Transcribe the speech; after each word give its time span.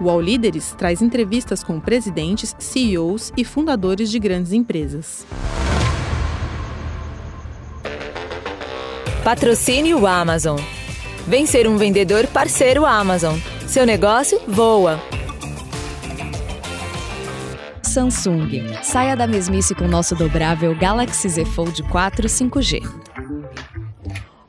O 0.00 0.08
All 0.08 0.20
Líderes 0.20 0.74
traz 0.78 1.02
entrevistas 1.02 1.64
com 1.64 1.80
presidentes, 1.80 2.54
CEOs 2.58 3.32
e 3.36 3.44
fundadores 3.44 4.10
de 4.10 4.18
grandes 4.18 4.52
empresas. 4.52 5.26
Patrocínio 9.24 10.06
Amazon. 10.06 10.58
Vem 11.26 11.44
ser 11.44 11.66
um 11.68 11.76
vendedor 11.76 12.26
parceiro 12.28 12.86
Amazon. 12.86 13.36
Seu 13.66 13.84
negócio 13.84 14.40
voa. 14.46 14.98
Samsung. 17.82 18.48
Saia 18.82 19.16
da 19.16 19.26
mesmice 19.26 19.74
com 19.74 19.88
nosso 19.88 20.14
dobrável 20.14 20.74
Galaxy 20.74 21.28
Z 21.28 21.44
Fold 21.44 21.82
4 21.82 22.28
5G. 22.28 23.07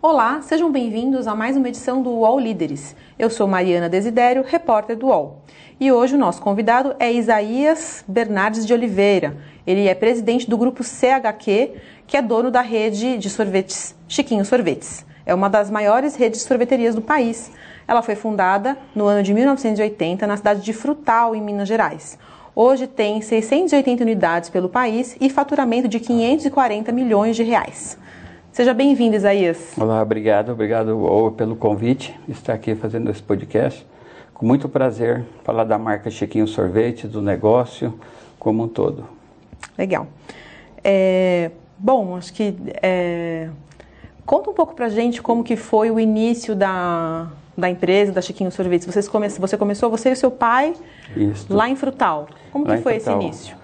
Olá, 0.02 0.42
sejam 0.42 0.72
bem-vindos 0.72 1.28
a 1.28 1.36
mais 1.36 1.58
uma 1.58 1.68
edição 1.68 2.02
do 2.02 2.10
UOL 2.10 2.40
Líderes. 2.40 2.96
Eu 3.20 3.30
sou 3.30 3.46
Mariana 3.46 3.90
Desidério, 3.90 4.46
repórter 4.48 4.96
do 4.96 5.08
UOL. 5.08 5.42
E 5.78 5.92
hoje 5.92 6.16
o 6.16 6.18
nosso 6.18 6.42
convidado 6.42 6.96
é 7.00 7.12
Isaías 7.12 8.02
Bernardes 8.08 8.66
de 8.66 8.74
Oliveira. 8.74 9.36
Ele 9.68 9.90
é 9.90 9.94
presidente 9.94 10.50
do 10.50 10.58
grupo 10.58 10.86
CHQ, 10.86 11.74
que 12.08 12.16
é 12.16 12.22
dono 12.22 12.50
da 12.50 12.62
rede 12.62 13.18
de 13.18 13.30
sorvetes 13.30 13.94
Chiquinho 14.08 14.46
Sorvetes. 14.46 15.06
É 15.26 15.36
uma 15.36 15.50
das 15.50 15.70
maiores 15.70 16.16
redes 16.16 16.40
de 16.40 16.48
sorveterias 16.48 16.96
do 16.96 17.02
país. 17.02 17.52
Ela 17.86 18.02
foi 18.02 18.16
fundada 18.16 18.78
no 18.96 19.06
ano 19.06 19.22
de 19.22 19.34
1980 19.34 20.26
na 20.26 20.38
cidade 20.38 20.62
de 20.62 20.72
Frutal, 20.72 21.36
em 21.36 21.42
Minas 21.42 21.68
Gerais. 21.68 22.18
Hoje 22.56 22.88
tem 22.88 23.22
680 23.22 24.02
unidades 24.02 24.50
pelo 24.50 24.70
país 24.70 25.18
e 25.20 25.30
faturamento 25.30 25.90
de 25.90 26.00
540 26.00 26.90
milhões 26.94 27.36
de 27.36 27.44
reais. 27.44 27.98
Seja 28.52 28.74
bem-vindo, 28.74 29.16
Isaías. 29.16 29.74
Olá, 29.78 30.02
obrigado, 30.02 30.52
obrigado 30.52 31.34
pelo 31.38 31.56
convite, 31.56 32.20
estar 32.28 32.54
aqui 32.54 32.76
fazendo 32.76 33.10
esse 33.10 33.22
podcast. 33.22 33.86
Com 34.34 34.46
muito 34.46 34.68
prazer 34.68 35.24
falar 35.44 35.64
da 35.66 35.78
marca 35.78 36.10
Chiquinho 36.10 36.48
Sorvete, 36.48 37.08
do 37.08 37.22
negócio 37.22 37.94
como 38.40 38.64
um 38.64 38.68
todo. 38.68 39.06
Legal. 39.78 40.08
É, 40.84 41.52
bom, 41.78 42.16
acho 42.16 42.34
que 42.34 42.56
é, 42.82 43.50
conta 44.26 44.50
um 44.50 44.54
pouco 44.54 44.74
pra 44.74 44.90
gente 44.90 45.22
como 45.22 45.44
que 45.44 45.56
foi 45.56 45.92
o 45.92 46.00
início 46.00 46.56
da, 46.56 47.28
da 47.58 47.70
empresa, 47.70 48.12
da 48.12 48.22
Chiquinho 48.22 48.52
Sorvetes. 48.52 48.88
Vocês 48.88 49.08
come, 49.08 49.30
você 49.30 49.58
começou, 49.58 49.90
você 49.90 50.10
e 50.10 50.14
o 50.14 50.16
seu 50.16 50.32
pai, 50.32 50.74
Isso. 51.16 51.54
lá 51.54 51.70
em 51.70 51.76
Frutal. 51.76 52.28
Como 52.52 52.66
lá 52.66 52.78
que 52.78 52.82
foi 52.84 53.00
Frutal. 53.00 53.18
esse 53.20 53.26
início? 53.26 53.56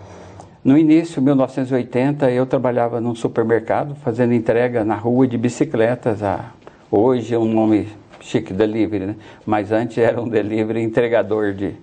No 0.65 0.75
início, 0.75 1.21
1980, 1.21 2.31
eu 2.31 2.43
trabalhava 2.43 2.99
num 2.99 3.13
supermercado 3.13 3.93
fazendo 3.93 4.33
entrega 4.33 4.83
na 4.83 4.95
rua 4.95 5.27
de 5.27 5.37
bicicletas. 5.37 6.23
A, 6.23 6.53
hoje 6.89 7.35
é 7.35 7.37
um 7.37 7.45
nome 7.45 7.87
chique, 8.19 8.51
delivery, 8.51 9.05
né? 9.05 9.15
mas 9.45 9.71
antes 9.71 9.99
era 9.99 10.19
um 10.19 10.27
delivery 10.27 10.81
entregador 10.81 11.53
de. 11.53 11.75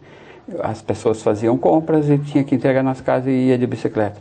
As 0.59 0.83
pessoas 0.83 1.23
faziam 1.23 1.57
compras 1.57 2.11
e 2.11 2.19
tinha 2.19 2.43
que 2.43 2.57
entregar 2.57 2.83
nas 2.83 3.01
casas 3.01 3.29
e 3.29 3.51
ia 3.51 3.57
de 3.57 3.69
bicicleta. 3.69 4.21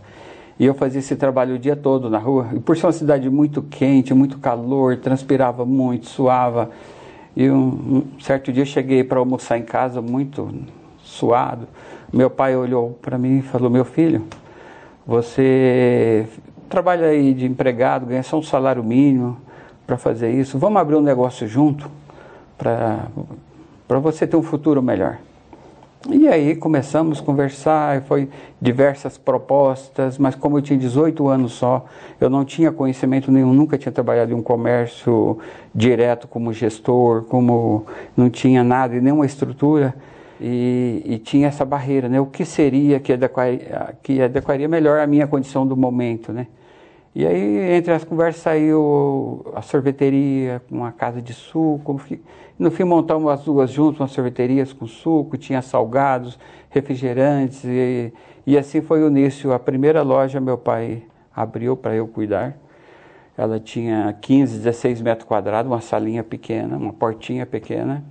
E 0.59 0.65
eu 0.67 0.75
fazia 0.75 0.99
esse 0.99 1.15
trabalho 1.15 1.55
o 1.55 1.57
dia 1.57 1.75
todo 1.75 2.07
na 2.07 2.19
rua. 2.19 2.49
E 2.53 2.59
por 2.59 2.77
ser 2.77 2.85
uma 2.85 2.91
cidade 2.91 3.27
muito 3.31 3.63
quente, 3.63 4.13
muito 4.13 4.37
calor, 4.37 4.95
transpirava 4.97 5.65
muito, 5.65 6.05
suava. 6.05 6.69
E 7.35 7.49
um, 7.49 8.05
um 8.15 8.19
certo 8.19 8.53
dia 8.53 8.63
cheguei 8.63 9.03
para 9.03 9.17
almoçar 9.17 9.57
em 9.57 9.63
casa 9.63 10.03
muito 10.03 10.53
suado. 10.99 11.67
Meu 12.13 12.29
pai 12.29 12.55
olhou 12.55 12.91
para 13.01 13.17
mim 13.17 13.39
e 13.39 13.41
falou: 13.41 13.67
Meu 13.67 13.83
filho, 13.83 14.23
você 15.05 16.27
trabalha 16.69 17.07
aí 17.07 17.33
de 17.33 17.45
empregado, 17.45 18.05
ganha 18.05 18.23
só 18.23 18.37
um 18.37 18.43
salário 18.43 18.83
mínimo 18.83 19.37
para 19.85 19.97
fazer 19.97 20.31
isso. 20.31 20.57
Vamos 20.57 20.81
abrir 20.81 20.95
um 20.95 21.01
negócio 21.01 21.47
junto 21.47 21.89
para 22.57 23.09
você 23.99 24.25
ter 24.25 24.37
um 24.37 24.43
futuro 24.43 24.81
melhor. 24.81 25.17
E 26.09 26.27
aí 26.27 26.55
começamos 26.55 27.19
a 27.19 27.23
conversar, 27.23 28.01
foi 28.03 28.27
diversas 28.59 29.19
propostas, 29.19 30.17
mas 30.17 30.33
como 30.33 30.57
eu 30.57 30.61
tinha 30.61 30.79
18 30.79 31.27
anos 31.27 31.51
só, 31.51 31.85
eu 32.19 32.27
não 32.27 32.43
tinha 32.43 32.71
conhecimento 32.71 33.31
nenhum, 33.31 33.53
nunca 33.53 33.77
tinha 33.77 33.91
trabalhado 33.91 34.31
em 34.31 34.35
um 34.35 34.41
comércio 34.41 35.37
direto 35.75 36.27
como 36.27 36.51
gestor, 36.51 37.23
como 37.25 37.85
não 38.17 38.31
tinha 38.31 38.63
nada 38.63 38.95
e 38.95 39.01
nenhuma 39.01 39.27
estrutura. 39.27 39.93
E, 40.43 41.03
e, 41.05 41.17
tinha 41.19 41.47
essa 41.47 41.63
barreira, 41.63 42.09
né? 42.09 42.19
O 42.19 42.25
que 42.25 42.43
seria 42.43 42.99
que 42.99 43.13
adequaria, 43.13 43.95
que 44.01 44.19
adequaria 44.19 44.67
melhor 44.67 44.99
a 44.99 45.05
minha 45.05 45.27
condição 45.27 45.67
do 45.67 45.77
momento, 45.77 46.33
né? 46.33 46.47
E 47.13 47.27
aí, 47.27 47.75
entre 47.75 47.93
as 47.93 48.03
conversas, 48.03 48.41
saiu 48.41 49.45
a 49.53 49.61
sorveteria, 49.61 50.59
uma 50.71 50.91
casa 50.91 51.21
de 51.21 51.33
suco. 51.33 52.01
No 52.57 52.71
fim, 52.71 52.85
montamos 52.85 53.29
as 53.31 53.43
duas 53.43 53.69
juntas, 53.69 53.99
umas 53.99 54.11
sorveterias 54.11 54.73
com 54.73 54.87
suco, 54.87 55.37
tinha 55.37 55.61
salgados, 55.61 56.39
refrigerantes. 56.69 57.63
E, 57.65 58.11
e 58.47 58.57
assim 58.57 58.81
foi 58.81 59.03
o 59.03 59.09
início. 59.09 59.53
A 59.53 59.59
primeira 59.59 60.01
loja 60.01 60.39
meu 60.39 60.57
pai 60.57 61.03
abriu 61.35 61.77
para 61.77 61.93
eu 61.93 62.07
cuidar. 62.07 62.57
Ela 63.37 63.59
tinha 63.59 64.17
15, 64.21 64.57
16 64.57 65.01
metros 65.01 65.27
quadrados, 65.27 65.71
uma 65.71 65.81
salinha 65.81 66.23
pequena, 66.23 66.77
uma 66.77 66.93
portinha 66.93 67.45
pequena. 67.45 68.03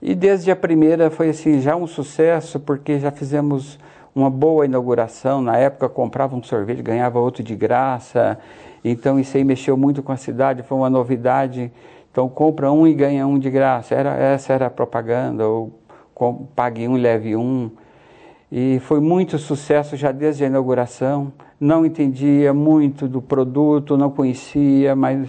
E 0.00 0.14
desde 0.14 0.50
a 0.50 0.56
primeira 0.56 1.10
foi 1.10 1.30
assim, 1.30 1.60
já 1.60 1.74
um 1.74 1.86
sucesso, 1.86 2.60
porque 2.60 2.98
já 2.98 3.10
fizemos 3.10 3.78
uma 4.14 4.30
boa 4.30 4.64
inauguração. 4.64 5.40
Na 5.40 5.56
época 5.56 5.88
comprava 5.88 6.36
um 6.36 6.42
sorvete, 6.42 6.82
ganhava 6.82 7.18
outro 7.18 7.42
de 7.42 7.54
graça. 7.54 8.38
Então 8.84 9.18
isso 9.18 9.36
aí 9.36 9.44
mexeu 9.44 9.76
muito 9.76 10.02
com 10.02 10.12
a 10.12 10.16
cidade, 10.16 10.62
foi 10.62 10.78
uma 10.78 10.90
novidade. 10.90 11.72
Então 12.10 12.28
compra 12.28 12.70
um 12.72 12.86
e 12.86 12.94
ganha 12.94 13.26
um 13.26 13.38
de 13.38 13.50
graça. 13.50 13.94
Era, 13.94 14.14
essa 14.16 14.52
era 14.52 14.66
a 14.66 14.70
propaganda, 14.70 15.46
ou 15.46 15.72
com, 16.14 16.46
pague 16.54 16.86
um, 16.88 16.96
leve 16.96 17.36
um. 17.36 17.70
E 18.50 18.78
foi 18.80 19.00
muito 19.00 19.38
sucesso 19.38 19.96
já 19.96 20.12
desde 20.12 20.44
a 20.44 20.46
inauguração. 20.46 21.32
Não 21.58 21.84
entendia 21.84 22.54
muito 22.54 23.08
do 23.08 23.20
produto, 23.20 23.96
não 23.96 24.10
conhecia, 24.10 24.94
mas 24.94 25.28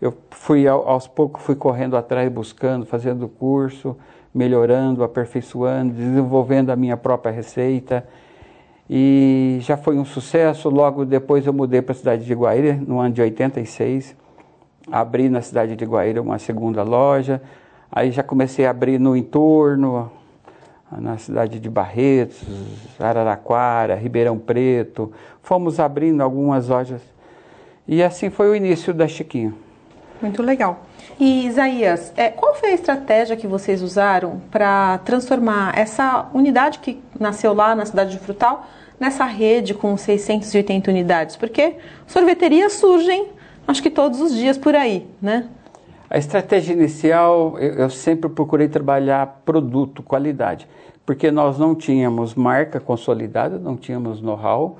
eu 0.00 0.14
fui 0.30 0.68
aos 0.68 1.06
poucos 1.06 1.42
fui 1.42 1.54
correndo 1.54 1.96
atrás, 1.96 2.30
buscando, 2.30 2.84
fazendo 2.84 3.28
curso, 3.28 3.96
melhorando, 4.34 5.02
aperfeiçoando, 5.02 5.94
desenvolvendo 5.94 6.70
a 6.70 6.76
minha 6.76 6.96
própria 6.96 7.32
receita. 7.32 8.06
E 8.88 9.58
já 9.62 9.76
foi 9.76 9.98
um 9.98 10.04
sucesso. 10.04 10.68
Logo 10.68 11.04
depois 11.04 11.46
eu 11.46 11.52
mudei 11.52 11.80
para 11.80 11.92
a 11.92 11.96
cidade 11.96 12.24
de 12.24 12.34
Guaíra, 12.34 12.78
no 12.86 13.00
ano 13.00 13.14
de 13.14 13.22
86. 13.22 14.14
Abri 14.92 15.28
na 15.28 15.40
cidade 15.40 15.74
de 15.74 15.84
Guaíra 15.84 16.20
uma 16.20 16.38
segunda 16.38 16.82
loja. 16.82 17.42
Aí 17.90 18.10
já 18.10 18.22
comecei 18.22 18.66
a 18.66 18.70
abrir 18.70 19.00
no 19.00 19.16
entorno, 19.16 20.12
na 20.92 21.16
cidade 21.16 21.58
de 21.58 21.70
Barretos, 21.70 22.44
Araraquara, 23.00 23.94
Ribeirão 23.94 24.38
Preto. 24.38 25.10
Fomos 25.42 25.80
abrindo 25.80 26.20
algumas 26.20 26.68
lojas. 26.68 27.00
E 27.88 28.02
assim 28.02 28.28
foi 28.28 28.50
o 28.50 28.54
início 28.54 28.92
da 28.92 29.08
Chiquinho. 29.08 29.65
Muito 30.20 30.42
legal. 30.42 30.86
E 31.18 31.46
Isaías, 31.46 32.12
é, 32.16 32.28
qual 32.28 32.54
foi 32.54 32.70
a 32.70 32.74
estratégia 32.74 33.36
que 33.36 33.46
vocês 33.46 33.82
usaram 33.82 34.40
para 34.50 34.98
transformar 34.98 35.76
essa 35.78 36.28
unidade 36.34 36.78
que 36.78 37.00
nasceu 37.18 37.54
lá 37.54 37.74
na 37.74 37.86
cidade 37.86 38.12
de 38.12 38.18
Frutal 38.18 38.66
nessa 38.98 39.24
rede 39.24 39.74
com 39.74 39.96
680 39.96 40.90
unidades? 40.90 41.36
Porque 41.36 41.76
sorveterias 42.06 42.74
surgem, 42.74 43.28
acho 43.66 43.82
que 43.82 43.90
todos 43.90 44.20
os 44.20 44.34
dias 44.34 44.58
por 44.58 44.74
aí, 44.74 45.06
né? 45.20 45.48
A 46.08 46.18
estratégia 46.18 46.72
inicial, 46.72 47.58
eu, 47.58 47.74
eu 47.74 47.90
sempre 47.90 48.30
procurei 48.30 48.68
trabalhar 48.68 49.42
produto, 49.44 50.02
qualidade, 50.02 50.68
porque 51.04 51.30
nós 51.30 51.58
não 51.58 51.74
tínhamos 51.74 52.34
marca 52.34 52.78
consolidada, 52.78 53.58
não 53.58 53.76
tínhamos 53.76 54.20
know-how, 54.20 54.78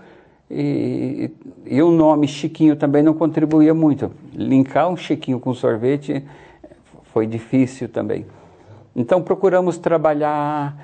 e, 0.51 1.31
e, 1.65 1.83
o 1.83 1.91
nome 1.91 2.29
Chiquinho 2.29 2.77
também 2.77 3.03
não 3.03 3.15
contribuía 3.15 3.75
muito. 3.75 4.13
Linkar 4.33 4.89
um 4.89 4.97
Chiquinho 4.97 5.41
com 5.41 5.53
sorvete 5.53 6.25
foi 7.13 7.27
difícil 7.27 7.89
também. 7.89 8.25
Então 8.95 9.21
procuramos 9.23 9.77
trabalhar 9.77 10.77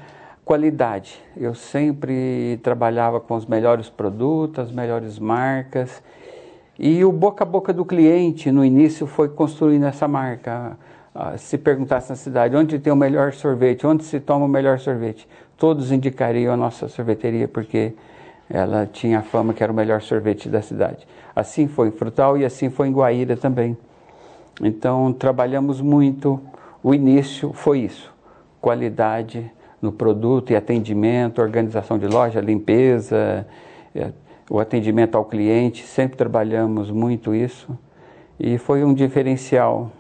qualidade. 0.45 1.21
Eu 1.37 1.55
sempre 1.55 2.59
trabalhava 2.63 3.21
com 3.21 3.35
os 3.35 3.47
melhores 3.47 3.89
produtos, 3.89 4.59
as 4.59 4.73
melhores 4.73 5.19
marcas. 5.19 6.03
E 6.79 7.05
o 7.05 7.13
boca 7.13 7.45
a 7.45 7.47
boca 7.47 7.73
do 7.73 7.85
cliente 7.85 8.51
no 8.51 8.65
início 8.65 9.07
foi 9.07 9.29
construindo 9.29 9.85
essa 9.85 10.09
marca. 10.09 10.77
Se 11.37 11.57
perguntasse 11.57 12.11
na 12.11 12.17
cidade 12.17 12.57
onde 12.57 12.79
tem 12.79 12.93
o 12.93 12.97
melhor 12.97 13.33
sorvete, 13.33 13.87
onde 13.87 14.03
se 14.03 14.19
toma 14.19 14.47
o 14.47 14.49
melhor 14.49 14.81
sorvete, 14.81 15.29
todos 15.57 15.93
indicariam 15.93 16.53
a 16.53 16.57
nossa 16.57 16.89
sorveteria, 16.89 17.47
porque 17.47 17.93
ela 18.53 18.87
tinha 18.87 19.21
a 19.21 19.23
fama 19.23 19.55
que 19.55 19.63
era 19.63 19.73
o 19.73 19.75
melhor 19.75 20.03
sorvete 20.03 20.47
da 20.47 20.61
cidade. 20.61 21.07
Assim 21.35 21.67
foi 21.67 21.89
em 21.89 21.91
Frutal 21.91 22.37
e 22.37 22.45
assim 22.45 22.69
foi 22.69 22.87
em 22.87 22.93
Guaíra 22.93 23.35
também. 23.35 23.75
Então 24.63 25.11
trabalhamos 25.11 25.81
muito. 25.81 26.39
O 26.83 26.95
início 26.95 27.55
foi 27.55 27.79
isso: 27.79 28.13
qualidade 28.61 29.51
no 29.81 29.91
produto 29.91 30.51
e 30.51 30.57
atendimento, 30.57 31.41
organização 31.41 31.99
de 31.99 32.07
loja, 32.07 32.43
limpeza, 32.43 33.47
o 34.51 34.61
atendimento 34.61 35.17
ao 35.17 35.25
cliente. 35.25 35.87
Sempre 35.87 36.19
trabalhamos 36.19 36.91
muito 36.91 37.35
isso 37.35 37.67
e 38.39 38.59
foi 38.59 38.85
um 38.85 38.93
diferencial 38.93 39.91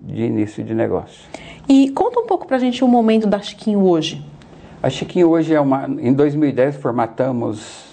de 0.00 0.24
início 0.24 0.64
de 0.64 0.74
negócio. 0.74 1.28
E 1.68 1.88
conta 1.90 2.18
um 2.18 2.26
pouco 2.26 2.48
para 2.48 2.56
a 2.56 2.60
gente 2.60 2.82
o 2.82 2.88
momento 2.88 3.28
da 3.28 3.40
Chiquinho 3.40 3.84
hoje. 3.84 4.26
A 4.82 4.90
Chiquinho 4.90 5.28
hoje 5.28 5.54
é 5.54 5.60
uma. 5.60 5.86
Em 5.86 6.12
2010 6.12 6.78
formatamos 6.78 7.91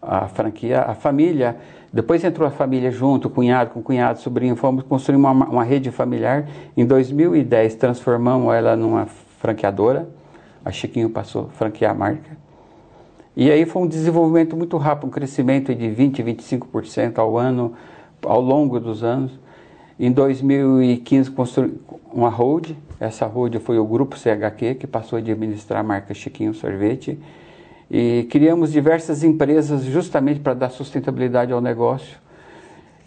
a 0.00 0.28
franquia, 0.28 0.82
a 0.82 0.94
família. 0.94 1.56
Depois 1.92 2.22
entrou 2.22 2.46
a 2.46 2.50
família 2.50 2.90
junto, 2.90 3.28
cunhado 3.28 3.70
com 3.70 3.82
cunhado, 3.82 4.20
sobrinho. 4.20 4.56
Fomos 4.56 4.84
construir 4.84 5.16
uma, 5.16 5.30
uma 5.32 5.64
rede 5.64 5.90
familiar. 5.90 6.48
Em 6.76 6.84
2010 6.84 7.74
transformamos 7.74 8.54
ela 8.54 8.76
numa 8.76 9.06
franqueadora. 9.40 10.08
A 10.64 10.70
Chiquinho 10.70 11.10
passou 11.10 11.46
a 11.46 11.48
franquear 11.56 11.92
a 11.92 11.94
marca. 11.94 12.38
E 13.36 13.50
aí 13.50 13.64
foi 13.64 13.82
um 13.82 13.86
desenvolvimento 13.86 14.56
muito 14.56 14.76
rápido, 14.76 15.06
um 15.06 15.10
crescimento 15.10 15.74
de 15.74 15.88
20, 15.88 16.22
25% 16.22 17.18
ao 17.18 17.38
ano, 17.38 17.74
ao 18.22 18.40
longo 18.40 18.78
dos 18.78 19.02
anos. 19.02 19.32
Em 19.98 20.10
2015 20.10 21.30
construí 21.30 21.74
uma 22.12 22.28
hold, 22.28 22.70
essa 22.98 23.26
hold 23.26 23.56
foi 23.56 23.78
o 23.78 23.84
grupo 23.84 24.16
CHQ 24.18 24.74
que 24.76 24.86
passou 24.86 25.16
a 25.16 25.20
administrar 25.20 25.80
a 25.80 25.82
marca 25.82 26.12
Chiquinho 26.12 26.52
Sorvete 26.54 27.18
e 27.90 28.26
criamos 28.30 28.70
diversas 28.70 29.24
empresas 29.24 29.82
justamente 29.82 30.38
para 30.38 30.54
dar 30.54 30.70
sustentabilidade 30.70 31.52
ao 31.52 31.60
negócio. 31.60 32.18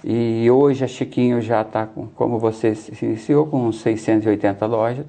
E 0.03 0.51
hoje 0.51 0.83
a 0.83 0.87
Chiquinho 0.87 1.39
já 1.39 1.61
está, 1.61 1.87
como 2.15 2.37
você 2.37 2.75
se 2.75 3.05
iniciou, 3.05 3.47
com 3.47 3.71
680 3.71 4.65
lojas. 4.65 5.05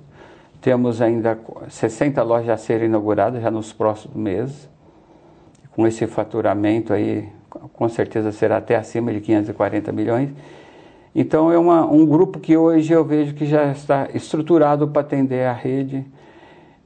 Temos 0.60 1.02
ainda 1.02 1.36
60 1.68 2.22
lojas 2.22 2.50
a 2.50 2.56
serem 2.56 2.86
inauguradas 2.86 3.42
já 3.42 3.50
nos 3.50 3.72
próximos 3.72 4.16
meses. 4.16 4.68
Com 5.72 5.84
esse 5.84 6.06
faturamento 6.06 6.92
aí, 6.92 7.28
com 7.72 7.88
certeza 7.88 8.30
será 8.30 8.58
até 8.58 8.76
acima 8.76 9.12
de 9.12 9.20
540 9.20 9.90
milhões. 9.90 10.30
Então 11.12 11.50
é 11.50 11.58
uma, 11.58 11.84
um 11.84 12.06
grupo 12.06 12.38
que 12.38 12.56
hoje 12.56 12.92
eu 12.92 13.04
vejo 13.04 13.34
que 13.34 13.46
já 13.46 13.72
está 13.72 14.08
estruturado 14.14 14.86
para 14.86 15.02
atender 15.02 15.46
a 15.46 15.52
rede 15.52 16.06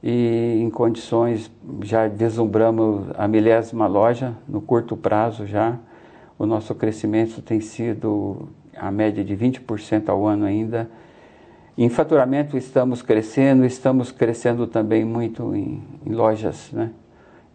e 0.01 0.59
em 0.61 0.69
condições, 0.69 1.51
já 1.83 2.07
deslumbramos 2.07 3.07
a 3.17 3.27
milésima 3.27 3.87
loja 3.87 4.33
no 4.47 4.61
curto 4.61 4.95
prazo 4.95 5.45
já. 5.45 5.77
O 6.37 6.45
nosso 6.45 6.73
crescimento 6.73 7.41
tem 7.41 7.59
sido 7.59 8.47
a 8.75 8.89
média 8.91 9.23
de 9.23 9.35
20% 9.35 10.09
ao 10.09 10.25
ano 10.25 10.45
ainda. 10.45 10.89
Em 11.77 11.89
faturamento 11.89 12.57
estamos 12.57 13.01
crescendo, 13.01 13.65
estamos 13.65 14.11
crescendo 14.11 14.67
também 14.67 15.03
muito 15.03 15.55
em, 15.55 15.83
em 16.05 16.13
lojas, 16.13 16.71
né? 16.71 16.91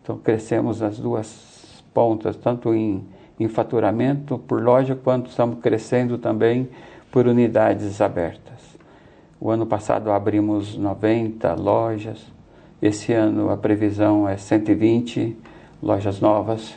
Então 0.02 0.19
crescemos 0.19 0.81
nas 0.81 0.99
duas 0.99 1.82
pontas, 1.94 2.37
tanto 2.37 2.75
em 2.75 3.05
em 3.38 3.49
faturamento 3.49 4.38
por 4.38 4.62
loja, 4.62 4.94
quanto 4.94 5.31
estamos 5.31 5.58
crescendo 5.61 6.19
também 6.19 6.69
por 7.11 7.26
unidades 7.26 8.00
abertas. 8.00 8.79
O 9.41 9.50
ano 9.50 9.67
passado 9.67 10.11
abrimos 10.11 10.76
90 10.76 11.55
lojas, 11.55 12.25
esse 12.87 13.15
ano 13.15 13.49
a 13.49 13.57
previsão 13.57 14.29
é 14.29 14.37
120 14.37 15.35
lojas 15.83 16.21
novas. 16.21 16.75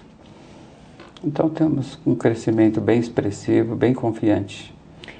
Então 1.22 1.50
temos 1.50 2.00
um 2.06 2.16
crescimento 2.16 2.80
bem 2.80 2.98
expressivo, 2.98 3.76
bem 3.76 3.94
confiante. 3.94 4.74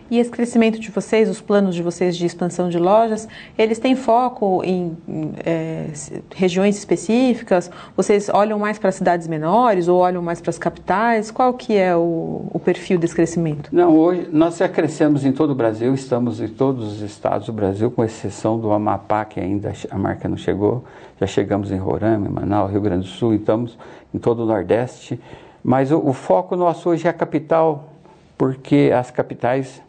E 0.10 0.20
esse 0.20 0.30
crescimento 0.30 0.80
de 0.80 0.90
vocês, 0.90 1.30
os 1.30 1.42
planos 1.42 1.76
de 1.76 1.84
vocês 1.84 2.16
de 2.16 2.26
expansão 2.26 2.70
de 2.70 2.80
lojas, 2.80 3.28
eles 3.58 3.78
têm 3.78 3.96
foco 3.96 4.62
em, 4.64 4.98
em 5.08 5.34
é, 5.46 5.88
regiões 6.34 6.78
específicas? 6.78 7.70
Vocês 7.96 8.30
olham 8.30 8.58
mais 8.58 8.80
para 8.80 8.92
cidades 8.92 9.28
menores 9.28 9.88
ou 9.88 10.00
olham 10.00 10.22
mais 10.22 10.40
para 10.40 10.50
as 10.50 10.58
capitais? 10.58 11.30
Qual 11.30 11.54
que 11.54 11.76
é 11.76 11.96
o, 11.96 12.46
o, 12.52 12.60
perfil 12.60 12.98
desse 12.98 13.16
crescimento? 13.16 13.70
Não, 13.72 13.98
hoje 13.98 14.30
nós 14.32 14.58
já 14.58 14.70
crescemos 14.70 15.26
em 15.26 15.32
todo 15.32 15.52
o 15.52 15.56
Brasil, 15.56 15.94
estamos 15.94 16.40
em 16.40 16.48
todos 16.48 16.94
os 16.94 17.02
estados 17.02 17.48
do 17.48 17.54
Brasil, 17.54 17.92
com 17.92 18.04
exceção 18.04 18.58
do 18.58 18.72
Amapá, 18.72 19.26
que 19.26 19.40
ainda 19.40 19.74
a 19.92 19.98
marca 19.98 20.30
não 20.30 20.38
chegou. 20.38 20.86
Já 21.20 21.28
chegamos 21.28 21.72
em 21.72 21.78
Roraima, 21.78 22.30
Manaus, 22.30 22.72
Rio 22.72 22.82
Grande 22.82 23.08
do 23.08 23.12
Sul, 23.12 23.34
estamos 23.34 23.78
em 24.14 24.20
todo 24.20 24.44
o 24.44 24.46
Nordeste. 24.46 25.20
Mas 25.64 25.92
o, 25.92 25.98
o 25.98 26.14
foco 26.14 26.56
nosso 26.56 26.90
hoje 26.90 27.08
é 27.08 27.10
a 27.10 27.14
capital, 27.14 27.90
porque 28.38 28.92
as 28.96 29.12
capitais 29.12 29.82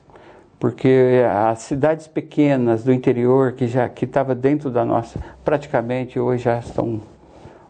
porque 0.58 1.22
as 1.30 1.60
cidades 1.60 2.08
pequenas 2.08 2.82
do 2.82 2.92
interior 2.92 3.52
que 3.52 3.66
já 3.66 3.88
que 3.88 4.04
estava 4.04 4.34
dentro 4.34 4.70
da 4.70 4.84
nossa 4.84 5.20
praticamente 5.44 6.18
hoje 6.18 6.44
já 6.44 6.58
estão 6.58 7.00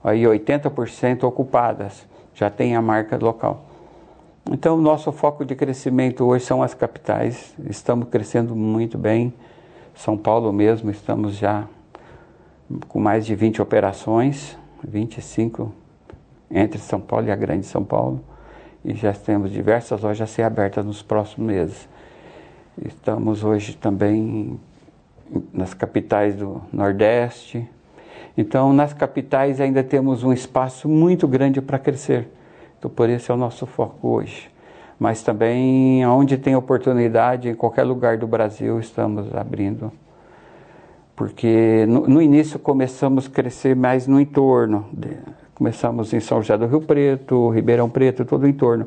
aí 0.03 0.23
80% 0.23 1.25
ocupadas 1.25 2.07
já 2.35 2.49
tem 2.49 2.77
a 2.77 2.81
marca 2.81 3.17
local. 3.17 3.65
Então 4.51 4.77
nosso 4.79 5.13
foco 5.13 5.45
de 5.45 5.55
crescimento 5.55 6.25
hoje 6.25 6.45
são 6.45 6.63
as 6.63 6.73
capitais 6.73 7.55
estamos 7.69 8.09
crescendo 8.09 8.57
muito 8.57 8.97
bem. 8.97 9.35
São 9.95 10.17
Paulo 10.17 10.53
mesmo 10.53 10.91
estamos 10.91 11.35
já 11.35 11.67
com 12.89 13.01
mais 13.01 13.27
de 13.27 13.35
20 13.35 13.61
operações 13.61 14.57
25 14.83 15.73
entre 16.51 16.79
São 16.79 17.01
Paulo 17.01 17.27
e 17.27 17.31
a 17.31 17.37
Grande 17.37 17.67
São 17.67 17.85
Paulo. 17.85 18.21
E 18.85 18.95
já 18.95 19.13
temos 19.13 19.51
diversas 19.51 20.01
lojas 20.01 20.31
a 20.31 20.33
ser 20.33 20.43
abertas 20.43 20.85
nos 20.87 21.03
próximos 21.03 21.47
meses 21.47 21.89
Estamos 22.85 23.43
hoje 23.43 23.77
também 23.77 24.59
nas 25.53 25.75
capitais 25.75 26.37
do 26.37 26.63
Nordeste. 26.73 27.69
Então, 28.37 28.73
nas 28.73 28.93
capitais 28.93 29.61
ainda 29.61 29.83
temos 29.83 30.23
um 30.23 30.33
espaço 30.33 30.89
muito 30.89 31.27
grande 31.27 31.61
para 31.61 31.79
crescer. 31.79 32.29
Então, 32.79 32.91
por 32.91 33.09
isso 33.09 33.33
é 33.33 33.35
o 33.35 33.39
nosso 33.39 33.67
foco 33.67 34.09
hoje. 34.09 34.49
Mas 34.99 35.23
também, 35.23 36.07
onde 36.07 36.37
tem 36.37 36.55
oportunidade, 36.55 37.49
em 37.49 37.55
qualquer 37.55 37.83
lugar 37.83 38.17
do 38.17 38.27
Brasil, 38.27 38.79
estamos 38.79 39.35
abrindo. 39.35 39.91
Porque 41.17 41.85
no, 41.89 42.07
no 42.07 42.23
início 42.23 42.59
começamos 42.61 43.27
a 43.27 43.31
crescer 43.31 43.75
mais 43.75 44.07
no 44.07 44.21
entorno. 44.21 44.87
De, 44.93 45.17
começamos 45.55 46.13
em 46.13 46.21
São 46.21 46.41
José 46.41 46.57
do 46.57 46.67
Rio 46.67 46.81
Preto, 46.81 47.51
Ribeirão 47.51 47.91
Preto, 47.91 48.25
todo 48.25 48.45
o 48.45 48.49
entorno. 48.49 48.87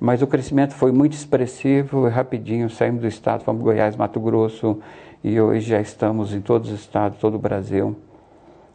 Mas 0.00 0.22
o 0.22 0.26
crescimento 0.26 0.74
foi 0.74 0.92
muito 0.92 1.12
expressivo 1.12 2.08
rapidinho. 2.08 2.68
Saímos 2.68 3.00
do 3.00 3.06
estado, 3.06 3.44
fomos 3.44 3.62
Goiás, 3.62 3.96
Mato 3.96 4.20
Grosso 4.20 4.78
e 5.22 5.40
hoje 5.40 5.68
já 5.68 5.80
estamos 5.80 6.34
em 6.34 6.40
todos 6.40 6.70
os 6.70 6.80
estados, 6.80 7.18
todo 7.18 7.34
o 7.34 7.38
Brasil. 7.38 7.96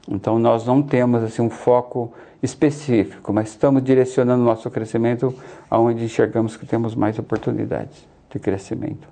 Então 0.09 0.39
nós 0.39 0.65
não 0.65 0.81
temos 0.81 1.23
assim 1.23 1.41
um 1.41 1.49
foco 1.49 2.11
específico, 2.41 3.31
mas 3.33 3.49
estamos 3.49 3.83
direcionando 3.83 4.43
nosso 4.43 4.69
crescimento 4.71 5.33
aonde 5.69 6.03
enxergamos 6.03 6.57
que 6.57 6.65
temos 6.65 6.95
mais 6.95 7.19
oportunidades 7.19 8.07
de 8.31 8.39
crescimento. 8.39 9.07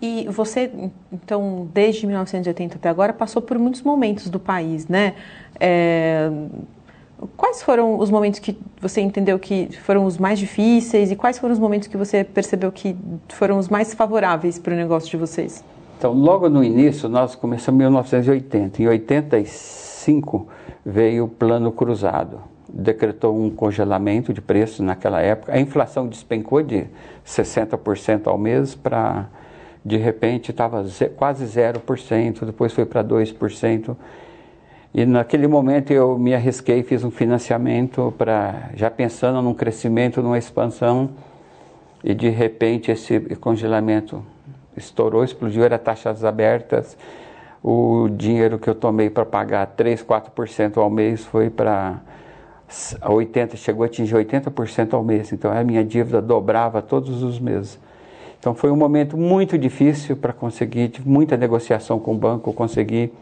E 0.00 0.28
você, 0.28 0.70
então, 1.12 1.68
desde 1.74 2.06
1980 2.06 2.76
até 2.76 2.88
agora, 2.88 3.12
passou 3.12 3.42
por 3.42 3.58
muitos 3.58 3.82
momentos 3.82 4.30
do 4.30 4.38
país, 4.38 4.86
né? 4.86 5.14
É, 5.58 6.30
Quais 7.36 7.62
foram 7.62 7.98
os 7.98 8.10
momentos 8.10 8.38
que 8.38 8.56
você 8.80 9.00
entendeu 9.00 9.38
que 9.38 9.68
foram 9.82 10.04
os 10.04 10.18
mais 10.18 10.38
difíceis 10.38 11.10
e 11.10 11.16
quais 11.16 11.38
foram 11.38 11.52
os 11.52 11.58
momentos 11.58 11.88
que 11.88 11.96
você 11.96 12.22
percebeu 12.22 12.70
que 12.70 12.96
foram 13.28 13.58
os 13.58 13.68
mais 13.68 13.92
favoráveis 13.92 14.58
para 14.58 14.72
o 14.72 14.76
negócio 14.76 15.10
de 15.10 15.16
vocês? 15.16 15.64
Então, 15.98 16.12
logo 16.12 16.48
no 16.48 16.62
início, 16.62 17.08
nós 17.08 17.34
começamos 17.34 17.80
em 17.80 17.82
1980. 17.82 18.82
Em 18.82 18.86
85 18.86 20.46
veio 20.86 21.24
o 21.24 21.28
Plano 21.28 21.72
Cruzado. 21.72 22.40
Decretou 22.68 23.36
um 23.36 23.50
congelamento 23.50 24.32
de 24.32 24.40
preços 24.40 24.78
naquela 24.78 25.20
época. 25.20 25.52
A 25.52 25.58
inflação 25.58 26.06
despencou 26.06 26.62
de 26.62 26.86
60% 27.26 28.28
ao 28.28 28.38
mês 28.38 28.76
para, 28.76 29.26
de 29.84 29.96
repente, 29.96 30.52
estava 30.52 30.84
quase 31.16 31.44
0%, 31.44 32.44
depois 32.44 32.72
foi 32.72 32.86
para 32.86 33.02
2%. 33.02 33.96
E 34.92 35.04
naquele 35.04 35.46
momento 35.46 35.92
eu 35.92 36.18
me 36.18 36.34
arrisquei, 36.34 36.82
fiz 36.82 37.04
um 37.04 37.10
financiamento 37.10 38.12
para 38.16 38.70
já 38.74 38.90
pensando 38.90 39.42
num 39.42 39.52
crescimento, 39.52 40.22
numa 40.22 40.38
expansão, 40.38 41.10
e 42.02 42.14
de 42.14 42.30
repente 42.30 42.90
esse 42.90 43.20
congelamento 43.36 44.24
estourou, 44.76 45.22
explodiu, 45.22 45.64
era 45.64 45.78
taxas 45.78 46.24
abertas. 46.24 46.96
O 47.62 48.08
dinheiro 48.08 48.58
que 48.58 48.70
eu 48.70 48.74
tomei 48.74 49.10
para 49.10 49.26
pagar 49.26 49.66
3, 49.66 50.02
4% 50.02 50.78
ao 50.78 50.88
mês 50.88 51.24
foi 51.24 51.50
para 51.50 52.00
80, 53.04 53.56
chegou 53.56 53.82
a 53.82 53.86
atingir 53.86 54.14
80% 54.14 54.94
ao 54.94 55.02
mês. 55.02 55.32
Então 55.32 55.50
a 55.50 55.62
minha 55.62 55.84
dívida 55.84 56.22
dobrava 56.22 56.80
todos 56.80 57.22
os 57.22 57.38
meses. 57.38 57.78
Então 58.38 58.54
foi 58.54 58.70
um 58.70 58.76
momento 58.76 59.16
muito 59.16 59.58
difícil 59.58 60.16
para 60.16 60.32
conseguir, 60.32 60.92
muita 61.04 61.36
negociação 61.36 61.98
com 61.98 62.14
o 62.14 62.16
banco, 62.16 62.52
consegui 62.52 63.12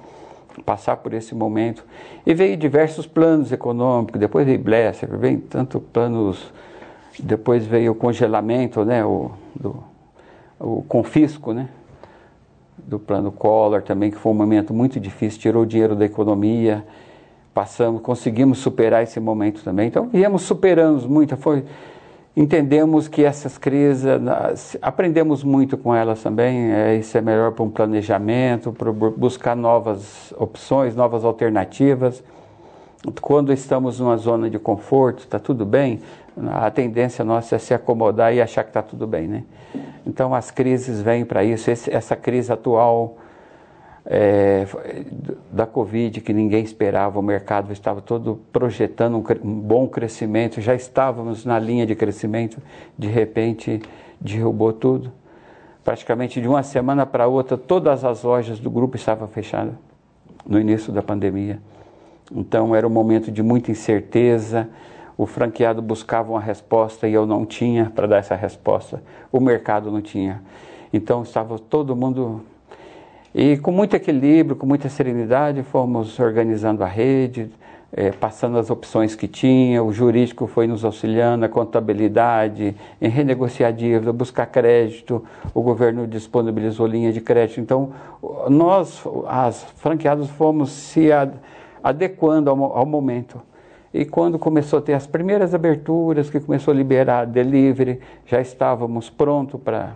passar 0.65 0.97
por 0.99 1.13
esse 1.13 1.35
momento. 1.35 1.85
E 2.25 2.35
veio 2.35 2.57
diversos 2.57 3.07
planos 3.07 3.53
econômicos, 3.53 4.19
depois 4.19 4.47
veio 4.47 4.59
Blesser, 4.59 5.09
veio 5.17 5.41
tanto 5.41 5.81
planos, 5.81 6.53
depois 7.19 7.67
veio 7.67 7.93
o 7.93 7.95
congelamento, 7.95 8.85
né, 8.85 9.05
o, 9.05 9.31
do, 9.55 9.77
o 10.59 10.83
confisco, 10.83 11.53
né, 11.53 11.69
do 12.79 12.99
plano 12.99 13.33
Collor 13.33 13.83
também, 13.83 14.11
que 14.11 14.17
foi 14.17 14.33
um 14.33 14.37
momento 14.37 14.73
muito 14.73 15.01
difícil, 15.01 15.41
tirou 15.41 15.65
dinheiro 15.65 15.95
da 15.95 16.05
economia, 16.05 16.85
passamos, 17.53 18.03
conseguimos 18.03 18.59
superar 18.59 19.03
esse 19.03 19.19
momento 19.19 19.63
também. 19.63 19.89
Então, 19.89 20.09
viemos 20.09 20.43
superando 20.43 21.09
muito, 21.09 21.37
foi 21.37 21.65
Entendemos 22.37 23.09
que 23.09 23.25
essas 23.25 23.57
crises, 23.57 24.05
aprendemos 24.83 25.43
muito 25.43 25.79
com 25.79 25.95
elas 25.95 26.23
também, 26.23 26.71
é, 26.71 26.97
isso 26.97 27.17
é 27.17 27.21
melhor 27.23 27.53
para 27.53 27.65
um 27.65 27.71
planejamento, 27.71 28.73
para 28.73 28.93
buscar 28.93 29.57
novas 29.57 30.35
opções, 30.37 30.95
novas 30.95 31.25
alternativas. 31.25 32.23
quando 33.23 33.55
estamos 33.55 34.01
numa 34.01 34.19
zona 34.19 34.51
de 34.51 34.59
conforto, 34.59 35.21
está 35.21 35.39
tudo 35.39 35.65
bem, 35.65 36.03
a 36.53 36.71
tendência 36.71 37.25
nossa 37.25 37.57
é 37.57 37.59
se 37.59 37.73
acomodar 37.73 38.35
e 38.35 38.43
achar 38.43 38.65
que 38.65 38.71
está 38.71 38.83
tudo 38.83 39.07
bem, 39.07 39.27
né? 39.27 39.43
Então 40.07 40.35
as 40.35 40.51
crises 40.51 41.01
vêm 41.01 41.25
para 41.25 41.43
isso. 41.43 41.71
Esse, 41.71 41.91
essa 41.91 42.15
crise 42.15 42.53
atual 42.53 43.17
é, 44.07 44.67
da 45.51 45.67
Covid, 45.67 46.21
que 46.21 46.33
ninguém 46.33 46.63
esperava, 46.63 47.19
o 47.19 47.23
mercado 47.23 47.73
estava 47.73 48.01
todo 48.01 48.41
projetando 48.53 49.17
um, 49.17 49.49
um, 49.49 49.61
bom 49.61 49.89
crescimento, 49.89 50.61
já 50.61 50.75
estávamos 50.75 51.45
na 51.45 51.59
linha 51.59 51.85
de 51.85 51.95
crescimento, 51.97 52.59
de 52.97 53.09
repente 53.09 53.83
derrubou 54.21 54.73
tudo. 54.73 55.13
Praticamente 55.83 56.41
de 56.41 56.49
uma 56.49 56.63
semana 56.63 57.05
para 57.05 57.27
outra, 57.27 57.57
todas 57.57 58.05
as 58.05 58.23
lojas 58.23 58.59
do 58.59 58.71
grupo 58.71 58.97
estavam 58.97 59.27
fechadas 59.29 59.75
no 60.47 60.61
início 60.61 60.93
da 60.93 61.03
pandemia. 61.03 61.61
Então 62.33 62.75
era 62.75 62.87
um 62.87 62.91
momento 62.91 63.31
de 63.31 63.43
muita 63.43 63.71
incerteza. 63.71 64.69
O 65.17 65.27
franqueado 65.27 65.81
buscava 65.81 66.31
uma 66.31 66.41
resposta 66.41 67.09
e 67.09 67.13
eu 67.13 67.27
não 67.27 67.47
tinha 67.47 67.91
para 67.95 68.07
dar 68.07 68.19
essa 68.19 68.35
resposta. 68.35 69.03
O 69.33 69.41
mercado 69.41 69.91
não 69.91 70.01
tinha. 70.01 70.43
Então 70.93 71.23
estava 71.23 71.59
todo 71.59 71.95
mundo. 71.97 72.43
E 73.39 73.59
com 73.59 73.71
muito 73.71 73.95
equilíbrio, 73.95 74.57
com 74.57 74.65
muita 74.65 74.89
serenidade, 74.89 75.63
fomos 75.63 76.19
organizando 76.19 76.83
a 76.83 76.87
rede, 76.87 77.51
é, 77.93 78.11
passando 78.11 78.57
as 78.57 78.71
opções 78.71 79.15
que 79.15 79.29
tinha, 79.29 79.85
o 79.85 79.93
jurídico 79.93 80.47
foi 80.47 80.67
nos 80.67 80.87
auxiliando, 80.87 81.45
a 81.45 81.49
contabilidade, 81.51 82.75
em 82.99 83.09
renegociar 83.11 83.75
dívida, 83.75 84.11
buscar 84.11 84.47
crédito, 84.47 85.23
o 85.53 85.61
governo 85.61 86.07
disponibilizou 86.07 86.87
linha 86.87 87.13
de 87.13 87.21
crédito. 87.21 87.61
Então, 87.61 87.91
nós, 88.49 89.05
as 89.29 89.65
franqueadas, 89.77 90.31
fomos 90.31 90.71
se 90.71 91.11
adequando 91.85 92.49
ao, 92.49 92.79
ao 92.79 92.87
momento. 92.87 93.43
E 93.93 94.07
quando 94.07 94.39
começou 94.39 94.79
a 94.79 94.83
ter 94.83 94.95
as 94.95 95.07
primeiras 95.07 95.55
aberturas, 95.55 96.31
que 96.31 96.41
começou 96.41 96.73
a 96.73 96.75
liberar 96.75 97.27
delivery, 97.27 98.01
já 98.25 98.41
estávamos 98.41 99.11
prontos 99.11 99.61
para, 99.61 99.93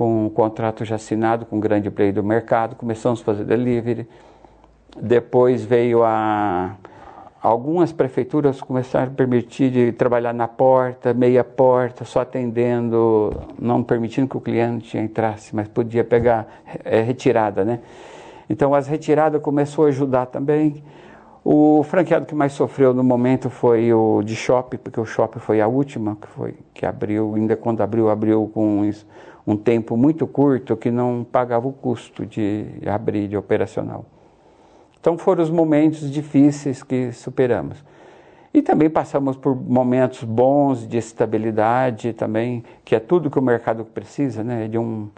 com 0.00 0.24
o 0.24 0.30
contrato 0.30 0.82
já 0.82 0.94
assinado 0.94 1.44
com 1.44 1.58
o 1.58 1.60
grande 1.60 1.90
player 1.90 2.14
do 2.14 2.24
mercado, 2.24 2.74
começamos 2.74 3.20
a 3.20 3.22
fazer 3.22 3.44
delivery. 3.44 4.08
Depois 4.98 5.62
veio 5.62 6.02
a. 6.02 6.74
Algumas 7.42 7.92
prefeituras 7.92 8.62
começaram 8.62 9.12
a 9.12 9.14
permitir 9.14 9.70
de 9.70 9.92
trabalhar 9.92 10.32
na 10.32 10.48
porta, 10.48 11.12
meia 11.12 11.44
porta, 11.44 12.06
só 12.06 12.20
atendendo, 12.20 13.30
não 13.58 13.82
permitindo 13.82 14.26
que 14.26 14.38
o 14.38 14.40
cliente 14.40 14.96
entrasse, 14.96 15.54
mas 15.54 15.68
podia 15.68 16.02
pegar 16.02 16.48
é, 16.82 17.02
retirada, 17.02 17.62
né? 17.62 17.80
Então 18.48 18.74
as 18.74 18.86
retiradas 18.86 19.42
começou 19.42 19.84
a 19.84 19.88
ajudar 19.88 20.24
também. 20.26 20.82
O 21.42 21.82
franqueado 21.82 22.26
que 22.26 22.34
mais 22.34 22.52
sofreu 22.52 22.92
no 22.92 23.02
momento 23.02 23.48
foi 23.48 23.92
o 23.92 24.22
de 24.22 24.36
shopping, 24.36 24.76
porque 24.76 25.00
o 25.00 25.06
shopping 25.06 25.38
foi 25.38 25.60
a 25.60 25.66
última 25.66 26.16
que 26.16 26.28
foi 26.28 26.54
que 26.74 26.84
abriu, 26.84 27.34
ainda 27.34 27.56
quando 27.56 27.80
abriu, 27.80 28.10
abriu 28.10 28.50
com 28.52 28.82
um 29.46 29.56
tempo 29.56 29.96
muito 29.96 30.26
curto 30.26 30.76
que 30.76 30.90
não 30.90 31.24
pagava 31.24 31.66
o 31.66 31.72
custo 31.72 32.26
de 32.26 32.66
abrir 32.86 33.26
de 33.26 33.38
operacional. 33.38 34.04
Então 35.00 35.16
foram 35.16 35.42
os 35.42 35.50
momentos 35.50 36.10
difíceis 36.10 36.82
que 36.82 37.10
superamos. 37.12 37.82
E 38.52 38.60
também 38.60 38.90
passamos 38.90 39.36
por 39.36 39.54
momentos 39.54 40.24
bons 40.24 40.86
de 40.86 40.98
estabilidade 40.98 42.12
também, 42.12 42.64
que 42.84 42.94
é 42.94 43.00
tudo 43.00 43.30
que 43.30 43.38
o 43.38 43.42
mercado 43.42 43.84
precisa, 43.84 44.44
né? 44.44 44.68
De 44.68 44.76
um 44.76 45.08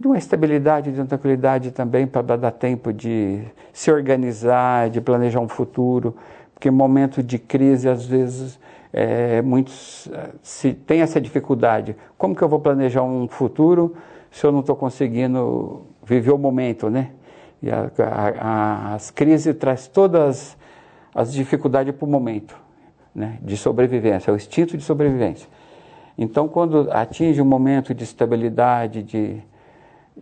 de 0.00 0.06
uma 0.06 0.16
estabilidade, 0.16 0.90
de 0.90 0.98
uma 0.98 1.06
tranquilidade 1.06 1.72
também 1.72 2.06
para 2.06 2.34
dar 2.34 2.50
tempo 2.52 2.90
de 2.90 3.42
se 3.70 3.92
organizar, 3.92 4.88
de 4.88 4.98
planejar 4.98 5.40
um 5.40 5.48
futuro, 5.48 6.16
porque 6.54 6.70
momento 6.70 7.22
de 7.22 7.38
crise 7.38 7.86
às 7.86 8.06
vezes 8.06 8.58
é, 8.94 9.42
muitos 9.42 10.10
se 10.42 10.72
tem 10.72 11.02
essa 11.02 11.20
dificuldade. 11.20 11.94
Como 12.16 12.34
que 12.34 12.40
eu 12.40 12.48
vou 12.48 12.58
planejar 12.58 13.02
um 13.02 13.28
futuro 13.28 13.94
se 14.30 14.46
eu 14.46 14.50
não 14.50 14.60
estou 14.60 14.74
conseguindo 14.74 15.82
viver 16.02 16.30
o 16.30 16.38
momento, 16.38 16.88
né? 16.88 17.10
E 17.62 17.70
a, 17.70 17.90
a, 18.40 18.94
as 18.94 19.10
crises 19.10 19.54
traz 19.56 19.86
todas 19.86 20.56
as 21.14 21.30
dificuldades 21.30 21.94
para 21.94 22.06
o 22.06 22.08
momento, 22.08 22.56
né? 23.14 23.38
De 23.42 23.54
sobrevivência, 23.54 24.30
é 24.30 24.32
o 24.32 24.36
instinto 24.36 24.78
de 24.78 24.82
sobrevivência. 24.82 25.46
Então, 26.16 26.48
quando 26.48 26.88
atinge 26.90 27.40
um 27.42 27.44
momento 27.44 27.92
de 27.92 28.02
estabilidade, 28.04 29.02
de 29.02 29.49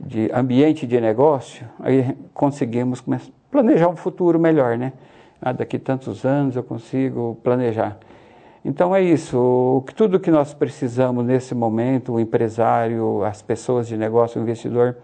de 0.00 0.30
ambiente 0.32 0.86
de 0.86 1.00
negócio, 1.00 1.66
aí 1.80 2.16
conseguimos 2.32 3.02
planejar 3.50 3.88
um 3.88 3.96
futuro 3.96 4.38
melhor, 4.38 4.78
né? 4.78 4.92
Ah, 5.40 5.52
daqui 5.52 5.78
tantos 5.78 6.24
anos 6.24 6.56
eu 6.56 6.62
consigo 6.62 7.38
planejar. 7.42 7.96
Então 8.64 8.94
é 8.94 9.00
isso, 9.00 9.84
tudo 9.96 10.18
que 10.18 10.30
nós 10.30 10.52
precisamos 10.52 11.24
nesse 11.24 11.54
momento, 11.54 12.12
o 12.12 12.20
empresário, 12.20 13.24
as 13.24 13.40
pessoas 13.40 13.86
de 13.88 13.96
negócio, 13.96 14.40
o 14.40 14.42
investidor, 14.42 14.96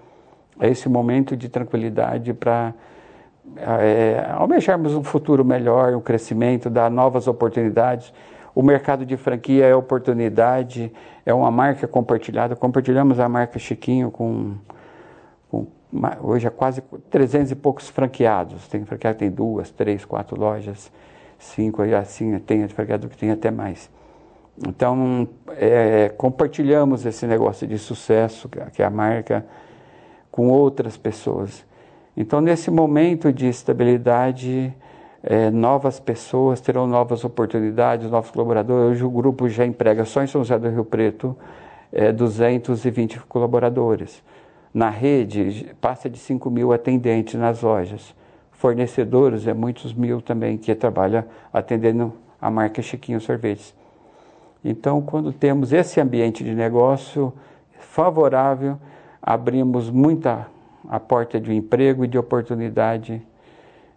é 0.60 0.68
esse 0.68 0.88
momento 0.88 1.36
de 1.36 1.48
tranquilidade 1.48 2.32
para 2.34 2.74
é, 3.56 4.26
almejarmos 4.32 4.94
um 4.94 5.02
futuro 5.02 5.44
melhor, 5.44 5.94
um 5.94 6.00
crescimento, 6.00 6.70
dar 6.70 6.90
novas 6.90 7.26
oportunidades. 7.26 8.12
O 8.54 8.62
mercado 8.62 9.04
de 9.04 9.16
franquia 9.16 9.66
é 9.66 9.74
oportunidade, 9.74 10.92
é 11.26 11.34
uma 11.34 11.50
marca 11.50 11.88
compartilhada. 11.88 12.54
Compartilhamos 12.54 13.18
a 13.18 13.28
marca 13.28 13.58
Chiquinho 13.58 14.10
com 14.10 14.54
hoje 16.20 16.46
é 16.46 16.50
quase 16.50 16.82
300 17.10 17.52
e 17.52 17.54
poucos 17.54 17.88
franqueados. 17.88 18.66
Tem 18.68 18.84
franqueado 18.84 19.16
que 19.16 19.24
tem 19.24 19.30
duas, 19.30 19.70
três, 19.70 20.04
quatro 20.04 20.38
lojas, 20.38 20.90
cinco, 21.38 21.82
assim, 21.82 22.38
tem 22.40 22.66
franqueado 22.68 23.08
que 23.08 23.16
tem 23.16 23.30
até 23.30 23.50
mais. 23.50 23.90
Então, 24.66 25.28
é, 25.56 26.10
compartilhamos 26.16 27.04
esse 27.04 27.26
negócio 27.26 27.66
de 27.66 27.78
sucesso, 27.78 28.48
que 28.72 28.82
é 28.82 28.84
a 28.84 28.90
marca, 28.90 29.44
com 30.30 30.48
outras 30.48 30.96
pessoas. 30.96 31.64
Então, 32.16 32.40
nesse 32.40 32.70
momento 32.70 33.32
de 33.32 33.48
estabilidade, 33.48 34.72
é, 35.22 35.50
novas 35.50 35.98
pessoas 35.98 36.60
terão 36.60 36.86
novas 36.86 37.24
oportunidades, 37.24 38.10
novos 38.10 38.30
colaboradores. 38.30 38.92
Hoje 38.92 39.04
o 39.04 39.10
grupo 39.10 39.48
já 39.48 39.64
emprega 39.64 40.04
só 40.04 40.22
em 40.22 40.26
São 40.26 40.42
José 40.42 40.58
do 40.58 40.68
Rio 40.68 40.84
Preto 40.84 41.36
é, 41.90 42.12
220 42.12 43.20
colaboradores. 43.20 44.22
Na 44.74 44.90
rede, 44.90 45.72
passa 45.80 46.10
de 46.10 46.18
5 46.18 46.50
mil 46.50 46.72
atendentes 46.72 47.34
nas 47.34 47.62
lojas. 47.62 48.12
Fornecedores, 48.50 49.46
é 49.46 49.54
muitos 49.54 49.94
mil 49.94 50.20
também 50.20 50.58
que 50.58 50.74
trabalham 50.74 51.24
atendendo 51.52 52.12
a 52.40 52.50
marca 52.50 52.82
Chiquinho 52.82 53.20
Sorvetes. 53.20 53.72
Então, 54.64 55.00
quando 55.00 55.32
temos 55.32 55.72
esse 55.72 56.00
ambiente 56.00 56.42
de 56.42 56.54
negócio 56.54 57.32
favorável, 57.78 58.76
abrimos 59.22 59.90
muita 59.90 60.48
a 60.88 60.98
porta 60.98 61.40
de 61.40 61.54
emprego 61.54 62.04
e 62.04 62.08
de 62.08 62.18
oportunidade 62.18 63.22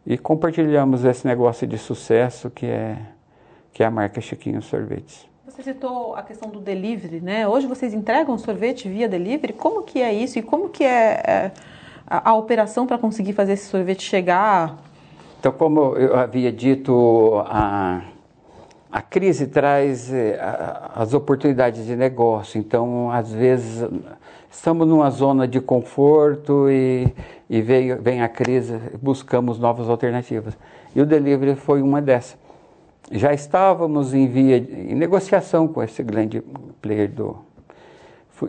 e 0.05 0.15
compartilhamos 0.15 1.03
esse 1.03 1.25
negócio 1.25 1.65
de 1.65 1.77
sucesso 1.77 2.51
que 2.51 2.67
é, 2.67 2.97
que 3.73 3.81
é 3.81 3.85
a 3.87 3.91
marca 3.91 4.21
Chiquinho 4.21 4.61
Sorvetes. 4.61 5.27
Você 5.47 5.63
citou 5.63 6.13
a 6.13 6.21
questão 6.23 6.49
do 6.49 6.59
delivery, 6.59 7.21
né? 7.21 7.47
Hoje 7.47 7.67
vocês 7.67 7.93
entregam 7.93 8.37
sorvete 8.37 8.89
via 8.89 9.07
delivery. 9.07 9.53
Como 9.53 9.81
que 9.81 10.01
é 10.01 10.13
isso 10.13 10.37
e 10.37 10.41
como 10.41 10.67
que 10.67 10.83
é, 10.83 11.23
é 11.25 11.51
a, 12.05 12.31
a, 12.31 12.35
operação 12.35 12.85
para 12.85 12.97
conseguir 12.97 13.31
fazer 13.31 13.53
esse 13.53 13.67
sorvete 13.67 14.03
chegar? 14.03 14.77
Então, 15.39 15.53
como 15.53 15.95
eu 15.95 16.17
havia 16.17 16.51
dito, 16.51 17.41
a, 17.45 18.01
a 18.91 19.01
crise 19.01 19.47
traz 19.47 20.11
é, 20.11 20.37
as 20.93 21.13
oportunidades 21.13 21.85
de 21.85 21.95
negócio. 21.95 22.59
Então, 22.59 23.09
às 23.09 23.31
vezes, 23.31 23.89
estamos 24.51 24.85
numa 24.85 25.09
zona 25.09 25.47
de 25.47 25.61
conforto 25.61 26.69
e, 26.69 27.07
e 27.49 27.61
veio, 27.61 28.01
vem 28.01 28.21
a 28.21 28.27
crise, 28.27 28.77
buscamos 29.01 29.57
novas 29.57 29.89
alternativas. 29.89 30.57
E 30.93 30.99
o 30.99 31.05
delivery 31.05 31.55
foi 31.55 31.81
uma 31.81 32.01
dessas 32.01 32.46
já 33.11 33.33
estávamos 33.33 34.13
em 34.13 34.27
via 34.27 34.57
em 34.57 34.95
negociação 34.95 35.67
com 35.67 35.81
esse 35.81 36.03
grande 36.03 36.41
player 36.81 37.09
do, 37.09 37.37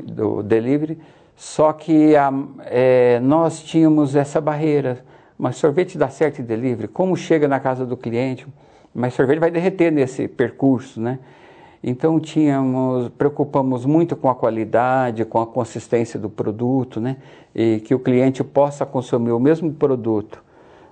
do 0.04 0.42
delivery, 0.42 0.98
só 1.36 1.72
que 1.72 2.16
a, 2.16 2.32
é, 2.64 3.20
nós 3.20 3.62
tínhamos 3.62 4.16
essa 4.16 4.40
barreira. 4.40 5.04
Mas 5.38 5.54
sorvete 5.54 5.96
dá 5.96 6.08
certo 6.08 6.40
em 6.40 6.44
delivery, 6.44 6.88
como 6.88 7.16
chega 7.16 7.46
na 7.46 7.60
casa 7.60 7.86
do 7.86 7.96
cliente, 7.96 8.44
mas 8.92 9.14
sorvete 9.14 9.38
vai 9.38 9.52
derreter 9.52 9.92
nesse 9.92 10.26
percurso, 10.26 11.00
né? 11.00 11.20
Então 11.80 12.18
tínhamos, 12.18 13.08
preocupamos 13.10 13.86
muito 13.86 14.16
com 14.16 14.28
a 14.28 14.34
qualidade, 14.34 15.24
com 15.24 15.40
a 15.40 15.46
consistência 15.46 16.18
do 16.18 16.28
produto, 16.28 17.00
né? 17.00 17.18
E 17.54 17.78
que 17.78 17.94
o 17.94 18.00
cliente 18.00 18.42
possa 18.42 18.84
consumir 18.84 19.30
o 19.30 19.38
mesmo 19.38 19.72
produto 19.72 20.42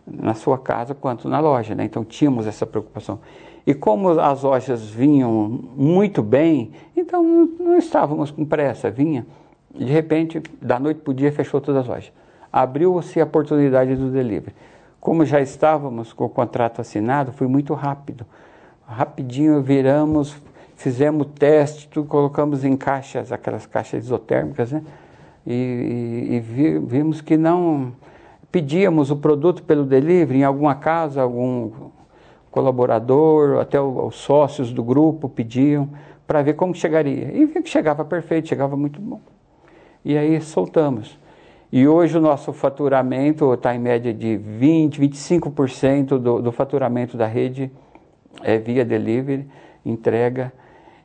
na 0.07 0.35
sua 0.35 0.57
casa 0.57 0.95
quanto 0.95 1.29
na 1.29 1.41
loja, 1.41 1.75
né? 1.75 1.85
Então 1.85 2.05
tínhamos 2.05 2.47
essa 2.47 2.65
preocupação. 2.65 3.19
E 3.67 3.75
como 3.75 4.11
as 4.11 4.45
lojas 4.45 4.89
vinham 4.89 5.61
muito 5.77 6.23
bem, 6.23 6.71
então 6.97 7.23
não 7.59 7.77
estávamos 7.77 8.31
com 8.31 8.45
pressa, 8.45 8.91
vinha. 8.91 9.27
De 9.75 9.93
repente, 9.93 10.41
da 10.63 10.79
noite 10.79 11.01
para 11.01 11.11
o 11.11 11.15
dia, 11.15 11.33
fechou 11.33 11.61
todas 11.61 11.83
as 11.83 11.89
lojas. 11.89 12.13
Abriu-se 12.53 13.21
a 13.21 13.25
oportunidade 13.25 13.97
do 13.97 14.09
delivery. 14.11 14.55
como 15.01 15.25
já 15.25 15.41
estávamos 15.41 16.13
com 16.13 16.25
o 16.25 16.29
contrato 16.29 16.81
assinado, 16.81 17.33
foi 17.33 17.49
muito 17.49 17.75
rápido. 17.75 18.25
Rapidinho 18.87 19.61
viramos, 19.61 20.37
fizemos 20.77 21.27
teste, 21.37 21.89
tudo, 21.89 22.07
colocamos 22.07 22.65
em 22.65 22.77
caixas, 22.77 23.33
aquelas 23.33 23.67
caixas 23.67 24.05
isotérmicas, 24.05 24.71
né? 24.71 24.83
E, 25.45 25.53
e, 26.31 26.35
e 26.37 26.41
vi, 26.41 26.79
vimos 26.79 27.21
que 27.21 27.37
não 27.37 27.93
pedíamos 28.51 29.11
o 29.11 29.17
produto 29.17 29.63
pelo 29.65 29.85
delivery, 29.85 30.41
em 30.41 30.45
alguma 30.45 30.77
casa, 30.77 31.21
algum 31.21 31.71
colaborador, 32.57 33.61
até 33.61 33.79
os 33.79 34.15
sócios 34.15 34.73
do 34.73 34.83
grupo 34.83 35.29
pediam 35.29 35.91
para 36.27 36.41
ver 36.41 36.55
como 36.55 36.75
chegaria. 36.75 37.31
E 37.31 37.45
vi 37.45 37.61
que 37.61 37.69
chegava 37.69 38.03
perfeito, 38.03 38.49
chegava 38.49 38.75
muito 38.75 38.99
bom. 38.99 39.21
E 40.03 40.17
aí 40.17 40.41
soltamos. 40.41 41.19
E 41.71 41.87
hoje 41.87 42.17
o 42.17 42.21
nosso 42.21 42.55
faturamento 42.55 43.53
está 43.53 43.75
em 43.75 43.79
média 43.79 44.15
de 44.15 44.39
20, 44.39 44.99
25% 44.99 46.19
do, 46.19 46.41
do 46.41 46.51
faturamento 46.51 47.15
da 47.15 47.27
rede 47.27 47.71
é 48.43 48.57
via 48.57 48.87
delivery, 48.87 49.47
entrega. 49.85 50.51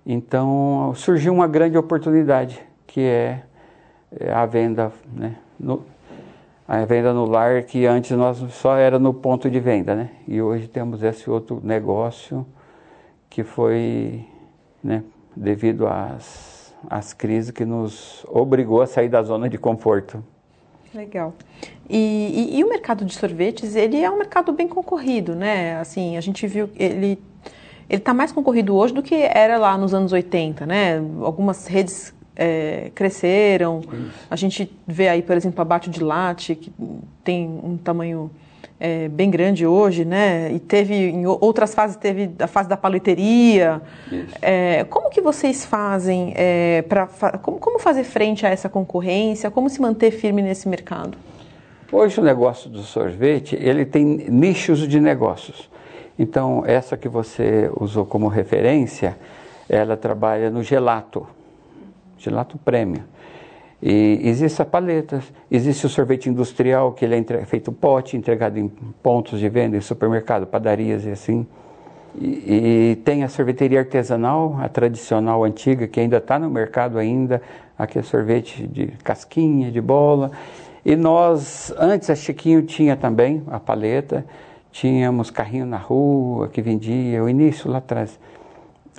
Então 0.05 0.93
surgiu 0.96 1.34
uma 1.34 1.50
grande 1.50 1.77
oportunidade, 1.77 2.62
que 2.88 3.01
é, 3.01 3.41
é 4.17 4.31
a 4.31 4.46
venda, 4.46 4.89
né? 5.13 5.36
No, 5.60 5.84
a 6.68 6.86
venda 6.86 7.13
no 7.13 7.25
lar, 7.25 7.63
que 7.63 7.86
antes 7.86 8.12
nós 8.12 8.38
só 8.53 8.77
era 8.77 8.98
no 8.98 9.13
ponto 9.13 9.50
de 9.50 9.60
venda, 9.60 9.96
né? 9.96 10.10
E 10.27 10.41
hoje 10.41 10.68
temos 10.68 11.03
esse 11.03 11.30
outro 11.30 11.60
negócio 11.63 12.46
que 13.30 13.44
foi, 13.44 14.25
né, 14.84 15.03
devido 15.36 15.88
às, 15.88 16.74
às 16.89 17.13
crises 17.13 17.51
que 17.51 17.65
nos 17.65 18.25
obrigou 18.30 18.82
a 18.82 18.88
sair 18.88 19.10
da 19.10 19.24
zona 19.24 19.50
de 19.50 19.58
conforto. 19.58 20.24
Legal. 20.94 21.34
E, 21.89 21.98
e, 22.51 22.60
e, 22.60 22.63
o 22.63 22.70
mercado 22.70 23.06
de 23.06 23.13
sorvetes, 23.13 23.75
ele 23.75 24.01
é 24.01 24.10
um 24.10 24.18
mercado 24.18 24.51
bem 24.51 24.68
concorrido, 24.68 25.34
né? 25.34 25.77
Assim, 25.77 26.18
a 26.18 26.22
gente 26.22 26.46
viu 26.48 26.70
ele 26.75 27.18
ele 27.91 28.00
está 28.00 28.13
mais 28.13 28.32
concorrido 28.32 28.74
hoje 28.74 28.94
do 28.94 29.03
que 29.03 29.15
era 29.15 29.58
lá 29.58 29.77
nos 29.77 29.94
anos 29.94 30.13
80, 30.13 30.65
né? 30.65 30.98
Algumas 31.22 31.68
redes 31.68 32.13
é, 32.35 32.91
cresceram. 32.95 33.81
A 34.29 34.35
gente 34.35 34.71
vê 34.88 35.07
aí, 35.07 35.21
por 35.21 35.35
exemplo, 35.35 35.61
a 35.61 35.65
Bate 35.65 35.89
de 35.89 36.03
Latte, 36.03 36.55
que 36.55 36.71
tem 37.23 37.47
um 37.47 37.77
tamanho 37.77 38.31
é, 38.79 39.07
bem 39.07 39.29
grande 39.29 39.65
hoje, 39.65 40.03
né? 40.03 40.51
E 40.51 40.59
teve 40.59 40.95
em 40.95 41.27
outras 41.27 41.75
fases 41.75 41.95
teve 41.95 42.31
a 42.39 42.47
fase 42.47 42.67
da 42.67 42.75
paleteria. 42.75 43.79
É, 44.41 44.83
como 44.85 45.11
que 45.11 45.21
vocês 45.21 45.63
fazem 45.63 46.33
é, 46.35 46.81
para 46.89 47.05
como, 47.43 47.59
como 47.59 47.77
fazer 47.77 48.03
frente 48.03 48.43
a 48.43 48.50
essa 48.50 48.67
concorrência? 48.67 49.51
Como 49.51 49.69
se 49.69 49.79
manter 49.79 50.09
firme 50.09 50.41
nesse 50.41 50.67
mercado? 50.67 51.15
Hoje 51.91 52.19
o 52.19 52.23
negócio 52.23 52.69
do 52.69 52.81
sorvete 52.81 53.55
ele 53.55 53.85
tem 53.85 54.03
nichos 54.03 54.88
de 54.88 55.00
negócios. 55.00 55.69
Então, 56.17 56.63
essa 56.65 56.97
que 56.97 57.07
você 57.07 57.69
usou 57.79 58.05
como 58.05 58.27
referência, 58.27 59.17
ela 59.67 59.95
trabalha 59.95 60.50
no 60.50 60.63
gelato, 60.63 61.27
gelato 62.21 62.57
prêmio. 62.57 63.03
E 63.81 64.19
existe 64.23 64.61
a 64.61 64.65
paletas, 64.65 65.23
existe 65.49 65.85
o 65.85 65.89
sorvete 65.89 66.29
industrial, 66.29 66.91
que 66.93 67.03
ele 67.03 67.15
é 67.15 67.45
feito 67.45 67.71
pote, 67.71 68.15
entregado 68.15 68.57
em 68.59 68.67
pontos 69.01 69.39
de 69.39 69.49
venda, 69.49 69.75
em 69.75 69.81
supermercado, 69.81 70.45
padarias 70.45 71.05
e 71.05 71.09
assim. 71.09 71.47
E, 72.15 72.91
e 72.91 72.95
tem 73.03 73.23
a 73.23 73.27
sorveteria 73.27 73.79
artesanal, 73.79 74.57
a 74.61 74.69
tradicional 74.69 75.43
antiga, 75.43 75.87
que 75.87 75.99
ainda 75.99 76.17
está 76.17 76.37
no 76.37 76.49
mercado 76.49 76.99
ainda, 76.99 77.41
aquele 77.77 78.05
sorvete 78.05 78.67
de 78.67 78.87
casquinha, 79.03 79.71
de 79.71 79.81
bola. 79.81 80.31
E 80.85 80.95
nós, 80.95 81.73
antes 81.77 82.09
a 82.09 82.15
Chiquinho 82.15 82.61
tinha 82.63 82.95
também 82.95 83.41
a 83.47 83.59
paleta, 83.59 84.25
Tínhamos 84.71 85.29
carrinho 85.29 85.65
na 85.65 85.77
rua 85.77 86.47
que 86.47 86.62
vendia, 86.62 87.21
o 87.21 87.27
início 87.27 87.69
lá 87.69 87.79
atrás. 87.79 88.17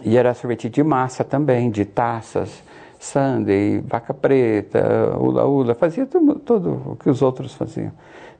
E 0.04 0.16
era 0.16 0.35
sorvete 0.35 0.68
de 0.68 0.82
massa 0.82 1.24
também, 1.24 1.70
de 1.70 1.85
taças, 1.85 2.62
sundae, 3.02 3.82
vaca 3.84 4.14
preta, 4.14 5.16
ula-ula, 5.18 5.74
fazia 5.74 6.06
tudo, 6.06 6.36
tudo 6.36 6.82
o 6.86 6.96
que 6.96 7.10
os 7.10 7.20
outros 7.20 7.52
faziam. 7.52 7.90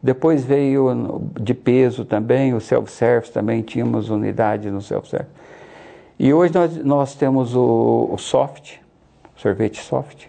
Depois 0.01 0.45
veio 0.45 1.21
de 1.41 1.53
peso 1.53 2.05
também, 2.05 2.55
o 2.55 2.61
self-service 2.61 3.33
também, 3.33 3.61
tínhamos 3.63 4.09
unidade 4.09 4.71
no 4.71 4.81
self-service. 4.81 5.33
E 6.17 6.33
hoje 6.33 6.55
nós, 6.55 6.77
nós 6.85 7.15
temos 7.17 7.57
o, 7.57 8.11
o 8.13 8.17
soft, 8.19 8.77
sorvete 9.35 9.83
soft, 9.83 10.27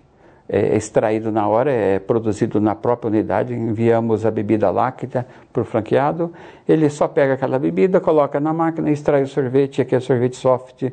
é 0.50 0.76
extraído 0.76 1.32
na 1.32 1.48
hora, 1.48 1.72
é 1.72 2.00
produzido 2.00 2.60
na 2.60 2.74
própria 2.74 3.10
unidade, 3.10 3.54
enviamos 3.54 4.26
a 4.26 4.32
bebida 4.32 4.72
láctea 4.72 5.28
para 5.52 5.62
o 5.62 5.66
franqueado, 5.66 6.34
ele 6.68 6.90
só 6.90 7.08
pega 7.08 7.36
aquela 7.36 7.60
bebida, 7.60 8.02
coloca 8.02 8.40
na 8.40 8.52
máquina, 8.52 8.90
extrai 8.90 9.22
o 9.22 9.28
sorvete, 9.28 9.80
aqui 9.80 9.96
é 9.96 10.00
sorvete 10.00 10.38
soft. 10.38 10.84
É 10.84 10.92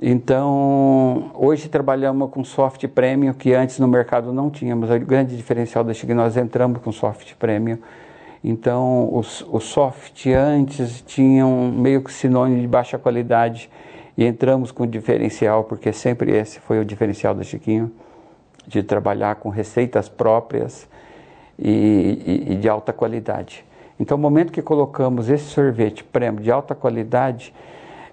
então, 0.00 1.32
hoje 1.34 1.68
trabalhamos 1.68 2.30
com 2.30 2.44
soft 2.44 2.86
premium, 2.88 3.32
que 3.32 3.52
antes 3.52 3.80
no 3.80 3.88
mercado 3.88 4.32
não 4.32 4.48
tínhamos. 4.48 4.88
O 4.90 4.98
grande 5.00 5.36
diferencial 5.36 5.82
da 5.82 5.92
Chique, 5.92 6.14
nós 6.14 6.36
entramos 6.36 6.80
com 6.80 6.92
soft 6.92 7.34
premium. 7.34 7.78
Então, 8.44 9.12
os, 9.12 9.44
soft 9.60 10.26
antes 10.26 11.02
tinham 11.02 11.72
meio 11.72 12.00
que 12.02 12.12
sinônimo 12.12 12.60
de 12.60 12.68
baixa 12.68 12.96
qualidade 12.96 13.68
e 14.16 14.24
entramos 14.24 14.70
com 14.70 14.86
diferencial, 14.86 15.64
porque 15.64 15.92
sempre 15.92 16.30
esse 16.30 16.60
foi 16.60 16.78
o 16.78 16.84
diferencial 16.84 17.34
do 17.34 17.42
Chiquinho, 17.42 17.90
de 18.68 18.84
trabalhar 18.84 19.34
com 19.36 19.48
receitas 19.48 20.08
próprias 20.08 20.88
e, 21.58 22.46
e, 22.48 22.52
e 22.52 22.56
de 22.56 22.68
alta 22.68 22.92
qualidade. 22.92 23.64
Então, 23.98 24.16
o 24.16 24.20
momento 24.20 24.52
que 24.52 24.62
colocamos 24.62 25.28
esse 25.28 25.46
sorvete 25.46 26.04
prêmio 26.04 26.40
de 26.40 26.52
alta 26.52 26.72
qualidade, 26.72 27.52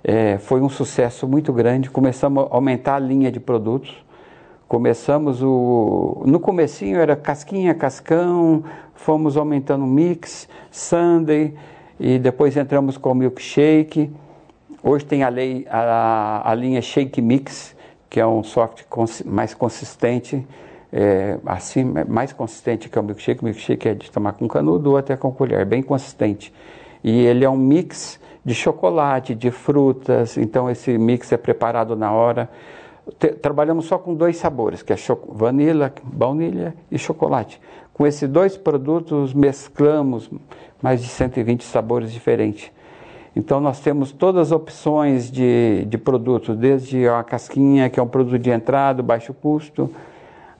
é, 0.08 0.38
foi 0.38 0.62
um 0.62 0.70
sucesso 0.70 1.28
muito 1.28 1.52
grande. 1.52 1.90
Começamos 1.90 2.44
a 2.44 2.56
aumentar 2.56 2.96
a 2.98 3.00
linha 3.00 3.32
de 3.32 3.40
produtos. 3.40 4.06
Começamos 4.68 5.42
o. 5.42 6.22
No 6.28 6.40
comecinho 6.40 7.00
era 7.00 7.16
casquinha, 7.16 7.74
cascão, 7.74 8.64
fomos 8.94 9.36
aumentando 9.36 9.84
mix, 9.86 10.48
sundae, 10.70 11.56
e 12.00 12.20
depois 12.20 12.56
entramos 12.56 12.98
com 12.98 13.16
milkshake. 13.16 14.12
Hoje 14.84 15.06
tem 15.06 15.24
a, 15.24 15.30
lei, 15.30 15.66
a, 15.68 16.52
a 16.52 16.54
linha 16.54 16.80
Shake 16.84 17.20
Mix, 17.20 17.76
que 18.08 18.20
é 18.20 18.28
um 18.28 18.44
software 18.44 18.86
cons, 18.88 19.24
mais 19.24 19.56
consistente, 19.56 20.46
é, 20.94 21.40
assim, 21.48 21.84
mais 22.08 22.32
consistente 22.32 22.90
que 22.90 23.00
o 23.00 23.02
milkshake. 23.02 23.42
O 23.42 23.46
milkshake 23.46 23.90
é 23.90 23.96
de 23.96 24.12
tomar 24.12 24.34
com 24.34 24.48
canudo 24.48 24.92
ou 24.92 24.98
até 24.98 25.18
com 25.18 25.32
colher, 25.32 25.66
bem 25.66 25.82
consistente. 25.82 26.54
E 27.04 27.26
ele 27.26 27.44
é 27.44 27.50
um 27.50 27.58
mix 27.58 28.20
de 28.46 28.54
chocolate, 28.54 29.34
de 29.34 29.50
frutas, 29.50 30.38
então 30.38 30.70
esse 30.70 30.96
mix 31.00 31.32
é 31.32 31.38
preparado 31.38 31.96
na 31.96 32.12
hora. 32.12 32.48
Trabalhamos 33.42 33.86
só 33.86 33.98
com 33.98 34.14
dois 34.14 34.38
sabores, 34.38 34.84
que 34.84 34.94
é 34.94 34.96
vanila, 35.30 35.92
baunilha 36.04 36.76
e 36.92 36.98
chocolate. 37.00 37.60
Com 37.92 38.06
esses 38.06 38.30
dois 38.30 38.56
produtos 38.56 39.34
mesclamos 39.34 40.30
mais 40.82 41.02
de 41.02 41.08
120 41.08 41.64
sabores 41.64 42.12
diferentes. 42.12 42.72
Então 43.36 43.60
nós 43.60 43.80
temos 43.80 44.12
todas 44.12 44.48
as 44.48 44.52
opções 44.52 45.32
de, 45.32 45.84
de 45.86 45.98
produtos, 45.98 46.56
desde 46.56 47.08
a 47.08 47.24
casquinha, 47.24 47.90
que 47.90 48.00
é 48.00 48.04
um 48.04 48.08
produto 48.08 48.40
de 48.40 48.52
entrada, 48.52 49.02
baixo 49.02 49.34
custo, 49.34 49.92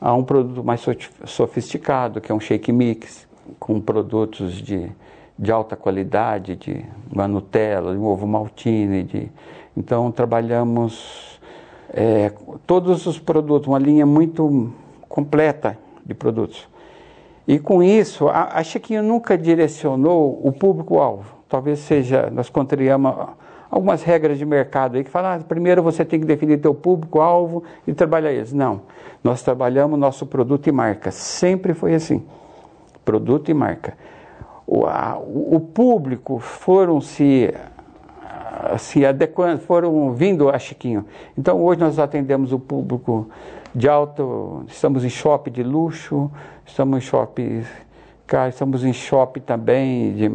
a 0.02 0.14
um 0.14 0.24
produto 0.24 0.64
mais 0.64 0.84
sofisticado, 1.26 2.20
que 2.20 2.32
é 2.32 2.36
um 2.36 2.40
shake 2.40 2.72
mix, 2.72 3.28
com 3.60 3.80
produtos 3.80 4.54
de, 4.62 4.92
de 5.38 5.52
alta 5.52 5.76
qualidade, 5.76 6.56
de 6.56 6.86
uma 7.12 7.28
Nutella, 7.28 7.94
de 7.94 7.98
um 7.98 8.06
ovo 8.06 8.26
maltine. 8.28 9.04
De, 9.04 9.32
então 9.76 10.12
trabalhamos 10.12 11.40
é, 11.90 12.32
todos 12.66 13.06
os 13.06 13.20
produtos, 13.20 13.68
uma 13.68 13.80
linha 13.80 14.06
muito 14.06 14.74
completa 15.08 15.78
de 16.06 16.14
produtos. 16.14 16.68
E 17.48 17.60
com 17.60 17.84
isso, 17.84 18.28
a, 18.28 18.58
a 18.58 18.64
Chiquinho 18.64 19.04
nunca 19.04 19.38
direcionou 19.38 20.40
o 20.44 20.52
público-alvo 20.52 21.36
talvez 21.56 21.80
seja, 21.80 22.30
nós 22.32 22.50
contrariamos 22.50 23.14
algumas 23.70 24.04
regras 24.04 24.38
de 24.38 24.46
mercado 24.46 24.98
aí 24.98 25.04
que 25.04 25.10
falam, 25.10 25.32
ah, 25.32 25.40
primeiro 25.40 25.82
você 25.82 26.04
tem 26.04 26.20
que 26.20 26.26
definir 26.26 26.60
teu 26.60 26.74
público-alvo 26.74 27.64
e 27.86 27.94
trabalhar 27.94 28.32
eles. 28.32 28.54
Não, 28.54 28.82
nós 29.24 29.42
trabalhamos 29.42 30.00
nosso 30.00 30.26
produto 30.26 30.68
e 30.68 30.72
marca, 30.72 31.12
sempre 31.12 31.74
foi 31.74 31.94
assim, 31.94 32.26
produto 33.04 33.50
e 33.50 33.54
marca. 33.54 33.98
O, 34.68 34.86
a, 34.86 35.18
o 35.20 35.60
público 35.60 36.40
foram 36.40 37.00
se 37.00 37.54
se 38.78 39.06
adequando, 39.06 39.62
foram 39.62 40.12
vindo 40.14 40.50
a 40.50 40.58
Chiquinho. 40.58 41.06
Então 41.38 41.62
hoje 41.62 41.80
nós 41.80 42.00
atendemos 42.00 42.52
o 42.52 42.60
público 42.60 43.28
de 43.74 43.88
alto, 43.90 44.64
estamos 44.68 45.04
em 45.04 45.10
shopping 45.10 45.52
de 45.52 45.64
luxo, 45.64 46.32
estamos 46.66 46.98
em 46.98 47.02
shopping, 47.02 47.64
cara, 48.26 48.50
estamos 48.50 48.84
em 48.84 48.94
shopping 48.94 49.42
também 49.42 50.14
de 50.14 50.32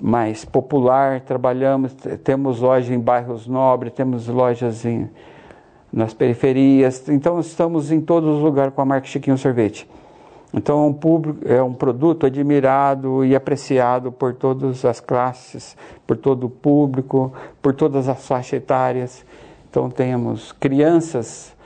mais 0.00 0.44
popular, 0.44 1.20
trabalhamos, 1.20 1.94
temos 2.24 2.60
lojas 2.60 2.90
em 2.90 2.98
bairros 2.98 3.46
nobres, 3.46 3.92
temos 3.92 4.26
lojas 4.28 4.84
em, 4.84 5.08
nas 5.92 6.14
periferias, 6.14 7.08
então 7.08 7.38
estamos 7.40 7.92
em 7.92 8.00
todos 8.00 8.36
os 8.36 8.42
lugares 8.42 8.74
com 8.74 8.82
a 8.82 8.84
marca 8.84 9.06
Chiquinho 9.06 9.38
Sorvete. 9.38 9.88
Então 10.54 10.84
é 10.84 10.86
um, 10.86 10.92
público, 10.92 11.40
é 11.46 11.62
um 11.62 11.72
produto 11.72 12.26
admirado 12.26 13.24
e 13.24 13.34
apreciado 13.34 14.12
por 14.12 14.34
todas 14.34 14.84
as 14.84 15.00
classes, 15.00 15.76
por 16.06 16.16
todo 16.16 16.44
o 16.44 16.50
público, 16.50 17.32
por 17.62 17.74
todas 17.74 18.08
as 18.08 18.26
faixas 18.26 18.54
etárias. 18.54 19.24
Então 19.70 19.88
temos 19.88 20.52
crianças 20.52 21.56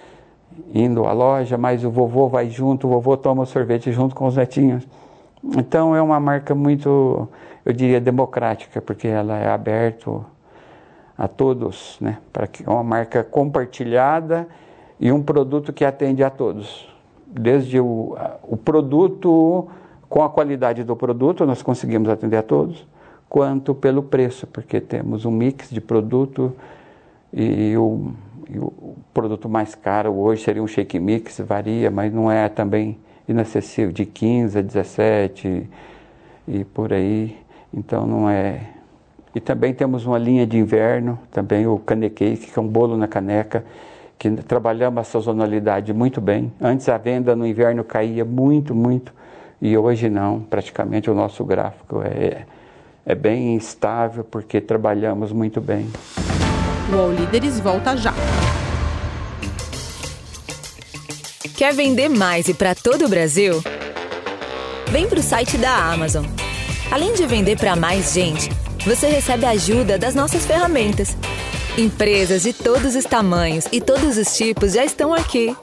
indo 0.72 1.04
à 1.04 1.12
loja, 1.12 1.58
mas 1.58 1.84
o 1.84 1.90
vovô 1.90 2.28
vai 2.28 2.48
junto, 2.48 2.86
o 2.86 2.90
vovô 2.90 3.16
toma 3.16 3.42
o 3.42 3.46
sorvete 3.46 3.90
junto 3.90 4.14
com 4.14 4.26
os 4.26 4.36
netinhos. 4.36 4.86
Então 5.56 5.94
é 5.94 6.00
uma 6.00 6.20
marca 6.20 6.54
muito, 6.54 7.28
eu 7.64 7.72
diria, 7.72 8.00
democrática, 8.00 8.80
porque 8.80 9.08
ela 9.08 9.36
é 9.36 9.48
aberta 9.48 10.10
a 11.18 11.26
todos, 11.26 11.98
né? 12.00 12.18
Para 12.32 12.46
que 12.46 12.64
é 12.64 12.70
uma 12.70 12.84
marca 12.84 13.24
compartilhada 13.24 14.46
e 15.00 15.10
um 15.10 15.22
produto 15.22 15.72
que 15.72 15.84
atende 15.84 16.22
a 16.22 16.30
todos. 16.30 16.95
Desde 17.38 17.78
o, 17.78 18.16
o 18.42 18.56
produto, 18.56 19.68
com 20.08 20.22
a 20.22 20.30
qualidade 20.30 20.84
do 20.84 20.96
produto, 20.96 21.44
nós 21.44 21.62
conseguimos 21.62 22.08
atender 22.08 22.38
a 22.38 22.42
todos, 22.42 22.86
quanto 23.28 23.74
pelo 23.74 24.02
preço, 24.02 24.46
porque 24.46 24.80
temos 24.80 25.24
um 25.24 25.30
mix 25.30 25.68
de 25.68 25.80
produto 25.80 26.52
e 27.32 27.76
o, 27.76 28.12
e 28.48 28.58
o 28.58 28.96
produto 29.12 29.48
mais 29.48 29.74
caro 29.74 30.14
hoje 30.14 30.44
seria 30.44 30.62
um 30.62 30.66
shake 30.66 30.98
mix, 30.98 31.38
varia, 31.40 31.90
mas 31.90 32.12
não 32.12 32.30
é 32.30 32.48
também 32.48 32.98
inacessível, 33.28 33.92
de 33.92 34.06
15 34.06 34.58
a 34.58 34.62
17 34.62 35.68
e 36.48 36.64
por 36.64 36.92
aí. 36.92 37.36
Então 37.74 38.06
não 38.06 38.30
é. 38.30 38.60
E 39.34 39.40
também 39.40 39.74
temos 39.74 40.06
uma 40.06 40.16
linha 40.16 40.46
de 40.46 40.56
inverno, 40.56 41.18
também 41.30 41.66
o 41.66 41.78
cane 41.78 42.08
cake, 42.08 42.50
que 42.50 42.58
é 42.58 42.62
um 42.62 42.66
bolo 42.66 42.96
na 42.96 43.06
caneca, 43.06 43.64
que 44.18 44.30
trabalhamos 44.30 45.00
a 45.00 45.04
sazonalidade 45.04 45.92
muito 45.92 46.20
bem. 46.20 46.52
Antes 46.60 46.88
a 46.88 46.96
venda 46.96 47.36
no 47.36 47.46
inverno 47.46 47.84
caía 47.84 48.24
muito, 48.24 48.74
muito, 48.74 49.12
e 49.60 49.76
hoje 49.76 50.08
não, 50.08 50.40
praticamente 50.40 51.10
o 51.10 51.14
nosso 51.14 51.44
gráfico 51.44 52.02
é, 52.02 52.46
é 53.04 53.14
bem 53.14 53.56
estável 53.56 54.24
porque 54.24 54.60
trabalhamos 54.60 55.32
muito 55.32 55.60
bem. 55.60 55.88
O 56.92 56.96
All 56.96 57.12
Líderes 57.12 57.58
volta 57.60 57.96
já. 57.96 58.12
Quer 61.56 61.72
vender 61.72 62.08
mais 62.08 62.48
e 62.48 62.54
para 62.54 62.74
todo 62.74 63.06
o 63.06 63.08
Brasil? 63.08 63.62
Vem 64.90 65.08
para 65.08 65.18
o 65.18 65.22
site 65.22 65.56
da 65.56 65.74
Amazon. 65.92 66.24
Além 66.92 67.14
de 67.14 67.26
vender 67.26 67.58
para 67.58 67.74
mais 67.74 68.12
gente, 68.12 68.50
você 68.84 69.08
recebe 69.08 69.46
ajuda 69.46 69.98
das 69.98 70.14
nossas 70.14 70.46
ferramentas. 70.46 71.16
Empresas 71.78 72.42
de 72.42 72.54
todos 72.54 72.96
os 72.96 73.04
tamanhos 73.04 73.66
e 73.70 73.82
todos 73.82 74.16
os 74.16 74.34
tipos 74.34 74.72
já 74.72 74.82
estão 74.82 75.12
aqui. 75.12 75.54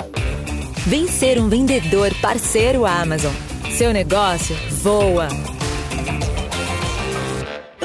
Vem 0.85 1.07
ser 1.07 1.39
um 1.39 1.49
vendedor 1.49 2.13
parceiro 2.21 2.85
Amazon. 2.85 3.33
Seu 3.75 3.91
negócio 3.91 4.55
voa 4.83 5.27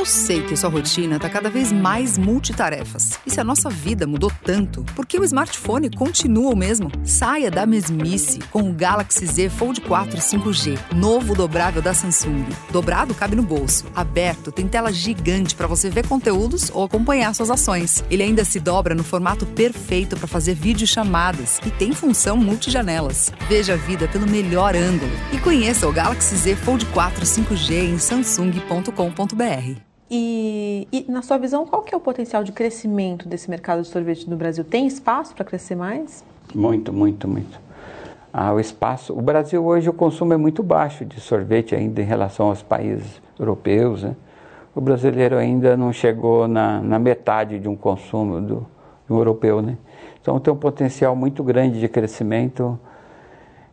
sei 0.05 0.43
que 0.43 0.57
sua 0.57 0.71
rotina 0.71 1.17
está 1.17 1.29
cada 1.29 1.51
vez 1.51 1.73
mais 1.73 2.19
multitarefas. 2.19 3.19
E 3.27 3.31
se 3.31 3.41
a 3.41 3.45
nossa 3.45 3.71
vida 3.71 4.07
mudou 4.07 4.31
tanto, 4.45 4.85
por 4.95 5.07
que 5.07 5.19
o 5.19 5.25
smartphone 5.25 5.91
continua 5.91 6.53
o 6.53 6.57
mesmo? 6.57 6.91
Saia 7.05 7.51
da 7.51 7.65
mesmice 7.67 8.39
com 8.51 8.69
o 8.69 8.73
Galaxy 8.73 9.27
Z 9.27 9.49
Fold 9.49 9.81
4 9.81 10.19
5G, 10.19 10.79
novo 10.95 11.35
dobrável 11.35 11.81
da 11.81 11.95
Samsung. 11.95 12.45
Dobrado 12.71 13.15
cabe 13.15 13.35
no 13.35 13.43
bolso, 13.43 13.87
aberto 13.95 14.53
tem 14.53 14.69
tela 14.69 14.93
gigante 14.93 15.55
para 15.55 15.67
você 15.67 15.89
ver 15.89 16.07
conteúdos 16.07 16.71
ou 16.73 16.85
acompanhar 16.85 17.35
suas 17.35 17.51
ações. 17.51 18.05
Ele 18.11 18.23
ainda 18.23 18.45
se 18.45 18.61
dobra 18.61 18.95
no 18.95 19.03
formato 19.03 19.47
perfeito 19.47 20.17
para 20.17 20.29
fazer 20.29 20.55
videochamadas 20.55 21.61
e 21.67 21.71
tem 21.71 21.93
função 21.93 22.37
multijanelas. 22.37 23.33
Veja 23.49 23.75
a 23.75 23.77
vida 23.77 24.07
pelo 24.07 24.29
melhor 24.29 24.77
ângulo 24.77 25.13
e 25.33 25.39
conheça 25.39 25.89
o 25.89 25.93
Galaxy 25.93 26.37
Z 26.37 26.57
Fold 26.57 26.85
4 26.87 27.25
5G 27.25 27.73
em 27.73 27.99
samsung.com.br. 27.99 29.88
E, 30.11 30.89
e, 30.91 31.05
na 31.11 31.21
sua 31.21 31.37
visão, 31.37 31.67
qual 31.67 31.83
que 31.83 31.95
é 31.95 31.97
o 31.97 32.01
potencial 32.01 32.43
de 32.43 32.53
crescimento 32.53 33.29
desse 33.29 33.51
mercado 33.51 33.83
de 33.83 33.89
sorvete 33.89 34.29
no 34.29 34.37
Brasil? 34.37 34.65
Tem 34.65 34.87
espaço 34.87 35.35
para 35.35 35.45
crescer 35.45 35.75
mais? 35.75 36.25
Muito, 36.55 36.93
muito, 36.93 37.29
muito. 37.29 37.61
Ah, 38.33 38.53
o 38.53 38.61
espaço. 38.61 39.13
O 39.13 39.21
Brasil 39.21 39.65
hoje 39.65 39.89
o 39.89 39.93
consumo 39.93 40.33
é 40.33 40.37
muito 40.37 40.63
baixo 40.63 41.05
de 41.05 41.21
sorvete 41.21 41.75
ainda 41.75 42.01
em 42.01 42.05
relação 42.05 42.47
aos 42.47 42.63
países 42.63 43.21
europeus. 43.39 44.03
Né? 44.03 44.17
O 44.75 44.81
brasileiro 44.81 45.37
ainda 45.37 45.77
não 45.77 45.93
chegou 45.93 46.49
na, 46.49 46.81
na 46.81 46.99
metade 46.99 47.59
de 47.59 47.69
um 47.69 47.77
consumo 47.77 48.41
do, 48.41 48.67
do 49.07 49.19
europeu, 49.19 49.61
né? 49.61 49.77
Então 50.21 50.39
tem 50.39 50.53
um 50.53 50.57
potencial 50.57 51.17
muito 51.17 51.43
grande 51.43 51.81
de 51.81 51.89
crescimento 51.89 52.79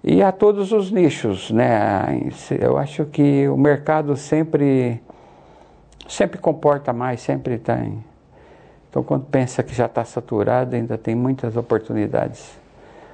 e 0.03 0.21
a 0.21 0.31
todos 0.31 0.71
os 0.71 0.91
nichos, 0.91 1.51
né? 1.51 2.31
Eu 2.59 2.77
acho 2.77 3.05
que 3.05 3.47
o 3.47 3.57
mercado 3.57 4.15
sempre 4.15 5.01
sempre 6.07 6.39
comporta 6.39 6.93
mais, 6.93 7.21
sempre 7.21 7.57
tem. 7.57 8.03
Então, 8.89 9.03
quando 9.03 9.25
pensa 9.25 9.61
que 9.61 9.73
já 9.73 9.87
está 9.87 10.05
saturado, 10.05 10.75
ainda 10.75 10.97
tem 10.97 11.15
muitas 11.15 11.57
oportunidades. 11.57 12.57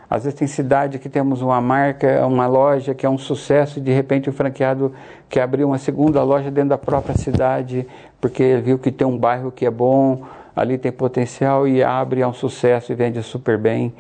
Às 0.10 0.26
vezes 0.26 0.38
tem 0.38 0.48
cidade 0.48 1.00
que 1.00 1.08
temos 1.08 1.42
uma 1.42 1.62
marca, 1.62 2.28
uma 2.28 2.46
loja 2.46 2.94
que 2.94 3.06
é 3.06 3.10
um 3.10 3.18
sucesso 3.18 3.80
e 3.80 3.82
de 3.82 3.94
repente 3.94 4.30
o 4.30 4.34
franqueado 4.34 4.94
quer 5.30 5.42
abrir 5.42 5.64
uma 5.64 5.78
segunda 5.78 6.22
loja 6.22 6.52
dentro 6.52 6.72
da 6.72 6.78
própria 6.78 7.18
cidade 7.18 7.88
porque 8.20 8.58
viu 8.58 8.78
que 8.78 8.92
tem 8.92 9.08
um 9.08 9.18
bairro 9.18 9.52
que 9.52 9.66
é 9.66 9.72
bom, 9.72 10.26
ali 10.54 10.78
tem 10.78 10.92
potencial 10.92 11.66
e 11.66 11.82
abre, 11.82 12.20
é 12.20 12.28
um 12.28 12.34
sucesso 12.34 12.92
e 12.92 12.96
vende 12.96 13.24
super 13.24 13.58
bem. 13.58 13.94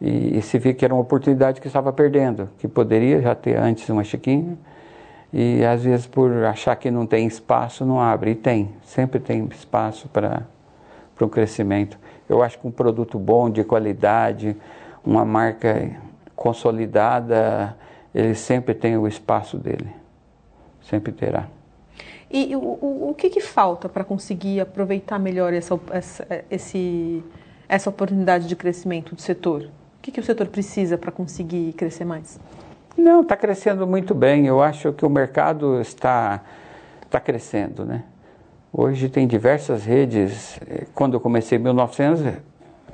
E, 0.00 0.38
e 0.38 0.42
se 0.42 0.60
vê 0.60 0.72
que 0.72 0.84
era 0.84 0.94
uma 0.94 1.02
oportunidade 1.02 1.60
que 1.60 1.66
estava 1.66 1.92
perdendo, 1.92 2.48
que 2.58 2.68
poderia 2.68 3.20
já 3.20 3.34
ter 3.34 3.56
antes 3.56 3.88
uma 3.88 4.04
chiquinha 4.04 4.56
e 5.32 5.64
às 5.64 5.84
vezes 5.84 6.06
por 6.06 6.32
achar 6.44 6.74
que 6.76 6.90
não 6.90 7.06
tem 7.06 7.26
espaço, 7.26 7.84
não 7.84 8.00
abre. 8.00 8.32
E 8.32 8.34
tem, 8.34 8.70
sempre 8.82 9.20
tem 9.20 9.46
espaço 9.50 10.08
para 10.08 10.46
um 11.20 11.28
crescimento. 11.28 11.98
Eu 12.28 12.42
acho 12.42 12.58
que 12.58 12.66
um 12.66 12.70
produto 12.70 13.18
bom, 13.18 13.50
de 13.50 13.64
qualidade, 13.64 14.56
uma 15.04 15.24
marca 15.24 15.90
consolidada, 16.34 17.76
ele 18.14 18.34
sempre 18.34 18.74
tem 18.74 18.96
o 18.96 19.06
espaço 19.06 19.56
dele. 19.56 19.88
Sempre 20.82 21.12
terá. 21.12 21.48
E 22.30 22.54
o, 22.54 22.60
o, 22.60 23.10
o 23.10 23.14
que, 23.14 23.30
que 23.30 23.40
falta 23.40 23.88
para 23.88 24.04
conseguir 24.04 24.60
aproveitar 24.60 25.18
melhor 25.18 25.52
essa, 25.52 25.78
essa, 25.90 26.44
esse, 26.50 27.24
essa 27.68 27.88
oportunidade 27.88 28.46
de 28.46 28.54
crescimento 28.54 29.14
do 29.14 29.20
setor? 29.20 29.62
O 29.62 30.02
que, 30.02 30.12
que 30.12 30.20
o 30.20 30.22
setor 30.22 30.46
precisa 30.48 30.98
para 30.98 31.10
conseguir 31.10 31.72
crescer 31.72 32.04
mais? 32.04 32.38
Não, 32.98 33.20
está 33.20 33.36
crescendo 33.36 33.86
muito 33.86 34.12
bem. 34.12 34.46
Eu 34.46 34.60
acho 34.60 34.92
que 34.92 35.06
o 35.06 35.08
mercado 35.08 35.80
está, 35.80 36.42
está 37.00 37.20
crescendo, 37.20 37.84
né? 37.84 38.02
Hoje 38.72 39.08
tem 39.08 39.24
diversas 39.24 39.84
redes. 39.84 40.58
Eh, 40.68 40.84
quando 40.96 41.14
eu 41.14 41.20
comecei 41.20 41.58
em 41.58 41.62
1900, 41.62 42.34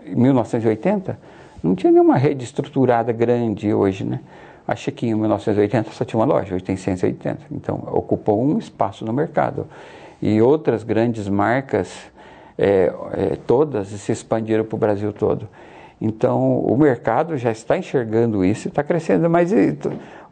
1980, 0.07 1.19
não 1.63 1.75
tinha 1.75 1.91
nenhuma 1.91 2.19
rede 2.19 2.45
estruturada 2.45 3.13
grande 3.13 3.73
hoje, 3.73 4.05
né? 4.05 4.21
A 4.69 4.77
Chiquinho, 4.77 5.17
em 5.17 5.21
1980, 5.21 5.91
só 5.93 6.05
tinha 6.05 6.21
uma 6.21 6.27
loja, 6.27 6.55
hoje 6.55 6.63
tem 6.63 6.77
180. 6.77 7.39
Então, 7.51 7.83
ocupou 7.91 8.43
um 8.43 8.59
espaço 8.59 9.07
no 9.07 9.13
mercado. 9.13 9.67
E 10.21 10.41
outras 10.43 10.83
grandes 10.83 11.27
marcas, 11.29 11.91
é, 12.59 12.93
é, 13.15 13.39
todas 13.47 13.89
se 13.89 14.13
expandiram 14.13 14.65
para 14.65 14.77
o 14.77 14.79
Brasil 14.79 15.15
todo. 15.15 15.49
Então, 16.01 16.59
o 16.59 16.77
mercado 16.77 17.37
já 17.37 17.51
está 17.51 17.79
enxergando 17.79 18.45
isso 18.45 18.67
e 18.67 18.71
está 18.71 18.83
crescendo, 18.83 19.31
mas 19.31 19.53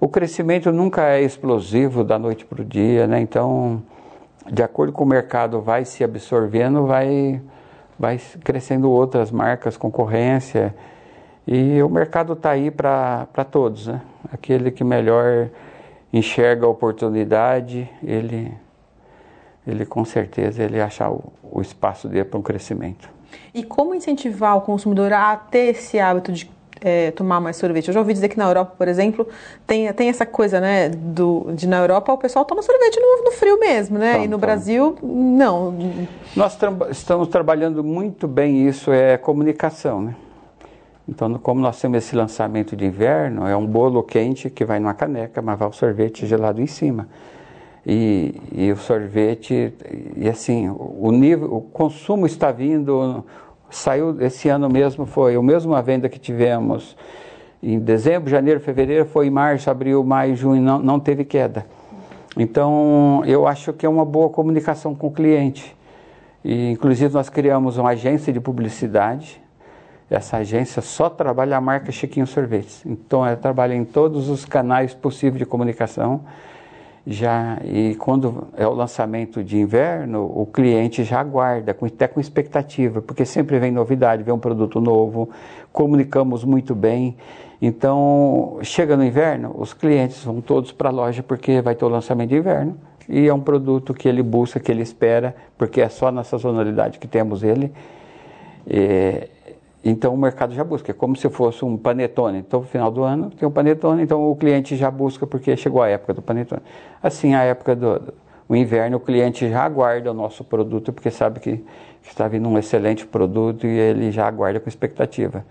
o 0.00 0.08
crescimento 0.08 0.72
nunca 0.72 1.08
é 1.08 1.22
explosivo 1.22 2.02
da 2.02 2.18
noite 2.18 2.44
para 2.44 2.62
o 2.62 2.64
dia, 2.64 3.06
né? 3.06 3.20
Então, 3.20 3.82
de 4.50 4.62
acordo 4.62 4.92
com 4.92 5.04
o 5.04 5.06
mercado 5.06 5.60
vai 5.60 5.84
se 5.84 6.02
absorvendo, 6.02 6.86
vai, 6.86 7.40
vai 7.98 8.20
crescendo 8.42 8.90
outras 8.90 9.30
marcas, 9.30 9.76
concorrência, 9.76 10.74
e 11.46 11.82
o 11.82 11.88
mercado 11.88 12.34
está 12.34 12.50
aí 12.50 12.70
para 12.70 13.26
todos, 13.50 13.86
né? 13.86 14.00
Aquele 14.32 14.70
que 14.70 14.84
melhor 14.84 15.48
enxerga 16.12 16.66
a 16.66 16.68
oportunidade, 16.68 17.88
ele, 18.02 18.52
ele 19.66 19.86
com 19.86 20.04
certeza 20.04 20.62
ele 20.62 20.80
acha 20.80 21.08
o, 21.08 21.32
o 21.42 21.60
espaço 21.60 22.08
dele 22.08 22.24
para 22.24 22.38
um 22.38 22.42
crescimento. 22.42 23.08
E 23.54 23.62
como 23.62 23.94
incentivar 23.94 24.56
o 24.56 24.60
consumidor 24.60 25.12
a 25.12 25.36
ter 25.36 25.70
esse 25.70 25.98
hábito 25.98 26.32
de 26.32 26.50
é, 26.80 27.10
tomar 27.12 27.40
mais 27.40 27.56
sorvete? 27.56 27.88
Eu 27.88 27.94
já 27.94 28.00
ouvi 28.00 28.12
dizer 28.12 28.28
que 28.28 28.36
na 28.36 28.46
Europa, 28.46 28.74
por 28.76 28.88
exemplo, 28.88 29.26
tem, 29.66 29.92
tem 29.92 30.08
essa 30.08 30.26
coisa, 30.26 30.60
né, 30.60 30.88
do, 30.88 31.52
de 31.54 31.66
na 31.66 31.78
Europa 31.78 32.12
o 32.12 32.18
pessoal 32.18 32.44
toma 32.44 32.62
sorvete 32.62 32.98
no, 32.98 33.24
no 33.24 33.32
frio 33.32 33.58
mesmo, 33.58 33.98
né? 33.98 34.12
Toma, 34.12 34.24
e 34.24 34.28
no 34.28 34.32
toma. 34.32 34.40
Brasil, 34.40 34.96
não. 35.02 35.74
Nós 36.34 36.56
tra 36.56 36.72
estamos 36.90 37.28
trabalhando 37.28 37.84
muito 37.84 38.26
bem 38.26 38.66
isso, 38.66 38.92
é 38.92 39.16
comunicação, 39.16 40.02
né? 40.02 40.16
Então, 41.08 41.32
como 41.34 41.60
nós 41.60 41.80
temos 41.80 41.98
esse 41.98 42.14
lançamento 42.14 42.76
de 42.76 42.84
inverno, 42.84 43.46
é 43.46 43.56
um 43.56 43.66
bolo 43.66 44.02
quente 44.02 44.48
que 44.48 44.64
vai 44.64 44.78
numa 44.78 44.94
caneca, 44.94 45.42
mas 45.42 45.58
vai 45.58 45.68
o 45.68 45.72
sorvete 45.72 46.26
gelado 46.26 46.60
em 46.60 46.66
cima. 46.66 47.08
E, 47.84 48.40
e, 48.52 48.70
o 48.70 48.76
sorvete, 48.76 49.74
e 50.16 50.28
assim, 50.28 50.68
o 50.68 51.10
nível, 51.10 51.52
o 51.52 51.60
consumo 51.60 52.26
está 52.26 52.52
vindo, 52.52 53.24
saiu 53.68 54.20
esse 54.20 54.48
ano 54.48 54.68
mesmo, 54.68 55.04
foi 55.04 55.34
a 55.34 55.42
mesma 55.42 55.82
venda 55.82 56.08
que 56.08 56.18
tivemos 56.18 56.96
em 57.62 57.78
dezembro, 57.78 58.28
janeiro, 58.28 58.60
fevereiro, 58.60 59.06
foi 59.06 59.30
março, 59.30 59.70
abril, 59.70 60.02
maio, 60.02 60.34
junho, 60.34 60.60
não, 60.60 60.78
não 60.78 61.00
teve 61.00 61.24
queda. 61.24 61.64
Então, 62.36 63.22
eu 63.26 63.46
acho 63.46 63.72
que 63.72 63.84
é 63.84 63.88
uma 63.88 64.04
boa 64.04 64.28
comunicação 64.30 64.94
com 64.94 65.08
o 65.08 65.10
cliente. 65.10 65.76
E, 66.44 66.70
inclusive, 66.70 67.12
nós 67.12 67.28
criamos 67.28 67.78
uma 67.78 67.90
agência 67.90 68.32
de 68.32 68.40
publicidade. 68.40 69.40
Essa 70.10 70.38
agência 70.38 70.82
só 70.82 71.08
trabalha 71.08 71.56
a 71.56 71.60
marca 71.60 71.92
Chiquinho 71.92 72.26
Sorvetes. 72.26 72.84
Então, 72.84 73.24
ela 73.24 73.36
trabalha 73.36 73.74
em 73.74 73.84
todos 73.84 74.28
os 74.28 74.44
canais 74.44 74.92
possíveis 74.92 75.38
de 75.38 75.46
comunicação. 75.46 76.22
Já, 77.04 77.58
e 77.64 77.96
quando 77.96 78.46
é 78.56 78.64
o 78.66 78.72
lançamento 78.72 79.42
de 79.42 79.58
inverno, 79.58 80.24
o 80.24 80.46
cliente 80.46 81.02
já 81.02 81.18
aguarda, 81.18 81.72
até 81.72 82.06
com 82.06 82.20
expectativa, 82.20 83.02
porque 83.02 83.24
sempre 83.24 83.58
vem 83.58 83.72
novidade, 83.72 84.22
vem 84.22 84.32
um 84.32 84.38
produto 84.38 84.80
novo, 84.80 85.28
comunicamos 85.72 86.44
muito 86.44 86.76
bem. 86.76 87.16
Então, 87.60 88.58
chega 88.62 88.96
no 88.96 89.04
inverno, 89.04 89.52
os 89.58 89.74
clientes 89.74 90.22
vão 90.24 90.40
todos 90.40 90.70
para 90.70 90.90
a 90.90 90.92
loja 90.92 91.24
porque 91.24 91.60
vai 91.60 91.74
ter 91.74 91.84
o 91.84 91.88
lançamento 91.88 92.30
de 92.30 92.36
inverno 92.36 92.76
e 93.08 93.26
é 93.26 93.34
um 93.34 93.40
produto 93.40 93.92
que 93.92 94.08
ele 94.08 94.22
busca, 94.22 94.60
que 94.60 94.70
ele 94.70 94.82
espera, 94.82 95.34
porque 95.58 95.80
é 95.80 95.88
só 95.88 96.10
na 96.12 96.22
sazonalidade 96.22 97.00
que 97.00 97.08
temos 97.08 97.42
ele. 97.42 97.72
É, 98.64 99.28
então 99.84 100.14
o 100.14 100.16
mercado 100.16 100.54
já 100.54 100.62
busca, 100.62 100.92
é 100.92 100.94
como 100.94 101.16
se 101.16 101.28
fosse 101.28 101.64
um 101.64 101.76
panetone. 101.76 102.38
Então, 102.38 102.60
no 102.60 102.66
final 102.66 102.90
do 102.90 103.02
ano 103.02 103.30
tem 103.30 103.48
um 103.48 103.50
panetone, 103.50 104.02
então 104.02 104.30
o 104.30 104.36
cliente 104.36 104.76
já 104.76 104.90
busca 104.90 105.26
porque 105.26 105.56
chegou 105.56 105.82
a 105.82 105.88
época 105.88 106.14
do 106.14 106.22
panetone. 106.22 106.62
Assim, 107.02 107.34
a 107.34 107.42
época 107.42 107.74
do, 107.74 107.98
do 108.48 108.56
inverno, 108.56 108.98
o 108.98 109.00
cliente 109.00 109.48
já 109.48 109.64
aguarda 109.64 110.10
o 110.10 110.14
nosso 110.14 110.44
produto 110.44 110.92
porque 110.92 111.10
sabe 111.10 111.40
que, 111.40 111.56
que 112.02 112.08
está 112.08 112.28
vindo 112.28 112.48
um 112.48 112.56
excelente 112.58 113.04
produto 113.06 113.66
e 113.66 113.70
ele 113.70 114.12
já 114.12 114.26
aguarda 114.26 114.60
com 114.60 114.68
expectativa. 114.68 115.44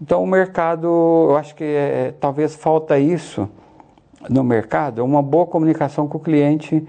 Então 0.00 0.22
o 0.22 0.26
mercado, 0.26 0.86
eu 1.30 1.36
acho 1.36 1.54
que 1.54 1.64
é, 1.64 2.12
talvez 2.20 2.54
falta 2.54 2.98
isso 2.98 3.48
no 4.28 4.44
mercado, 4.44 5.04
uma 5.04 5.22
boa 5.22 5.46
comunicação 5.46 6.06
com 6.06 6.18
o 6.18 6.20
cliente, 6.20 6.86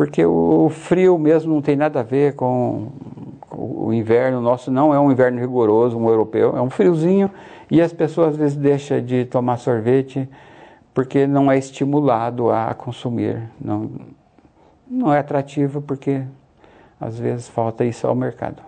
porque 0.00 0.24
o 0.24 0.70
frio 0.70 1.18
mesmo 1.18 1.52
não 1.52 1.60
tem 1.60 1.76
nada 1.76 2.00
a 2.00 2.02
ver 2.02 2.34
com, 2.34 2.88
o 3.50 3.92
inverno 3.92 4.40
nosso, 4.40 4.70
não 4.70 4.94
é 4.94 4.98
um 4.98 5.12
inverno 5.12 5.38
rigoroso, 5.38 5.98
um 5.98 6.08
europeu, 6.08 6.56
é 6.56 6.62
um 6.62 6.70
friozinho 6.70 7.30
e 7.70 7.82
as 7.82 7.92
pessoas 7.92 8.28
às 8.28 8.36
vezes 8.36 8.56
deixam 8.56 8.98
de 9.04 9.26
tomar 9.26 9.58
sorvete 9.58 10.26
porque 10.94 11.26
não 11.26 11.52
é 11.52 11.58
estimulado 11.58 12.50
a 12.50 12.72
consumir, 12.72 13.42
não, 13.60 13.90
não 14.88 15.12
é 15.12 15.18
atrativo 15.18 15.82
porque 15.82 16.22
às 16.98 17.18
vezes 17.18 17.46
falta 17.46 17.84
isso 17.84 18.06
ao 18.06 18.14
mercado. 18.14 18.62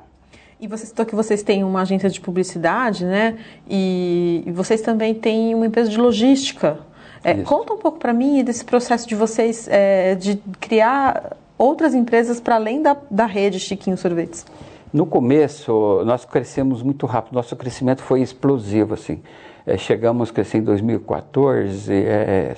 E 0.61 0.68
você 0.68 0.85
citou 0.85 1.07
que 1.07 1.14
vocês 1.14 1.42
têm 1.42 1.64
uma 1.64 1.81
agência 1.81 2.11
de 2.11 2.21
publicidade, 2.21 3.07
né? 3.07 3.38
E, 3.66 4.42
e 4.45 4.53
vocês 4.53 4.83
também 4.83 5.14
têm 5.14 5.55
uma 5.55 5.64
empresa 5.64 5.88
de 5.88 5.97
logística. 5.97 6.92
É, 7.25 7.35
conta 7.43 7.73
um 7.75 7.79
pouco 7.79 7.99
para 7.99 8.13
mim 8.13 8.43
desse 8.43 8.65
processo 8.65 9.09
de 9.09 9.15
vocês 9.15 9.69
é, 9.71 10.15
de 10.15 10.37
criar 10.61 11.37
outras 11.57 11.95
empresas 11.95 12.41
para 12.41 12.57
além 12.57 12.83
da, 12.83 12.97
da 13.11 13.27
rede 13.27 13.61
Chiquinho 13.61 13.97
Sorvetes. 13.97 14.45
No 14.93 15.07
começo, 15.07 16.03
nós 16.05 16.25
crescemos 16.25 16.83
muito 16.83 17.07
rápido. 17.07 17.35
Nosso 17.35 17.57
crescimento 17.57 18.03
foi 18.03 18.21
explosivo, 18.21 18.95
assim. 18.95 19.23
É, 19.65 19.79
chegamos 19.79 20.31
a 20.31 20.33
crescer 20.33 20.59
em 20.59 20.63
2014 20.63 21.93
é, 21.95 22.55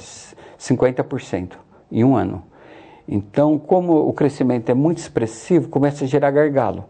50% 0.59 1.53
em 1.92 2.03
um 2.03 2.16
ano. 2.16 2.42
Então, 3.07 3.59
como 3.59 4.09
o 4.09 4.12
crescimento 4.12 4.70
é 4.70 4.74
muito 4.74 4.98
expressivo, 4.98 5.68
começa 5.68 6.05
a 6.05 6.09
gerar 6.09 6.31
gargalo. 6.31 6.87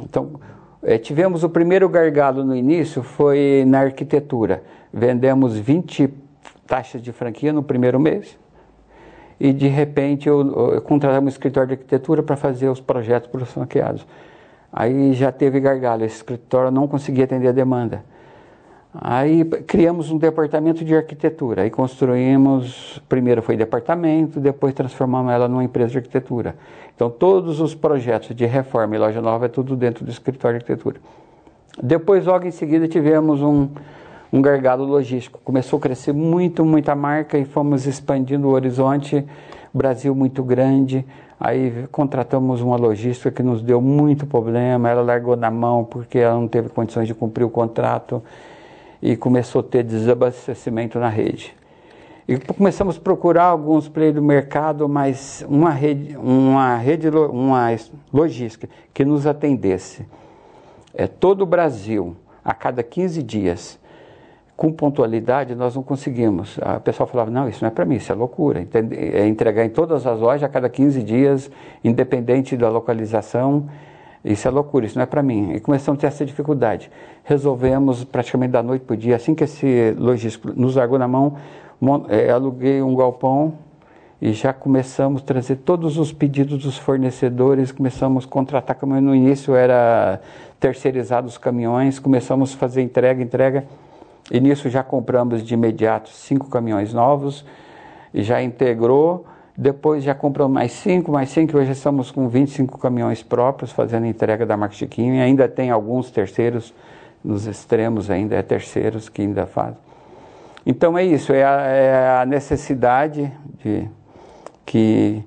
Então, 0.00 0.38
é, 0.82 0.98
tivemos 0.98 1.42
o 1.42 1.48
primeiro 1.48 1.88
gargalo 1.88 2.44
no 2.44 2.54
início, 2.54 3.02
foi 3.02 3.64
na 3.66 3.80
arquitetura. 3.80 4.62
Vendemos 4.92 5.56
20 5.56 6.23
taxas 6.66 7.02
de 7.02 7.12
franquia 7.12 7.52
no 7.52 7.62
primeiro 7.62 7.98
mês. 7.98 8.38
E 9.38 9.52
de 9.52 9.68
repente 9.68 10.28
eu, 10.28 10.72
eu 10.72 10.82
contratamos 10.82 11.26
um 11.26 11.28
escritório 11.28 11.68
de 11.68 11.74
arquitetura 11.74 12.22
para 12.22 12.36
fazer 12.36 12.68
os 12.68 12.80
projetos 12.80 13.28
para 13.28 13.42
os 13.42 13.50
franqueados. 13.50 14.06
Aí 14.72 15.12
já 15.12 15.30
teve 15.30 15.60
gargalo, 15.60 16.04
esse 16.04 16.16
escritório 16.16 16.70
não 16.70 16.88
conseguia 16.88 17.24
atender 17.24 17.48
a 17.48 17.52
demanda. 17.52 18.04
Aí 18.96 19.44
criamos 19.44 20.10
um 20.12 20.18
departamento 20.18 20.84
de 20.84 20.94
arquitetura. 20.94 21.62
Aí 21.62 21.70
construímos, 21.70 23.02
primeiro 23.08 23.42
foi 23.42 23.56
departamento, 23.56 24.38
depois 24.38 24.72
transformamos 24.72 25.32
ela 25.32 25.48
numa 25.48 25.64
empresa 25.64 25.90
de 25.90 25.98
arquitetura. 25.98 26.54
Então 26.94 27.10
todos 27.10 27.60
os 27.60 27.74
projetos 27.74 28.34
de 28.36 28.46
reforma 28.46 28.94
e 28.94 28.98
loja 28.98 29.20
nova 29.20 29.46
é 29.46 29.48
tudo 29.48 29.76
dentro 29.76 30.04
do 30.04 30.10
escritório 30.10 30.58
de 30.58 30.64
arquitetura. 30.64 31.00
Depois, 31.82 32.24
logo 32.24 32.46
em 32.46 32.50
seguida, 32.50 32.86
tivemos 32.86 33.42
um, 33.42 33.68
um 34.34 34.42
gargalo 34.42 34.84
logístico. 34.84 35.40
Começou 35.44 35.78
a 35.78 35.82
crescer 35.82 36.12
muito, 36.12 36.64
muita 36.64 36.92
marca 36.96 37.38
e 37.38 37.44
fomos 37.44 37.86
expandindo 37.86 38.48
o 38.48 38.50
horizonte. 38.50 39.24
Brasil 39.72 40.12
muito 40.12 40.42
grande. 40.42 41.06
Aí 41.38 41.86
contratamos 41.92 42.60
uma 42.60 42.74
logística 42.74 43.30
que 43.30 43.44
nos 43.44 43.62
deu 43.62 43.80
muito 43.80 44.26
problema. 44.26 44.90
Ela 44.90 45.02
largou 45.02 45.36
na 45.36 45.52
mão 45.52 45.84
porque 45.84 46.18
ela 46.18 46.34
não 46.34 46.48
teve 46.48 46.68
condições 46.68 47.06
de 47.06 47.14
cumprir 47.14 47.44
o 47.44 47.48
contrato 47.48 48.20
e 49.00 49.16
começou 49.16 49.60
a 49.60 49.62
ter 49.62 49.84
desabastecimento 49.84 50.98
na 50.98 51.08
rede. 51.08 51.54
E 52.26 52.36
começamos 52.36 52.96
a 52.96 53.00
procurar 53.00 53.44
alguns 53.44 53.88
players 53.88 54.16
do 54.16 54.22
mercado, 54.22 54.88
mas 54.88 55.46
uma 55.48 55.70
rede, 55.70 56.16
uma 56.16 56.76
rede, 56.76 57.08
uma 57.08 57.68
logística 58.12 58.68
que 58.92 59.04
nos 59.04 59.28
atendesse. 59.28 60.04
É, 60.92 61.06
todo 61.06 61.42
o 61.42 61.46
Brasil, 61.46 62.16
a 62.44 62.52
cada 62.52 62.82
15 62.82 63.22
dias, 63.22 63.78
com 64.56 64.72
pontualidade, 64.72 65.54
nós 65.54 65.74
não 65.74 65.82
conseguimos. 65.82 66.58
A 66.62 66.78
pessoa 66.78 67.06
falava, 67.06 67.30
não, 67.30 67.48
isso 67.48 67.62
não 67.62 67.68
é 67.68 67.70
para 67.70 67.84
mim, 67.84 67.96
isso 67.96 68.12
é 68.12 68.14
loucura. 68.14 68.66
É 69.14 69.26
entregar 69.26 69.64
em 69.64 69.68
todas 69.68 70.06
as 70.06 70.20
lojas 70.20 70.44
a 70.44 70.48
cada 70.48 70.68
15 70.68 71.02
dias, 71.02 71.50
independente 71.82 72.56
da 72.56 72.68
localização, 72.68 73.68
isso 74.24 74.46
é 74.46 74.50
loucura, 74.50 74.86
isso 74.86 74.96
não 74.96 75.02
é 75.02 75.06
para 75.06 75.22
mim. 75.22 75.52
E 75.52 75.60
começamos 75.60 75.98
a 75.98 76.00
ter 76.02 76.06
essa 76.06 76.24
dificuldade. 76.24 76.90
Resolvemos 77.24 78.04
praticamente 78.04 78.52
da 78.52 78.62
noite 78.62 78.82
para 78.82 78.94
o 78.94 78.96
dia, 78.96 79.16
assim 79.16 79.34
que 79.34 79.44
esse 79.44 79.94
logístico 79.98 80.52
nos 80.54 80.76
largou 80.76 80.98
na 80.98 81.08
mão, 81.08 81.36
é, 82.08 82.30
aluguei 82.30 82.80
um 82.80 82.94
galpão 82.94 83.54
e 84.22 84.32
já 84.32 84.52
começamos 84.52 85.20
a 85.20 85.24
trazer 85.24 85.56
todos 85.56 85.98
os 85.98 86.12
pedidos 86.12 86.62
dos 86.62 86.78
fornecedores, 86.78 87.72
começamos 87.72 88.24
a 88.24 88.28
contratar 88.28 88.76
caminhões. 88.76 89.04
No 89.04 89.14
início 89.14 89.54
era 89.54 90.20
terceirizado 90.58 91.26
os 91.26 91.36
caminhões, 91.36 91.98
começamos 91.98 92.54
a 92.54 92.56
fazer 92.56 92.80
entrega, 92.80 93.22
entrega. 93.22 93.66
E 94.30 94.40
nisso 94.40 94.68
já 94.68 94.82
compramos 94.82 95.42
de 95.42 95.54
imediato 95.54 96.08
cinco 96.08 96.48
caminhões 96.48 96.92
novos 96.92 97.44
já 98.12 98.42
integrou 98.42 99.26
depois 99.56 100.02
já 100.02 100.14
comprou 100.14 100.48
mais 100.48 100.72
cinco, 100.72 101.12
mais 101.12 101.30
cinco, 101.30 101.56
hoje 101.56 101.70
estamos 101.70 102.10
com 102.10 102.28
25 102.28 102.76
caminhões 102.76 103.22
próprios 103.22 103.70
fazendo 103.70 104.04
entrega 104.04 104.44
da 104.44 104.56
marca 104.56 104.74
Chiquinho 104.74 105.14
e 105.14 105.20
ainda 105.20 105.48
tem 105.48 105.70
alguns 105.70 106.10
terceiros, 106.10 106.74
nos 107.22 107.46
extremos 107.46 108.10
ainda, 108.10 108.34
é 108.34 108.42
terceiros 108.42 109.08
que 109.08 109.22
ainda 109.22 109.46
fazem. 109.46 109.78
Então 110.66 110.98
é 110.98 111.04
isso, 111.04 111.32
é 111.32 111.44
a, 111.44 111.60
é 111.60 112.20
a 112.22 112.26
necessidade 112.26 113.32
de, 113.62 113.88
que, 114.66 115.22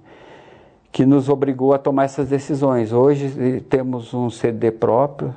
que 0.91 1.05
nos 1.05 1.29
obrigou 1.29 1.73
a 1.73 1.77
tomar 1.77 2.03
essas 2.03 2.27
decisões. 2.27 2.91
Hoje 2.91 3.61
temos 3.69 4.13
um 4.13 4.29
CD 4.29 4.71
próprio, 4.71 5.33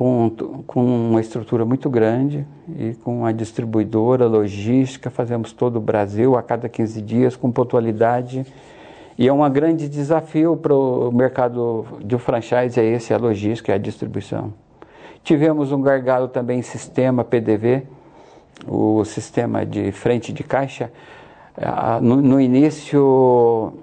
com, 0.00 0.30
com 0.66 0.82
uma 0.82 1.20
estrutura 1.20 1.62
muito 1.66 1.90
grande 1.90 2.46
e 2.74 2.94
com 3.04 3.18
uma 3.18 3.34
distribuidora, 3.34 4.26
logística, 4.26 5.10
fazemos 5.10 5.52
todo 5.52 5.76
o 5.76 5.80
Brasil 5.80 6.38
a 6.38 6.42
cada 6.42 6.70
15 6.70 7.02
dias 7.02 7.36
com 7.36 7.52
pontualidade. 7.52 8.46
E 9.18 9.28
é 9.28 9.32
um 9.32 9.50
grande 9.50 9.90
desafio 9.90 10.56
para 10.56 10.74
o 10.74 11.12
mercado 11.12 11.84
de 12.02 12.16
franchise, 12.16 12.80
é 12.80 12.82
esse, 12.82 13.12
a 13.12 13.18
logística, 13.18 13.74
a 13.74 13.76
distribuição. 13.76 14.54
Tivemos 15.22 15.70
um 15.70 15.82
gargalo 15.82 16.28
também 16.28 16.60
em 16.60 16.62
sistema 16.62 17.22
PDV, 17.22 17.82
o 18.66 19.04
sistema 19.04 19.66
de 19.66 19.92
frente 19.92 20.32
de 20.32 20.42
caixa. 20.42 20.90
Ah, 21.54 21.98
no, 22.00 22.22
no 22.22 22.40
início 22.40 23.74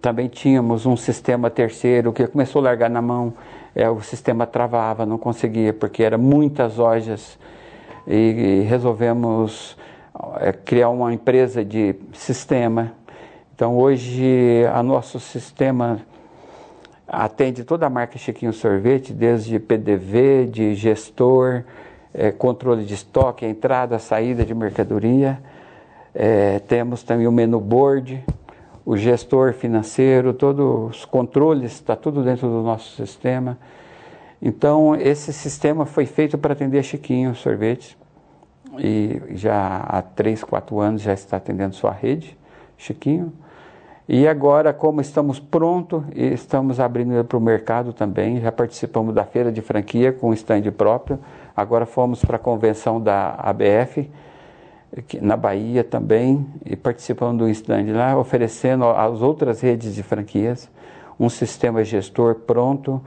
também 0.00 0.28
tínhamos 0.28 0.86
um 0.86 0.96
sistema 0.96 1.50
terceiro 1.50 2.12
que 2.12 2.28
começou 2.28 2.60
a 2.60 2.66
largar 2.66 2.88
na 2.88 3.02
mão 3.02 3.34
é, 3.74 3.88
o 3.88 4.00
sistema 4.00 4.46
travava, 4.46 5.06
não 5.06 5.18
conseguia, 5.18 5.72
porque 5.72 6.02
eram 6.02 6.18
muitas 6.18 6.76
lojas 6.76 7.38
e, 8.06 8.14
e 8.14 8.60
resolvemos 8.62 9.76
é, 10.40 10.52
criar 10.52 10.90
uma 10.90 11.12
empresa 11.12 11.64
de 11.64 11.94
sistema. 12.12 12.92
Então 13.54 13.76
hoje 13.76 14.64
a 14.72 14.82
nosso 14.82 15.18
sistema 15.20 16.00
atende 17.06 17.64
toda 17.64 17.86
a 17.86 17.90
marca 17.90 18.18
Chiquinho 18.18 18.52
Sorvete, 18.52 19.12
desde 19.12 19.58
PDV, 19.58 20.46
de 20.46 20.74
gestor, 20.74 21.64
é, 22.14 22.30
controle 22.30 22.84
de 22.84 22.94
estoque, 22.94 23.44
entrada, 23.46 23.98
saída 23.98 24.44
de 24.44 24.54
mercadoria. 24.54 25.38
É, 26.14 26.58
temos 26.60 27.02
também 27.02 27.26
o 27.26 27.32
menu 27.32 27.58
board, 27.60 28.22
o 28.84 28.96
gestor 28.96 29.52
financeiro, 29.52 30.32
todos 30.32 30.96
os 30.96 31.04
controles, 31.04 31.72
está 31.72 31.94
tudo 31.94 32.22
dentro 32.22 32.48
do 32.48 32.62
nosso 32.62 32.96
sistema. 32.96 33.58
Então, 34.40 34.96
esse 34.96 35.32
sistema 35.32 35.86
foi 35.86 36.04
feito 36.04 36.36
para 36.36 36.52
atender 36.52 36.82
Chiquinho 36.82 37.34
Sorvetes. 37.34 37.96
e 38.78 39.20
já 39.30 39.84
há 39.86 40.00
3, 40.00 40.42
4 40.44 40.80
anos 40.80 41.02
já 41.02 41.12
está 41.12 41.36
atendendo 41.36 41.74
sua 41.74 41.92
rede, 41.92 42.36
Chiquinho. 42.76 43.32
E 44.08 44.26
agora, 44.26 44.72
como 44.72 45.00
estamos 45.00 45.38
prontos, 45.38 46.02
estamos 46.14 46.80
abrindo 46.80 47.24
para 47.24 47.38
o 47.38 47.40
mercado 47.40 47.92
também. 47.92 48.40
Já 48.40 48.50
participamos 48.50 49.14
da 49.14 49.24
feira 49.24 49.52
de 49.52 49.60
franquia 49.60 50.12
com 50.12 50.32
stand 50.32 50.62
próprio. 50.72 51.18
Agora 51.56 51.86
fomos 51.86 52.24
para 52.24 52.36
a 52.36 52.38
convenção 52.38 53.00
da 53.00 53.34
ABF, 53.38 54.10
na 55.20 55.36
Bahia 55.36 55.82
também, 55.82 56.46
e 56.66 56.76
participando 56.76 57.38
do 57.38 57.48
stand 57.48 57.86
lá, 57.92 58.18
oferecendo 58.18 58.84
às 58.84 59.22
outras 59.22 59.60
redes 59.60 59.94
de 59.94 60.02
franquias 60.02 60.70
um 61.18 61.28
sistema 61.28 61.84
gestor 61.84 62.34
pronto 62.34 63.00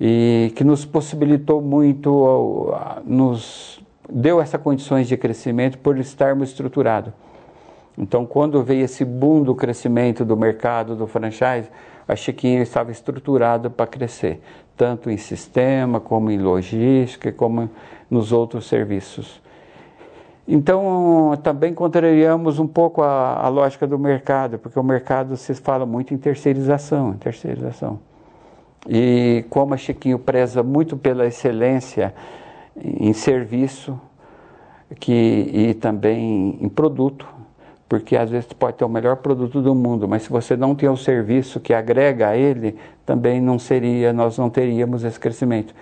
e 0.00 0.52
que 0.56 0.64
nos 0.64 0.84
possibilitou 0.84 1.60
muito, 1.60 2.74
nos 3.04 3.80
deu 4.10 4.40
essas 4.40 4.60
condições 4.60 5.06
de 5.06 5.16
crescimento 5.16 5.78
por 5.78 5.98
estarmos 5.98 6.48
estruturados. 6.48 7.12
Então, 7.96 8.24
quando 8.24 8.62
veio 8.62 8.84
esse 8.84 9.04
boom 9.04 9.42
do 9.42 9.54
crescimento 9.54 10.24
do 10.24 10.36
mercado 10.36 10.96
do 10.96 11.06
franchise, 11.06 11.68
a 12.08 12.16
Chiquinho 12.16 12.62
estava 12.62 12.90
estruturada 12.90 13.68
para 13.68 13.86
crescer, 13.86 14.40
tanto 14.76 15.10
em 15.10 15.18
sistema, 15.18 16.00
como 16.00 16.30
em 16.30 16.38
logística, 16.38 17.30
como 17.30 17.68
nos 18.10 18.32
outros 18.32 18.66
serviços. 18.66 19.41
Então, 20.46 21.38
também 21.42 21.72
contrariamos 21.72 22.58
um 22.58 22.66
pouco 22.66 23.00
a, 23.00 23.44
a, 23.44 23.48
lógica 23.48 23.86
do 23.86 23.98
mercado, 23.98 24.58
porque 24.58 24.78
o 24.78 24.82
mercado 24.82 25.36
se 25.36 25.54
fala 25.54 25.86
muito 25.86 26.12
em 26.12 26.18
terceirização, 26.18 27.10
em 27.10 27.16
terceirização. 27.16 28.00
E 28.88 29.44
como 29.48 29.74
a 29.74 29.76
Chiquinho 29.76 30.18
preza 30.18 30.62
muito 30.62 30.96
pela 30.96 31.26
excelência 31.26 32.12
em 32.76 33.12
serviço 33.12 33.98
que, 34.98 35.50
e 35.52 35.74
também 35.74 36.58
em 36.60 36.68
produto, 36.68 37.26
porque 37.88 38.16
às 38.16 38.30
vezes 38.30 38.52
pode 38.52 38.78
ter 38.78 38.84
o 38.84 38.88
melhor 38.88 39.16
produto 39.16 39.60
do 39.60 39.74
mundo, 39.74 40.08
mas 40.08 40.22
se 40.22 40.30
você 40.30 40.56
não 40.56 40.74
tem 40.74 40.88
o 40.88 40.96
serviço 40.96 41.60
que 41.60 41.72
agrega 41.72 42.28
a 42.28 42.36
ele, 42.36 42.76
também 43.06 43.40
não 43.40 43.58
seria, 43.58 44.12
nós 44.12 44.36
não 44.38 44.50
teríamos 44.50 45.04
esse 45.04 45.20
crescimento. 45.20 45.74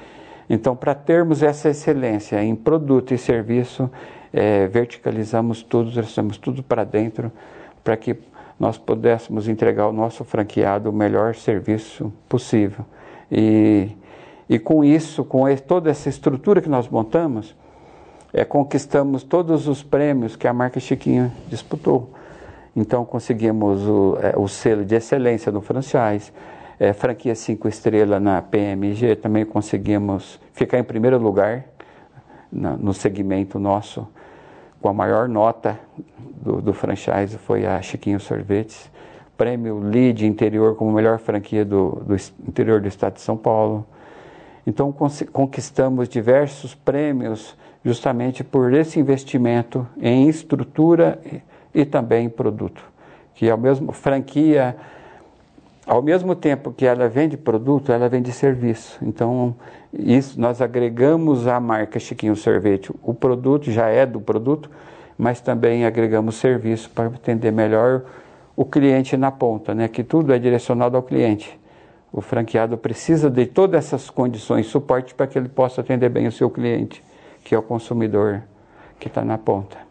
Então, 0.48 0.74
para 0.74 0.94
termos 0.94 1.42
essa 1.42 1.70
excelência 1.70 2.42
em 2.42 2.56
produto 2.56 3.14
e 3.14 3.18
serviço, 3.18 3.88
é, 4.32 4.66
verticalizamos 4.66 5.62
tudo, 5.62 5.92
trouxemos 5.92 6.38
tudo 6.38 6.62
para 6.62 6.84
dentro, 6.84 7.30
para 7.82 7.96
que 7.96 8.16
nós 8.58 8.76
pudéssemos 8.76 9.48
entregar 9.48 9.84
ao 9.84 9.92
nosso 9.92 10.22
franqueado 10.24 10.90
o 10.90 10.92
melhor 10.92 11.34
serviço 11.34 12.12
possível. 12.28 12.84
E, 13.32 13.88
e 14.48 14.58
com 14.58 14.84
isso, 14.84 15.24
com 15.24 15.44
toda 15.56 15.90
essa 15.90 16.08
estrutura 16.08 16.60
que 16.60 16.68
nós 16.68 16.88
montamos, 16.88 17.56
é, 18.32 18.44
conquistamos 18.44 19.22
todos 19.22 19.66
os 19.66 19.82
prêmios 19.82 20.36
que 20.36 20.46
a 20.46 20.52
marca 20.52 20.78
Chiquinho 20.78 21.32
disputou. 21.48 22.10
Então 22.74 23.04
conseguimos 23.04 23.86
o, 23.86 24.18
é, 24.20 24.38
o 24.38 24.46
selo 24.46 24.84
de 24.84 24.94
excelência 24.94 25.50
no 25.50 25.60
franchise, 25.60 26.32
é, 26.78 26.92
franquia 26.92 27.34
5 27.34 27.68
estrelas 27.68 28.22
na 28.22 28.40
PMG, 28.40 29.16
também 29.16 29.44
conseguimos 29.44 30.40
ficar 30.52 30.78
em 30.78 30.84
primeiro 30.84 31.18
lugar 31.18 31.64
na, 32.50 32.76
no 32.76 32.94
segmento 32.94 33.58
nosso, 33.58 34.06
com 34.80 34.88
a 34.88 34.92
maior 34.92 35.28
nota 35.28 35.78
do, 36.42 36.60
do 36.60 36.72
franchise 36.72 37.36
foi 37.38 37.66
a 37.66 37.80
Chiquinho 37.82 38.18
Sorvetes. 38.18 38.90
Prêmio 39.36 39.78
Lead 39.78 40.26
Interior 40.26 40.74
como 40.76 40.92
melhor 40.92 41.18
franquia 41.18 41.64
do, 41.64 42.02
do 42.06 42.14
interior 42.46 42.80
do 42.80 42.88
estado 42.88 43.14
de 43.14 43.22
São 43.22 43.36
Paulo. 43.36 43.86
Então 44.66 44.94
conquistamos 45.32 46.08
diversos 46.08 46.74
prêmios 46.74 47.56
justamente 47.84 48.44
por 48.44 48.74
esse 48.74 49.00
investimento 49.00 49.86
em 49.98 50.28
estrutura 50.28 51.18
e, 51.74 51.84
também 51.84 52.26
em 52.26 52.28
produto, 52.28 52.82
que 53.34 53.48
ao 53.48 53.56
mesmo 53.56 53.92
franquia, 53.92 54.76
ao 55.90 56.00
mesmo 56.00 56.36
tempo 56.36 56.72
que 56.72 56.86
ela 56.86 57.08
vende 57.08 57.36
produto, 57.36 57.90
ela 57.90 58.08
vende 58.08 58.30
serviço. 58.30 58.96
Então 59.02 59.56
isso 59.92 60.40
nós 60.40 60.62
agregamos 60.62 61.48
à 61.48 61.58
marca 61.58 61.98
Chiquinho 61.98 62.36
Sorvete. 62.36 62.92
O 63.02 63.12
produto 63.12 63.72
já 63.72 63.88
é 63.88 64.06
do 64.06 64.20
produto, 64.20 64.70
mas 65.18 65.40
também 65.40 65.84
agregamos 65.84 66.36
serviço 66.36 66.88
para 66.90 67.08
atender 67.08 67.50
melhor 67.50 68.04
o 68.54 68.64
cliente 68.64 69.16
na 69.16 69.32
ponta, 69.32 69.74
né? 69.74 69.88
Que 69.88 70.04
tudo 70.04 70.32
é 70.32 70.38
direcionado 70.38 70.96
ao 70.96 71.02
cliente. 71.02 71.58
O 72.12 72.20
franqueado 72.20 72.78
precisa 72.78 73.28
de 73.28 73.46
todas 73.46 73.84
essas 73.84 74.08
condições, 74.08 74.66
suporte 74.66 75.12
para 75.12 75.26
que 75.26 75.36
ele 75.36 75.48
possa 75.48 75.80
atender 75.80 76.08
bem 76.08 76.28
o 76.28 76.32
seu 76.32 76.48
cliente 76.48 77.02
que 77.42 77.52
é 77.52 77.58
o 77.58 77.62
consumidor 77.62 78.42
que 79.00 79.08
está 79.08 79.24
na 79.24 79.36
ponta. 79.36 79.89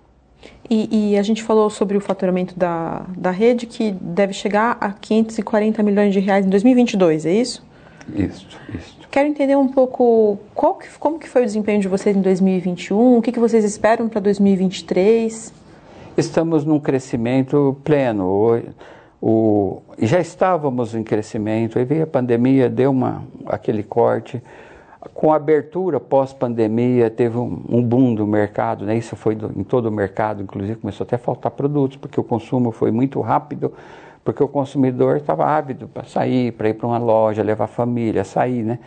E, 0.69 1.13
e, 1.13 1.17
a 1.17 1.23
gente 1.23 1.41
falou 1.41 1.69
sobre 1.69 1.97
o 1.97 2.01
faturamento 2.01 2.57
da, 2.57 3.03
da 3.17 3.31
rede, 3.31 3.65
que 3.65 3.91
deve 3.91 4.33
chegar 4.33 4.77
a 4.79 4.91
540 4.91 5.81
milhões 5.81 6.13
de 6.13 6.19
reais 6.19 6.45
em 6.45 6.49
2022, 6.49 7.25
é 7.25 7.33
isso? 7.33 7.67
Isso, 8.15 8.47
isso. 8.73 8.99
Quero 9.09 9.27
entender 9.27 9.57
um 9.57 9.67
pouco 9.67 10.37
qual 10.53 10.75
que, 10.75 10.87
como 10.99 11.17
que 11.17 11.27
foi 11.27 11.41
o 11.41 11.45
desempenho 11.45 11.81
de 11.81 11.87
vocês 11.87 12.15
em 12.15 12.21
2021, 12.21 13.17
o 13.17 13.21
que, 13.21 13.31
que 13.31 13.39
vocês 13.39 13.65
esperam 13.65 14.07
para 14.07 14.21
2023? 14.21 15.51
Estamos 16.15 16.63
num 16.63 16.79
crescimento 16.79 17.75
pleno. 17.83 18.25
O, 18.25 18.61
o, 19.21 19.81
já 19.99 20.19
estávamos 20.19 20.93
em 20.93 21.03
crescimento, 21.03 21.79
aí 21.79 21.85
veio 21.85 22.03
a 22.03 22.07
pandemia, 22.07 22.69
deu 22.69 22.91
uma, 22.91 23.23
aquele 23.47 23.81
corte 23.81 24.41
com 25.13 25.31
a 25.31 25.37
abertura 25.37 25.99
pós-pandemia, 25.99 27.09
teve 27.09 27.37
um, 27.37 27.81
boom 27.81 28.13
do 28.13 28.27
mercado, 28.27 28.85
né? 28.85 28.97
isso 28.97 29.15
foi 29.15 29.33
do, 29.33 29.51
em 29.57 29.63
todo 29.63 29.85
o 29.85 29.91
mercado, 29.91 30.43
inclusive 30.43 30.75
começou 30.75 31.05
até 31.05 31.15
a 31.15 31.19
faltar 31.19 31.51
produtos, 31.51 31.97
porque 31.97 32.19
o 32.19 32.23
consumo 32.23 32.71
foi 32.71 32.91
muito 32.91 33.21
rápido, 33.21 33.73
porque 34.25 34.43
o 34.43 34.47
consumidor 34.47 35.17
estava 35.17 35.45
ávido 35.45 35.87
para 35.87 36.03
sair, 36.03 36.51
para 36.51 36.69
ir 36.69 36.73
para 36.73 36.87
uma 36.87 36.97
loja, 36.97 37.41
levar 37.41 37.65
a 37.65 37.67
família, 37.67 38.25
sair. 38.25 38.63
Né? 38.63 38.79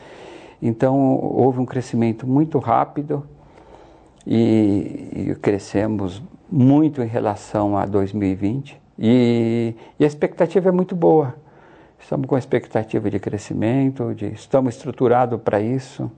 Então 0.61 1.16
houve 1.16 1.61
um 1.61 1.64
crescimento 1.64 2.27
muito 2.27 2.59
rápido 2.59 3.25
e, 4.27 5.31
e 5.31 5.35
crescemos 5.40 6.22
muito 6.51 7.03
em 7.03 7.07
relação 7.07 7.79
a 7.79 7.87
2020 7.87 8.79
e, 8.98 9.75
e 9.98 10.05
a 10.05 10.07
expectativa 10.07 10.68
é 10.68 10.72
muito 10.72 10.94
boa. 10.94 11.35
Estamos 12.02 12.26
com 12.26 12.36
expectativa 12.36 13.08
de 13.08 13.18
crescimento, 13.20 14.12
de, 14.12 14.26
estamos 14.26 14.74
estruturados 14.74 15.40
para 15.40 15.60
isso. 15.60 16.10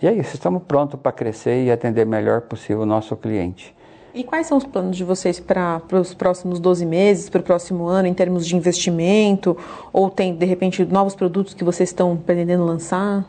E 0.00 0.06
é 0.06 0.12
isso, 0.12 0.34
estamos 0.34 0.62
prontos 0.62 0.98
para 1.00 1.10
crescer 1.10 1.64
e 1.64 1.72
atender 1.72 2.06
melhor 2.06 2.42
possível 2.42 2.82
o 2.82 2.86
nosso 2.86 3.16
cliente. 3.16 3.74
E 4.14 4.22
quais 4.22 4.46
são 4.46 4.56
os 4.56 4.64
planos 4.64 4.96
de 4.96 5.04
vocês 5.04 5.40
para 5.40 5.82
os 5.92 6.14
próximos 6.14 6.60
12 6.60 6.86
meses, 6.86 7.28
para 7.28 7.40
o 7.40 7.44
próximo 7.44 7.86
ano, 7.86 8.06
em 8.06 8.14
termos 8.14 8.46
de 8.46 8.56
investimento? 8.56 9.56
Ou 9.92 10.08
tem, 10.08 10.34
de 10.34 10.46
repente, 10.46 10.84
novos 10.84 11.14
produtos 11.14 11.52
que 11.52 11.64
vocês 11.64 11.88
estão 11.88 12.16
pretendendo 12.16 12.64
lançar? 12.64 13.26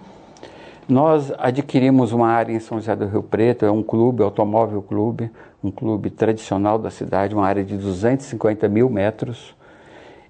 Nós 0.88 1.34
adquirimos 1.38 2.12
uma 2.12 2.28
área 2.28 2.54
em 2.54 2.60
São 2.60 2.80
José 2.80 2.96
do 2.96 3.08
Rio 3.08 3.24
Preto, 3.24 3.66
é 3.66 3.72
um 3.72 3.84
clube, 3.84 4.24
Automóvel 4.24 4.82
Clube, 4.82 5.30
um 5.64 5.70
clube 5.70 6.10
tradicional 6.10 6.80
da 6.80 6.90
cidade, 6.90 7.36
uma 7.36 7.46
área 7.46 7.64
de 7.64 7.76
250 7.76 8.68
mil 8.70 8.90
metros 8.90 9.56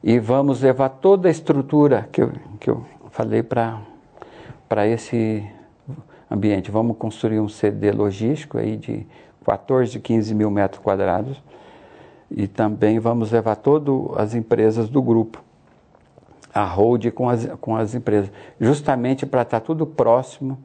e 0.04 0.18
vamos 0.20 0.62
levar 0.62 0.90
toda 0.90 1.28
a 1.28 1.32
estrutura 1.32 2.08
que 2.12 2.22
eu, 2.22 2.32
que 2.60 2.70
eu 2.70 2.86
falei 3.12 3.44
para 3.44 4.88
esse 4.88 5.46
ambiente. 6.32 6.72
Vamos 6.72 6.98
construir 6.98 7.40
um 7.40 7.50
CD 7.50 7.92
logístico 7.92 8.58
aí 8.58 8.78
de 8.78 9.06
14, 9.46 10.00
15 10.00 10.34
mil 10.36 10.50
metros 10.50 10.82
quadrados 10.82 11.42
e 12.30 12.48
também 12.48 13.00
vamos 13.00 13.32
levar 13.32 13.56
todas 13.56 14.18
as 14.18 14.36
empresas 14.36 14.88
do 14.88 15.02
grupo, 15.02 15.42
a 16.54 16.64
hold 16.64 17.08
com 17.12 17.28
as, 17.28 17.46
com 17.60 17.76
as 17.76 17.96
empresas, 17.96 18.32
justamente 18.60 19.26
para 19.26 19.42
estar 19.42 19.60
tá 19.60 19.66
tudo 19.66 19.86
próximo 19.86 20.58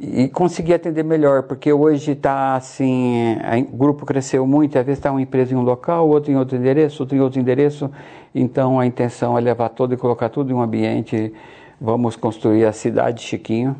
e 0.00 0.26
conseguir 0.28 0.74
atender 0.74 1.04
melhor, 1.04 1.42
porque 1.42 1.72
hoje 1.72 2.12
está 2.12 2.56
assim, 2.56 3.36
o 3.70 3.76
grupo 3.76 4.06
cresceu 4.06 4.46
muito, 4.46 4.78
às 4.78 4.86
vezes 4.86 4.98
está 4.98 5.10
uma 5.10 5.20
empresa 5.20 5.52
em 5.52 5.56
um 5.56 5.62
local, 5.62 6.08
outro 6.08 6.32
em 6.32 6.36
outro 6.36 6.56
endereço, 6.56 7.02
outro 7.02 7.16
em 7.16 7.20
outro 7.20 7.38
endereço, 7.38 7.90
então 8.34 8.78
a 8.78 8.86
intenção 8.86 9.36
é 9.36 9.40
levar 9.40 9.68
todo 9.70 9.94
e 9.94 9.96
colocar 9.96 10.28
tudo 10.28 10.50
em 10.50 10.54
um 10.54 10.62
ambiente, 10.62 11.32
vamos 11.80 12.16
construir 12.16 12.64
a 12.64 12.72
cidade 12.72 13.22
Chiquinho, 13.22 13.76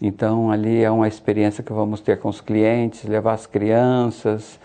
então 0.00 0.50
ali 0.50 0.82
é 0.82 0.90
uma 0.90 1.08
experiência 1.08 1.62
que 1.62 1.72
vamos 1.72 2.00
ter 2.00 2.18
com 2.18 2.28
os 2.28 2.40
clientes, 2.40 3.04
levar 3.04 3.34
as 3.34 3.46
crianças, 3.46 4.58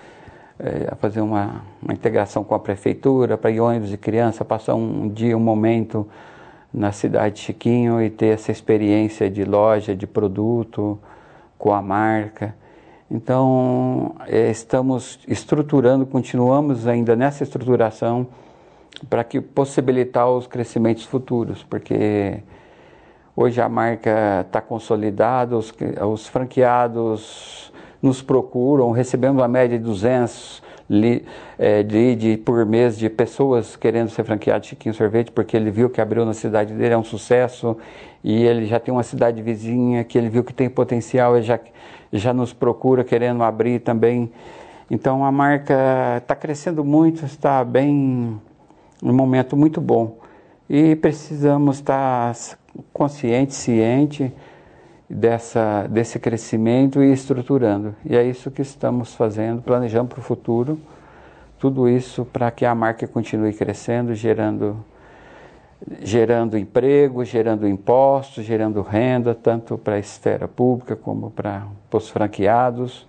é, 0.60 0.88
a 0.92 0.96
fazer 0.96 1.22
uma, 1.22 1.64
uma 1.82 1.94
integração 1.94 2.44
com 2.44 2.56
a 2.56 2.60
prefeitura, 2.60 3.38
para 3.38 3.52
ir 3.52 3.60
ônibus 3.60 3.90
de 3.90 3.98
criança, 3.98 4.46
passar 4.46 4.76
um 4.76 5.10
dia, 5.10 5.36
um 5.36 5.42
momento 5.42 6.08
na 6.74 6.92
cidade 6.92 7.36
de 7.36 7.42
Chiquinho 7.42 8.02
e 8.02 8.10
ter 8.10 8.28
essa 8.28 8.52
experiência 8.52 9.30
de 9.30 9.44
loja, 9.44 9.96
de 9.96 10.08
produto, 10.08 11.00
com 11.58 11.74
a 11.74 11.82
marca. 11.82 12.56
Então, 13.10 14.16
é, 14.28 14.50
estamos 14.50 15.20
estruturando, 15.28 16.06
continuamos 16.06 16.88
ainda 16.88 17.16
nessa 17.16 17.44
estruturação 17.44 18.28
para 19.10 19.24
que 19.24 19.42
possibilitar 19.42 20.30
os 20.30 20.48
crescimentos 20.48 21.04
futuros, 21.04 21.64
porque 21.64 22.40
hoje 23.36 23.62
a 23.62 23.68
marca 23.68 24.46
está 24.46 24.62
consolidada, 24.62 25.58
os, 25.58 25.74
os 26.10 26.28
franqueados 26.28 27.74
nos 28.02 28.22
procuram, 28.22 28.92
recebemos 28.92 29.42
a 29.42 29.48
média 29.48 29.78
de 29.78 29.84
200 29.84 30.64
li, 30.90 31.26
é, 31.58 31.84
por 32.44 32.66
mês 32.66 32.98
de 32.98 33.10
pessoas 33.10 33.76
querendo 33.76 34.10
ser 34.10 34.24
franqueado 34.24 34.66
Chiquinho 34.66 34.94
Sorvete, 34.94 35.32
porque 35.32 35.58
ele 35.58 35.72
viu 35.72 35.90
que 35.90 36.00
abriu 36.00 36.26
na 36.26 36.34
cidade 36.34 36.74
dele, 36.74 36.94
é 36.94 36.98
um 36.98 37.04
sucesso, 37.04 37.78
e 38.24 38.44
ele 38.44 38.66
já 38.66 38.80
tem 38.80 38.94
uma 38.94 39.04
cidade 39.04 39.42
vizinha 39.42 40.04
que 40.04 40.18
ele 40.18 40.30
viu 40.30 40.44
que 40.44 40.54
tem 40.54 40.70
potencial, 40.70 41.36
ele 41.36 41.46
já, 41.46 41.60
já 42.12 42.34
nos 42.34 42.54
procura 42.54 43.04
querendo 43.04 43.44
abrir 43.44 43.80
também. 43.80 44.32
Então 44.90 45.26
a 45.26 45.32
marca 45.32 46.18
está 46.18 46.36
crescendo 46.36 46.84
muito, 46.84 47.26
está 47.26 47.64
bem, 47.64 48.40
um 49.10 49.14
momento 49.14 49.56
muito 49.56 49.80
bom. 49.80 50.18
E 50.70 50.96
precisamos 50.96 51.78
estar 51.78 52.36
consciente, 52.92 53.54
ciente 53.54 54.34
dessa, 55.10 55.88
desse 55.88 56.18
crescimento 56.20 57.04
e 57.04 57.14
estruturando. 57.14 57.96
E 58.04 58.16
é 58.16 58.24
isso 58.24 58.50
que 58.50 58.62
estamos 58.62 59.14
fazendo, 59.14 59.62
planejando 59.62 60.10
para 60.10 60.20
o 60.20 60.24
futuro. 60.24 60.80
Tudo 61.60 61.88
isso 61.88 62.26
para 62.26 62.50
que 62.50 62.66
a 62.66 62.74
marca 62.74 63.08
continue 63.08 63.54
crescendo, 63.54 64.14
gerando, 64.16 64.84
gerando 66.02 66.58
emprego, 66.58 67.24
gerando 67.24 67.68
impostos, 67.68 68.44
gerando 68.44 68.82
renda, 68.82 69.36
tanto 69.36 69.78
para 69.78 69.96
a 69.96 70.00
esfera 70.00 70.48
pública 70.48 70.96
como 70.96 71.30
para 71.30 71.68
os 71.94 72.10
franqueados, 72.10 73.08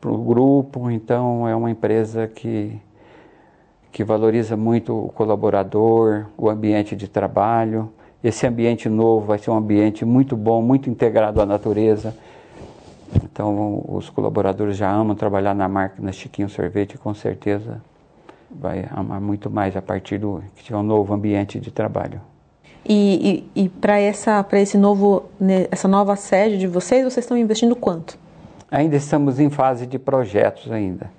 para 0.00 0.10
o 0.10 0.18
grupo. 0.18 0.90
Então, 0.90 1.46
é 1.48 1.54
uma 1.54 1.70
empresa 1.70 2.28
que, 2.28 2.80
que 3.90 4.04
valoriza 4.04 4.56
muito 4.56 4.96
o 4.96 5.08
colaborador, 5.08 6.26
o 6.36 6.48
ambiente 6.48 6.94
de 6.94 7.08
trabalho 7.08 7.90
esse 8.22 8.46
ambiente 8.46 8.88
novo 8.88 9.26
vai 9.26 9.38
ser 9.38 9.50
um 9.50 9.56
ambiente 9.56 10.04
muito 10.04 10.36
bom, 10.36 10.60
muito 10.60 10.90
integrado 10.90 11.40
à 11.40 11.46
natureza. 11.46 12.14
Então, 13.22 13.84
os 13.88 14.10
colaboradores 14.10 14.76
já 14.76 14.90
amam 14.90 15.14
trabalhar 15.14 15.54
na 15.54 15.68
marca, 15.68 16.02
na 16.02 16.12
Chiquinho 16.12 16.48
Sorvete, 16.48 16.98
com 16.98 17.14
certeza 17.14 17.80
vai 18.50 18.88
amar 18.90 19.20
muito 19.20 19.50
mais 19.50 19.76
a 19.76 19.82
partir 19.82 20.16
do 20.16 20.42
que 20.56 20.64
tiver 20.64 20.78
um 20.78 20.82
novo 20.82 21.12
ambiente 21.12 21.60
de 21.60 21.70
trabalho. 21.70 22.20
E, 22.84 23.44
e, 23.54 23.64
e 23.64 23.68
para 23.68 23.98
essa, 23.98 24.42
para 24.42 24.58
esse 24.58 24.78
novo, 24.78 25.24
né, 25.38 25.66
essa 25.70 25.86
nova 25.86 26.16
sede 26.16 26.56
de 26.56 26.66
vocês, 26.66 27.04
vocês 27.04 27.24
estão 27.24 27.36
investindo 27.36 27.76
quanto? 27.76 28.18
Ainda 28.70 28.96
estamos 28.96 29.38
em 29.38 29.50
fase 29.50 29.86
de 29.86 29.98
projetos 29.98 30.72
ainda. 30.72 31.10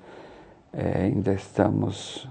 É, 0.73 1.03
ainda 1.03 1.33
estamos, 1.33 2.27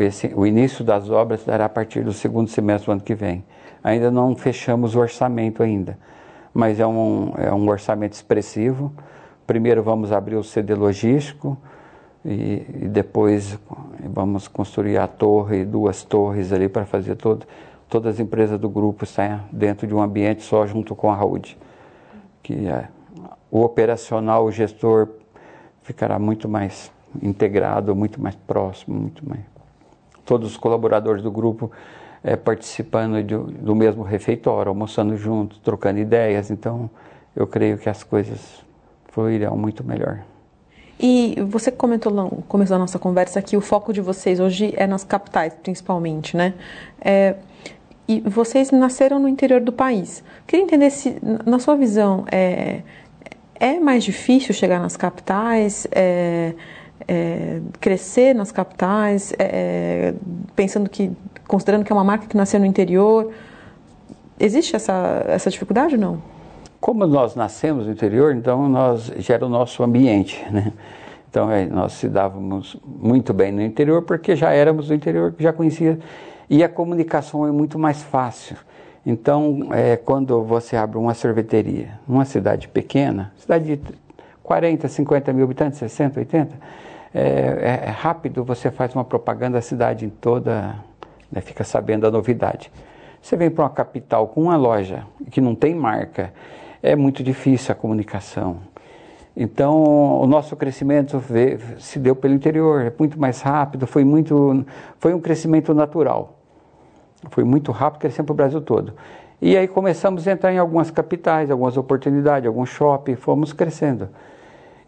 esse, 0.00 0.32
o 0.34 0.46
início 0.46 0.84
das 0.84 1.10
obras 1.10 1.44
dará 1.44 1.66
a 1.66 1.68
partir 1.68 2.02
do 2.02 2.12
segundo 2.12 2.48
semestre 2.48 2.86
do 2.86 2.92
ano 2.92 3.00
que 3.00 3.14
vem. 3.14 3.44
Ainda 3.82 4.10
não 4.10 4.34
fechamos 4.36 4.94
o 4.94 5.00
orçamento 5.00 5.62
ainda, 5.62 5.98
mas 6.54 6.78
é 6.80 6.86
um, 6.86 7.32
é 7.36 7.52
um 7.52 7.68
orçamento 7.68 8.12
expressivo. 8.14 8.92
Primeiro 9.46 9.82
vamos 9.82 10.12
abrir 10.12 10.36
o 10.36 10.44
CD 10.44 10.74
logístico 10.74 11.58
e, 12.24 12.64
e 12.82 12.88
depois 12.88 13.58
vamos 14.04 14.48
construir 14.48 14.98
a 14.98 15.06
torre, 15.06 15.64
duas 15.64 16.04
torres 16.04 16.52
ali 16.52 16.68
para 16.68 16.86
fazer 16.86 17.16
todo, 17.16 17.46
todas 17.88 18.14
as 18.14 18.20
empresas 18.20 18.58
do 18.58 18.68
grupo 18.68 19.04
estarem 19.04 19.40
dentro 19.50 19.86
de 19.86 19.94
um 19.94 20.00
ambiente 20.00 20.42
só 20.42 20.66
junto 20.66 20.94
com 20.94 21.10
a 21.10 21.14
Rude. 21.14 21.58
Que 22.42 22.66
é, 22.66 22.88
o 23.50 23.62
operacional, 23.62 24.44
o 24.44 24.52
gestor 24.52 25.08
ficará 25.82 26.18
muito 26.18 26.48
mais 26.48 26.90
integrado, 27.20 27.94
muito 27.94 28.20
mais 28.20 28.34
próximo, 28.34 28.98
muito 28.98 29.28
mais. 29.28 29.51
Todos 30.32 30.52
os 30.52 30.56
colaboradores 30.56 31.22
do 31.22 31.30
grupo 31.30 31.70
é, 32.24 32.36
participando 32.36 33.22
de, 33.22 33.36
do 33.36 33.74
mesmo 33.74 34.02
refeitório, 34.02 34.70
almoçando 34.70 35.14
juntos, 35.14 35.58
trocando 35.58 35.98
ideias. 35.98 36.50
Então, 36.50 36.88
eu 37.36 37.46
creio 37.46 37.76
que 37.76 37.86
as 37.86 38.02
coisas 38.02 38.64
fluirão 39.08 39.58
muito 39.58 39.84
melhor. 39.84 40.20
E 40.98 41.36
você 41.48 41.70
comentou 41.70 42.10
no 42.10 42.30
começo 42.48 42.70
da 42.70 42.78
nossa 42.78 42.98
conversa 42.98 43.42
que 43.42 43.58
o 43.58 43.60
foco 43.60 43.92
de 43.92 44.00
vocês 44.00 44.40
hoje 44.40 44.72
é 44.74 44.86
nas 44.86 45.04
capitais, 45.04 45.52
principalmente, 45.62 46.34
né? 46.34 46.54
É, 46.98 47.34
e 48.08 48.20
vocês 48.20 48.70
nasceram 48.70 49.18
no 49.18 49.28
interior 49.28 49.60
do 49.60 49.70
país. 49.70 50.24
Queria 50.46 50.64
entender 50.64 50.88
se, 50.88 51.18
na 51.44 51.58
sua 51.58 51.76
visão, 51.76 52.24
é, 52.32 52.80
é 53.56 53.78
mais 53.78 54.02
difícil 54.02 54.54
chegar 54.54 54.80
nas 54.80 54.96
capitais? 54.96 55.86
É, 55.90 56.54
é, 57.06 57.60
crescer 57.80 58.34
nas 58.34 58.52
capitais, 58.52 59.32
é, 59.38 60.14
pensando 60.54 60.88
que, 60.88 61.10
considerando 61.46 61.84
que 61.84 61.92
é 61.92 61.94
uma 61.94 62.04
marca 62.04 62.26
que 62.26 62.36
nasceu 62.36 62.60
no 62.60 62.66
interior, 62.66 63.30
existe 64.38 64.74
essa, 64.76 65.24
essa 65.28 65.50
dificuldade 65.50 65.94
ou 65.94 66.00
não? 66.00 66.22
Como 66.80 67.06
nós 67.06 67.34
nascemos 67.36 67.86
no 67.86 67.92
interior, 67.92 68.34
então 68.34 68.68
nós 68.68 69.12
já 69.18 69.34
era 69.34 69.46
o 69.46 69.48
nosso 69.48 69.82
ambiente, 69.82 70.44
né? 70.50 70.72
Então 71.30 71.50
é, 71.50 71.64
nós 71.64 71.92
se 71.94 72.08
dávamos 72.08 72.76
muito 72.84 73.32
bem 73.32 73.50
no 73.52 73.62
interior 73.62 74.02
porque 74.02 74.36
já 74.36 74.50
éramos 74.50 74.88
do 74.88 74.94
interior, 74.94 75.34
já 75.38 75.52
conhecia 75.52 75.98
e 76.50 76.62
a 76.62 76.68
comunicação 76.68 77.46
é 77.46 77.50
muito 77.50 77.78
mais 77.78 78.02
fácil. 78.02 78.56
Então, 79.04 79.68
é, 79.72 79.96
quando 79.96 80.42
você 80.44 80.76
abre 80.76 80.98
uma 80.98 81.14
sorveteria 81.14 81.98
numa 82.06 82.24
cidade 82.24 82.68
pequena, 82.68 83.32
cidade 83.36 83.76
de 83.76 83.82
40, 84.42 84.86
50 84.86 85.32
mil 85.32 85.44
habitantes, 85.44 85.78
60, 85.78 86.20
80, 86.20 86.54
é, 87.14 87.20
é, 87.20 87.88
é, 87.88 87.90
rápido, 87.90 88.42
você 88.42 88.70
faz 88.70 88.94
uma 88.94 89.04
propaganda, 89.04 89.58
a 89.58 89.62
cidade 89.62 90.10
toda 90.20 90.76
né, 91.30 91.40
fica 91.40 91.62
sabendo 91.62 92.02
da 92.02 92.10
novidade. 92.10 92.72
Você 93.20 93.36
vem 93.36 93.50
para 93.50 93.64
uma 93.64 93.70
capital 93.70 94.28
com 94.28 94.42
uma 94.42 94.56
loja 94.56 95.06
que 95.30 95.40
não 95.40 95.54
tem 95.54 95.74
marca, 95.74 96.32
é 96.82 96.96
muito 96.96 97.22
difícil 97.22 97.72
a 97.72 97.74
comunicação. 97.74 98.58
Então, 99.36 100.20
o 100.20 100.26
nosso 100.26 100.56
crescimento 100.56 101.22
se 101.78 101.98
deu 101.98 102.14
pelo 102.16 102.34
interior, 102.34 102.82
é 102.82 102.92
muito 102.98 103.18
mais 103.18 103.40
rápido, 103.40 103.86
foi, 103.86 104.04
muito, 104.04 104.64
foi 104.98 105.14
um 105.14 105.20
crescimento 105.20 105.72
natural. 105.72 106.38
Foi 107.30 107.44
muito 107.44 107.72
rápido, 107.72 108.00
crescendo 108.00 108.26
para 108.26 108.32
o 108.32 108.36
Brasil 108.36 108.60
todo. 108.60 108.94
E 109.40 109.56
aí 109.56 109.68
começamos 109.68 110.26
a 110.26 110.32
entrar 110.32 110.52
em 110.52 110.58
algumas 110.58 110.90
capitais, 110.90 111.50
algumas 111.50 111.76
oportunidades, 111.76 112.46
alguns 112.46 112.68
shopping, 112.68 113.16
fomos 113.16 113.52
crescendo. 113.52 114.08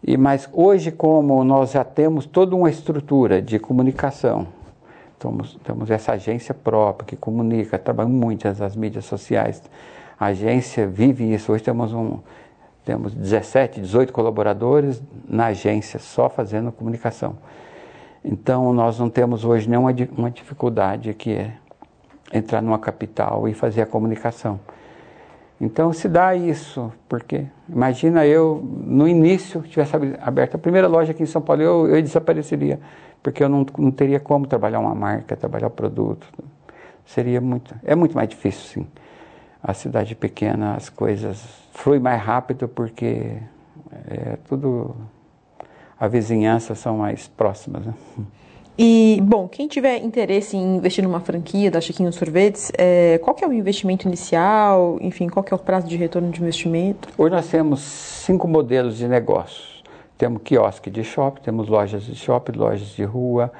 E, 0.07 0.17
mas 0.17 0.47
hoje, 0.53 0.91
como 0.91 1.43
nós 1.43 1.71
já 1.71 1.83
temos 1.83 2.27
toda 2.27 2.55
uma 2.55 2.69
estrutura 2.69 3.41
de 3.41 3.57
comunicação, 3.57 4.47
temos, 5.17 5.57
temos 5.63 5.89
essa 5.89 6.11
agência 6.11 6.53
própria 6.53 7.07
que 7.07 7.15
comunica, 7.15 7.79
trabalha 7.79 8.07
muito 8.07 8.47
as 8.47 8.75
mídias 8.75 9.05
sociais. 9.05 9.63
A 10.19 10.27
agência 10.27 10.85
vive 10.85 11.33
isso. 11.33 11.51
Hoje 11.51 11.63
temos, 11.63 11.91
um, 11.91 12.19
temos 12.85 13.15
17, 13.15 13.81
18 13.81 14.13
colaboradores 14.13 15.01
na 15.27 15.47
agência 15.47 15.97
só 15.97 16.29
fazendo 16.29 16.71
comunicação. 16.71 17.35
Então, 18.23 18.73
nós 18.73 18.99
não 18.99 19.09
temos 19.09 19.43
hoje 19.43 19.67
nenhuma 19.67 19.93
uma 20.15 20.29
dificuldade 20.29 21.15
que 21.15 21.33
é 21.33 21.53
entrar 22.31 22.61
numa 22.61 22.77
capital 22.77 23.47
e 23.47 23.55
fazer 23.55 23.81
a 23.81 23.85
comunicação. 23.87 24.59
Então 25.59 25.93
se 25.93 26.09
dá 26.09 26.35
isso, 26.35 26.91
porque 27.07 27.45
imagina 27.69 28.25
eu, 28.25 28.61
no 28.63 29.07
início, 29.07 29.61
tivesse 29.61 29.95
aberto 30.21 30.55
a 30.55 30.57
primeira 30.57 30.87
loja 30.87 31.11
aqui 31.11 31.23
em 31.23 31.27
São 31.27 31.41
Paulo, 31.41 31.61
eu, 31.61 31.87
eu 31.87 32.01
desapareceria, 32.01 32.79
porque 33.23 33.41
eu 33.41 33.47
não, 33.47 33.65
não 33.77 33.89
teria 33.89 34.19
como 34.19 34.45
trabalhar 34.45 34.79
uma 34.79 34.93
marca, 34.93 35.35
trabalhar 35.35 35.69
produto. 35.69 36.27
Seria 37.05 37.39
muito, 37.39 37.73
é 37.83 37.95
muito 37.95 38.15
mais 38.15 38.27
difícil, 38.27 38.83
sim. 38.83 38.87
A 39.63 39.73
cidade 39.73 40.13
pequena, 40.13 40.75
as 40.75 40.89
coisas 40.89 41.41
fluem 41.71 41.99
mais 41.99 42.21
rápido 42.21 42.67
porque 42.67 43.37
é 44.07 44.37
tudo, 44.47 44.95
a 45.99 46.07
vizinhança 46.07 46.75
são 46.75 46.97
mais 46.97 47.27
próximas. 47.27 47.85
Né? 47.85 47.93
E, 48.77 49.21
bom, 49.23 49.47
quem 49.47 49.69
tiver 49.69 50.03
interesse 50.03 50.57
em 50.57 50.75
investir 50.75 51.01
numa 51.01 51.21
franquia 51.21 51.71
da 51.71 51.79
Chiquinho 51.79 52.11
Sorvetes, 52.11 52.73
é, 52.77 53.17
qual 53.19 53.35
é 53.41 53.47
o 53.47 53.53
investimento 53.53 54.05
inicial? 54.05 54.97
Enfim, 54.99 55.29
qual 55.29 55.45
é 55.49 55.55
o 55.55 55.57
prazo 55.57 55.87
de 55.87 55.95
retorno 55.95 56.29
de 56.29 56.41
investimento? 56.41 57.07
Hoje 57.17 57.33
nós 57.33 57.47
temos 57.47 57.79
cinco 57.79 58.49
modelos 58.49 58.97
de 58.97 59.07
negócios. 59.07 59.81
Temos 60.17 60.41
quiosque 60.43 60.89
de 60.89 61.03
shopping, 61.05 61.41
temos 61.41 61.69
lojas 61.69 62.03
de 62.03 62.15
shopping, 62.15 62.57
lojas 62.57 62.89
de 62.89 63.03
rua, 63.03 63.51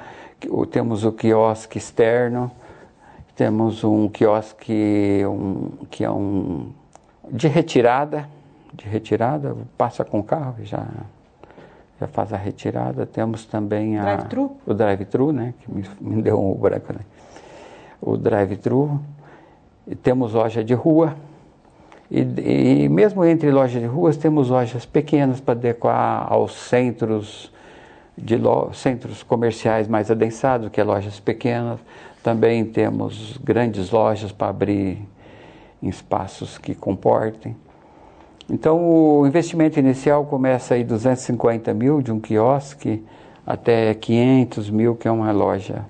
temos 0.70 1.04
o 1.04 1.12
quiosque 1.12 1.78
externo, 1.78 2.50
temos 3.34 3.84
um 3.84 4.08
quiosque 4.08 5.22
um, 5.26 5.70
que 5.90 6.04
é 6.04 6.10
um 6.10 6.72
de 7.30 7.48
retirada, 7.48 8.28
de 8.72 8.86
retirada, 8.86 9.56
passa 9.76 10.04
com 10.04 10.20
o 10.20 10.22
carro 10.22 10.56
e 10.60 10.64
já 10.64 10.86
já 12.00 12.06
faz 12.06 12.32
a 12.32 12.36
retirada. 12.36 13.06
Temos 13.06 13.44
também 13.44 13.98
a, 13.98 14.16
drive 14.16 14.50
o 14.66 14.74
drive-thru, 14.74 15.32
né, 15.32 15.54
que 15.60 15.70
me, 15.70 15.84
me 16.00 16.22
deu 16.22 16.40
um 16.40 16.54
branco, 16.54 16.92
né? 16.92 17.00
O 18.00 18.16
drive-thru. 18.16 19.00
Temos 20.02 20.32
loja 20.32 20.62
de 20.62 20.74
rua. 20.74 21.16
E, 22.10 22.20
e, 22.84 22.88
mesmo 22.88 23.24
entre 23.24 23.50
lojas 23.50 23.80
de 23.80 23.86
ruas, 23.86 24.16
temos 24.16 24.48
lojas 24.48 24.84
pequenas 24.86 25.40
para 25.40 25.58
adequar 25.58 26.32
aos 26.32 26.54
centros 26.54 27.52
de 28.16 28.36
lo, 28.36 28.72
centros 28.72 29.22
comerciais 29.22 29.88
mais 29.88 30.10
adensados, 30.10 30.68
que 30.68 30.80
é 30.80 30.84
lojas 30.84 31.18
pequenas. 31.18 31.80
Também 32.22 32.64
temos 32.64 33.38
grandes 33.38 33.90
lojas 33.90 34.32
para 34.32 34.48
abrir 34.48 34.98
em 35.82 35.88
espaços 35.88 36.58
que 36.58 36.74
comportem. 36.74 37.56
Então 38.48 38.88
o 38.88 39.26
investimento 39.26 39.78
inicial 39.78 40.24
começa 40.24 40.74
aí 40.74 40.84
250 40.84 41.74
mil 41.74 42.00
de 42.00 42.12
um 42.12 42.20
quiosque 42.20 43.04
até 43.44 43.92
500 43.92 44.70
mil 44.70 44.94
que 44.94 45.08
é 45.08 45.10
uma 45.10 45.32
loja 45.32 45.84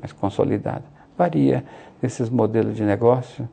mais 0.00 0.12
consolidada. 0.12 0.82
Varia 1.16 1.64
nesses 2.02 2.28
modelos 2.28 2.74
de 2.74 2.82
negócio. 2.82 3.48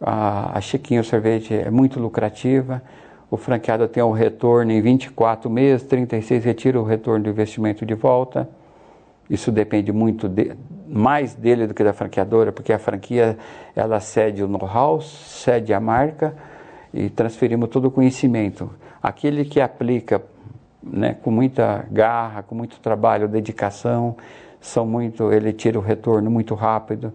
A, 0.00 0.58
a 0.58 0.60
Chiquinho 0.60 1.02
Sorvete 1.02 1.54
é 1.54 1.70
muito 1.70 1.98
lucrativa. 1.98 2.82
O 3.30 3.36
franqueado 3.36 3.88
tem 3.88 4.02
um 4.02 4.12
retorno 4.12 4.72
em 4.72 4.80
24 4.80 5.48
meses, 5.48 5.86
36 5.86 6.44
retira 6.44 6.80
o 6.80 6.84
retorno 6.84 7.24
do 7.24 7.30
investimento 7.30 7.86
de 7.86 7.94
volta. 7.94 8.48
Isso 9.28 9.50
depende 9.50 9.90
muito 9.90 10.28
de, 10.28 10.52
mais 10.86 11.34
dele 11.34 11.66
do 11.66 11.74
que 11.74 11.82
da 11.82 11.92
franqueadora, 11.92 12.52
porque 12.52 12.72
a 12.72 12.78
franquia 12.78 13.38
ela 13.74 13.98
cede 14.00 14.44
o 14.44 14.48
know-how, 14.48 15.00
cede 15.00 15.72
a 15.72 15.80
marca 15.80 16.34
e 16.96 17.10
transferimos 17.10 17.68
todo 17.68 17.88
o 17.88 17.90
conhecimento. 17.90 18.70
Aquele 19.02 19.44
que 19.44 19.60
aplica 19.60 20.22
né, 20.82 21.14
com 21.22 21.30
muita 21.30 21.84
garra, 21.90 22.42
com 22.42 22.54
muito 22.54 22.80
trabalho, 22.80 23.28
dedicação, 23.28 24.16
são 24.60 24.86
muito, 24.86 25.30
ele 25.30 25.52
tira 25.52 25.78
o 25.78 25.82
retorno 25.82 26.30
muito 26.30 26.54
rápido. 26.54 27.12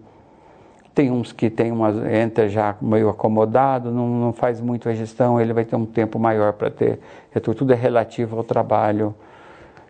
Tem 0.94 1.10
uns 1.10 1.32
que 1.32 1.50
tem 1.50 1.72
uma, 1.72 1.90
entra 2.16 2.48
já 2.48 2.76
meio 2.80 3.08
acomodado, 3.08 3.90
não, 3.90 4.08
não 4.08 4.32
faz 4.32 4.60
muito 4.60 4.88
a 4.88 4.94
gestão, 4.94 5.40
ele 5.40 5.52
vai 5.52 5.64
ter 5.64 5.74
um 5.74 5.86
tempo 5.86 6.18
maior 6.18 6.52
para 6.52 6.70
ter 6.70 7.00
retorno. 7.32 7.58
Tudo 7.58 7.72
é 7.72 7.76
relativo 7.76 8.36
ao 8.36 8.44
trabalho 8.44 9.14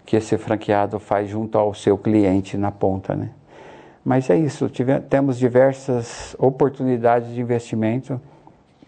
que 0.06 0.16
esse 0.16 0.38
franqueado 0.38 0.98
faz 0.98 1.28
junto 1.28 1.58
ao 1.58 1.74
seu 1.74 1.98
cliente 1.98 2.56
na 2.56 2.70
ponta, 2.70 3.14
né? 3.14 3.30
Mas 4.04 4.28
é 4.30 4.36
isso, 4.36 4.68
tive, 4.68 4.98
temos 5.00 5.38
diversas 5.38 6.34
oportunidades 6.38 7.32
de 7.32 7.40
investimento 7.40 8.20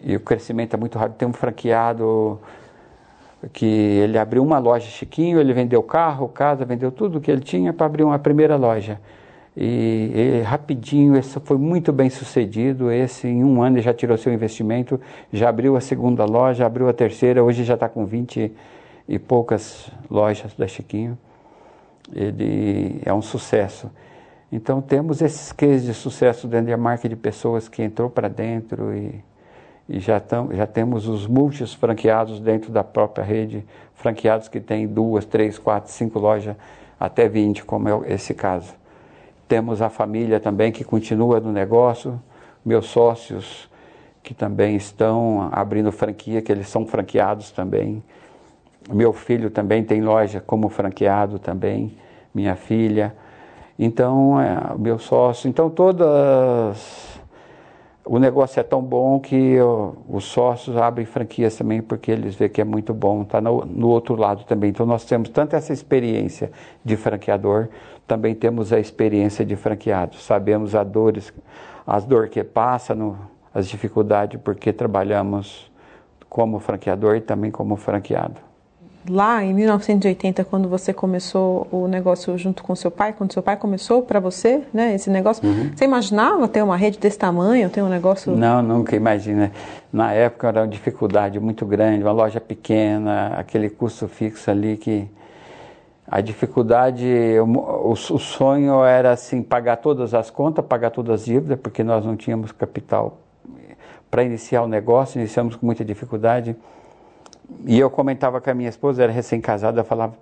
e 0.04 0.14
o 0.16 0.20
crescimento 0.20 0.74
é 0.74 0.76
muito 0.76 0.98
rápido. 0.98 1.16
Tem 1.16 1.26
um 1.26 1.32
franqueado 1.32 2.38
que 3.52 3.64
ele 3.64 4.18
abriu 4.18 4.42
uma 4.42 4.58
loja 4.58 4.86
Chiquinho, 4.86 5.40
ele 5.40 5.52
vendeu 5.52 5.82
carro, 5.82 6.28
casa, 6.28 6.64
vendeu 6.64 6.92
tudo 6.92 7.20
que 7.20 7.30
ele 7.30 7.40
tinha 7.40 7.72
para 7.72 7.86
abrir 7.86 8.04
uma 8.04 8.18
primeira 8.18 8.56
loja. 8.56 9.00
E, 9.56 10.40
e, 10.40 10.42
rapidinho, 10.42 11.16
esse 11.16 11.38
foi 11.40 11.56
muito 11.56 11.92
bem 11.92 12.10
sucedido. 12.10 12.90
Esse, 12.90 13.28
em 13.28 13.44
um 13.44 13.62
ano, 13.62 13.76
ele 13.76 13.82
já 13.82 13.94
tirou 13.94 14.16
seu 14.18 14.32
investimento, 14.32 15.00
já 15.32 15.48
abriu 15.48 15.76
a 15.76 15.80
segunda 15.80 16.24
loja, 16.24 16.66
abriu 16.66 16.88
a 16.88 16.92
terceira, 16.92 17.42
hoje 17.42 17.64
já 17.64 17.74
está 17.74 17.88
com 17.88 18.04
20 18.04 18.52
e 19.08 19.18
poucas 19.18 19.90
lojas 20.10 20.54
da 20.54 20.66
Chiquinho. 20.66 21.16
Ele 22.12 23.00
é 23.04 23.14
um 23.14 23.22
sucesso. 23.22 23.90
Então 24.50 24.82
temos 24.82 25.22
esses 25.22 25.52
cases 25.52 25.84
de 25.84 25.94
sucesso 25.94 26.46
dentro 26.46 26.70
da 26.70 26.76
marca 26.76 27.08
de 27.08 27.16
pessoas 27.16 27.68
que 27.68 27.82
entrou 27.82 28.10
para 28.10 28.28
dentro 28.28 28.94
e, 28.94 29.22
e 29.88 30.00
já, 30.00 30.18
tam, 30.18 30.48
já 30.52 30.66
temos 30.66 31.06
os 31.06 31.26
multis 31.26 31.74
franqueados 31.74 32.40
dentro 32.40 32.72
da 32.72 32.82
própria 32.82 33.24
rede, 33.24 33.64
franqueados 33.94 34.48
que 34.48 34.60
têm 34.60 34.86
duas, 34.86 35.24
três, 35.24 35.58
quatro, 35.58 35.92
cinco 35.92 36.18
lojas, 36.18 36.56
até 36.98 37.28
20, 37.28 37.64
como 37.64 37.88
é 37.88 38.14
esse 38.14 38.34
caso. 38.34 38.74
Temos 39.46 39.82
a 39.82 39.90
família 39.90 40.40
também 40.40 40.72
que 40.72 40.84
continua 40.84 41.38
no 41.38 41.52
negócio, 41.52 42.20
meus 42.64 42.86
sócios 42.86 43.68
que 44.22 44.32
também 44.32 44.74
estão 44.74 45.50
abrindo 45.52 45.92
franquia, 45.92 46.40
que 46.40 46.50
eles 46.50 46.66
são 46.66 46.86
franqueados 46.86 47.50
também. 47.50 48.02
Meu 48.90 49.12
filho 49.12 49.50
também 49.50 49.84
tem 49.84 50.00
loja 50.00 50.40
como 50.40 50.70
franqueado 50.70 51.38
também, 51.38 51.94
minha 52.34 52.56
filha. 52.56 53.14
Então, 53.78 54.40
é, 54.40 54.56
meu 54.78 54.98
sócio. 54.98 55.46
Então, 55.48 55.68
todas. 55.68 57.13
O 58.06 58.18
negócio 58.18 58.60
é 58.60 58.62
tão 58.62 58.82
bom 58.82 59.18
que 59.18 59.56
os 60.08 60.24
sócios 60.24 60.76
abrem 60.76 61.06
franquias 61.06 61.56
também 61.56 61.80
porque 61.80 62.10
eles 62.10 62.34
veem 62.34 62.50
que 62.50 62.60
é 62.60 62.64
muito 62.64 62.92
bom. 62.92 63.22
Está 63.22 63.40
no, 63.40 63.64
no 63.64 63.88
outro 63.88 64.14
lado 64.14 64.44
também. 64.44 64.70
Então, 64.70 64.84
nós 64.84 65.04
temos 65.04 65.30
tanto 65.30 65.56
essa 65.56 65.72
experiência 65.72 66.52
de 66.84 66.96
franqueador, 66.96 67.68
também 68.06 68.34
temos 68.34 68.72
a 68.74 68.78
experiência 68.78 69.44
de 69.44 69.56
franqueado. 69.56 70.16
Sabemos 70.16 70.74
as 70.74 70.86
dores, 70.86 71.32
as 71.86 72.04
dores 72.04 72.30
que 72.30 72.44
passa, 72.44 72.94
no, 72.94 73.18
as 73.54 73.66
dificuldades, 73.66 74.38
porque 74.42 74.70
trabalhamos 74.70 75.72
como 76.28 76.58
franqueador 76.58 77.16
e 77.16 77.20
também 77.22 77.50
como 77.50 77.74
franqueado 77.76 78.53
lá 79.08 79.42
em 79.44 79.52
1980, 79.52 80.44
quando 80.44 80.68
você 80.68 80.92
começou 80.92 81.66
o 81.70 81.86
negócio 81.86 82.36
junto 82.38 82.62
com 82.62 82.74
seu 82.74 82.90
pai, 82.90 83.12
quando 83.12 83.32
seu 83.32 83.42
pai 83.42 83.56
começou 83.56 84.02
para 84.02 84.18
você, 84.20 84.62
né, 84.72 84.94
esse 84.94 85.10
negócio, 85.10 85.46
uhum. 85.46 85.70
você 85.74 85.84
imaginava 85.84 86.48
ter 86.48 86.62
uma 86.62 86.76
rede 86.76 86.98
desse 86.98 87.18
tamanho, 87.18 87.68
ter 87.68 87.82
um 87.82 87.88
negócio? 87.88 88.34
Não, 88.34 88.62
nunca 88.62 88.96
imagina. 88.96 89.52
Na 89.92 90.12
época 90.12 90.48
era 90.48 90.60
uma 90.62 90.68
dificuldade 90.68 91.38
muito 91.38 91.66
grande, 91.66 92.02
uma 92.02 92.12
loja 92.12 92.40
pequena, 92.40 93.28
aquele 93.36 93.68
custo 93.70 94.08
fixo 94.08 94.50
ali 94.50 94.76
que 94.76 95.08
a 96.06 96.20
dificuldade, 96.20 97.06
o, 97.40 97.90
o 97.92 97.96
sonho 97.96 98.84
era 98.84 99.12
assim 99.12 99.42
pagar 99.42 99.76
todas 99.76 100.12
as 100.14 100.30
contas, 100.30 100.64
pagar 100.64 100.90
todas 100.90 101.20
as 101.20 101.24
dívidas, 101.24 101.58
porque 101.58 101.82
nós 101.82 102.04
não 102.04 102.16
tínhamos 102.16 102.52
capital 102.52 103.18
para 104.10 104.22
iniciar 104.22 104.62
o 104.62 104.68
negócio, 104.68 105.18
iniciamos 105.18 105.56
com 105.56 105.66
muita 105.66 105.84
dificuldade 105.84 106.54
e 107.66 107.78
eu 107.78 107.90
comentava 107.90 108.40
com 108.40 108.50
a 108.50 108.54
minha 108.54 108.68
esposa, 108.68 109.02
era 109.02 109.12
recém-casada, 109.12 109.82
falava 109.84 110.14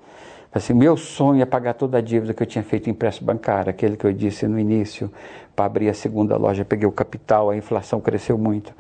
assim, 0.53 0.75
meu 0.75 0.97
sonho 0.97 1.43
é 1.43 1.47
pagar 1.47 1.75
toda 1.75 1.99
a 1.99 2.01
dívida 2.01 2.35
que 2.35 2.43
eu 2.43 2.47
tinha 2.47 2.63
feito 2.63 2.89
em 2.89 2.91
empréstimo 2.91 3.27
bancário, 3.27 3.71
aquele 3.71 3.97
que 3.97 4.05
eu 4.05 4.13
disse 4.13 4.47
no 4.47 4.59
início, 4.59 5.11
para 5.57 5.65
abrir 5.65 5.89
a 5.89 5.95
segunda 5.95 6.37
loja, 6.37 6.65
peguei 6.65 6.87
o 6.87 6.93
capital, 6.93 7.51
a 7.51 7.57
inflação 7.57 8.01
cresceu 8.01 8.37
muito. 8.37 8.73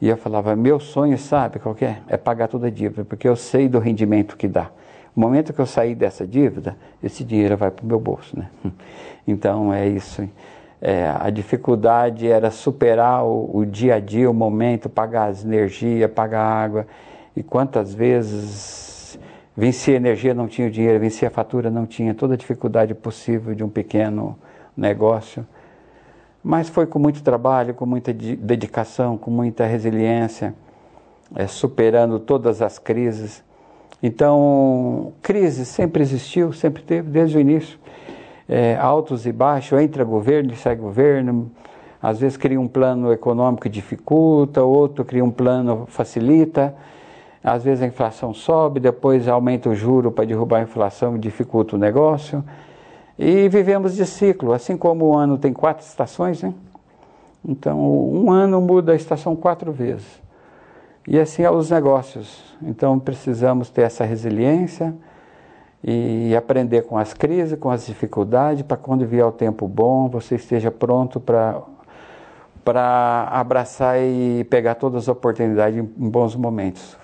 E 0.00 0.08
eu 0.08 0.16
falava, 0.16 0.56
meu 0.56 0.80
sonho, 0.80 1.18
sabe 1.18 1.58
qual 1.58 1.76
é? 1.82 1.98
É 2.08 2.16
pagar 2.16 2.48
toda 2.48 2.68
a 2.68 2.70
dívida, 2.70 3.04
porque 3.04 3.28
eu 3.28 3.36
sei 3.36 3.68
do 3.68 3.78
rendimento 3.78 4.36
que 4.36 4.48
dá. 4.48 4.70
No 5.14 5.22
momento 5.22 5.52
que 5.52 5.60
eu 5.60 5.66
sair 5.66 5.94
dessa 5.94 6.26
dívida, 6.26 6.76
esse 7.02 7.22
dinheiro 7.22 7.56
vai 7.56 7.70
para 7.70 7.84
o 7.84 7.86
meu 7.86 8.00
bolso, 8.00 8.38
né? 8.38 8.48
Então 9.28 9.72
é 9.72 9.86
isso. 9.86 10.26
É, 10.80 11.14
a 11.20 11.28
dificuldade 11.28 12.26
era 12.26 12.50
superar 12.50 13.22
o, 13.24 13.58
o, 13.58 13.66
dia 13.66 13.96
a 13.96 14.00
dia, 14.00 14.30
o 14.30 14.34
momento, 14.34 14.88
pagar 14.88 15.26
as 15.26 15.44
energias, 15.44 16.10
pagar 16.10 16.40
a 16.40 16.64
água. 16.64 16.86
E 17.36 17.42
quantas 17.42 17.94
vezes 17.94 19.18
vencia 19.56 19.94
energia, 19.94 20.34
não 20.34 20.48
tinha 20.48 20.70
dinheiro, 20.70 20.98
vencia 20.98 21.30
fatura, 21.30 21.70
não 21.70 21.86
tinha, 21.86 22.14
toda 22.14 22.34
a 22.34 22.36
dificuldade 22.36 22.94
possível 22.94 23.54
de 23.54 23.62
um 23.62 23.68
pequeno 23.68 24.38
negócio. 24.76 25.46
Mas 26.42 26.68
foi 26.68 26.86
com 26.86 26.98
muito 26.98 27.22
trabalho, 27.22 27.74
com 27.74 27.84
muita 27.84 28.12
dedicação, 28.12 29.18
com 29.18 29.30
muita 29.30 29.66
resiliência, 29.66 30.54
é, 31.34 31.46
superando 31.46 32.18
todas 32.18 32.62
as 32.62 32.78
crises. 32.78 33.44
Então, 34.02 35.12
crise 35.20 35.66
sempre 35.66 36.02
existiu, 36.02 36.52
sempre 36.52 36.82
teve, 36.82 37.10
desde 37.10 37.36
o 37.36 37.40
início. 37.40 37.78
É, 38.48 38.76
altos 38.76 39.26
e 39.26 39.32
baixos, 39.32 39.78
entra 39.78 40.02
governo 40.02 40.52
e 40.52 40.56
sai 40.56 40.74
governo. 40.74 41.50
Às 42.02 42.18
vezes 42.18 42.38
cria 42.38 42.58
um 42.58 42.66
plano 42.66 43.12
econômico 43.12 43.62
que 43.64 43.68
dificulta, 43.68 44.62
outro 44.62 45.04
cria 45.04 45.22
um 45.22 45.30
plano 45.30 45.84
facilita. 45.86 46.74
Às 47.42 47.64
vezes 47.64 47.82
a 47.82 47.86
inflação 47.86 48.34
sobe, 48.34 48.80
depois 48.80 49.26
aumenta 49.26 49.70
o 49.70 49.74
juro 49.74 50.12
para 50.12 50.26
derrubar 50.26 50.58
a 50.58 50.62
inflação 50.62 51.16
e 51.16 51.18
dificulta 51.18 51.74
o 51.74 51.78
negócio. 51.78 52.44
E 53.18 53.48
vivemos 53.48 53.96
de 53.96 54.04
ciclo, 54.04 54.52
assim 54.52 54.76
como 54.76 55.06
o 55.06 55.16
ano 55.16 55.38
tem 55.38 55.52
quatro 55.52 55.84
estações, 55.84 56.42
né? 56.42 56.52
Então, 57.42 57.80
um 57.80 58.30
ano 58.30 58.60
muda 58.60 58.92
a 58.92 58.94
estação 58.94 59.34
quatro 59.34 59.72
vezes. 59.72 60.20
E 61.08 61.18
assim 61.18 61.42
é 61.42 61.50
os 61.50 61.70
negócios. 61.70 62.54
Então, 62.62 62.98
precisamos 62.98 63.70
ter 63.70 63.82
essa 63.82 64.04
resiliência 64.04 64.94
e 65.82 66.36
aprender 66.36 66.82
com 66.82 66.98
as 66.98 67.14
crises, 67.14 67.58
com 67.58 67.70
as 67.70 67.86
dificuldades, 67.86 68.62
para 68.62 68.76
quando 68.76 69.06
vier 69.06 69.24
o 69.24 69.32
tempo 69.32 69.66
bom, 69.66 70.10
você 70.10 70.34
esteja 70.34 70.70
pronto 70.70 71.18
para 71.18 71.62
para 72.62 73.26
abraçar 73.30 73.98
e 73.98 74.44
pegar 74.50 74.74
todas 74.74 75.04
as 75.04 75.08
oportunidades 75.08 75.78
em 75.78 76.10
bons 76.10 76.36
momentos 76.36 76.99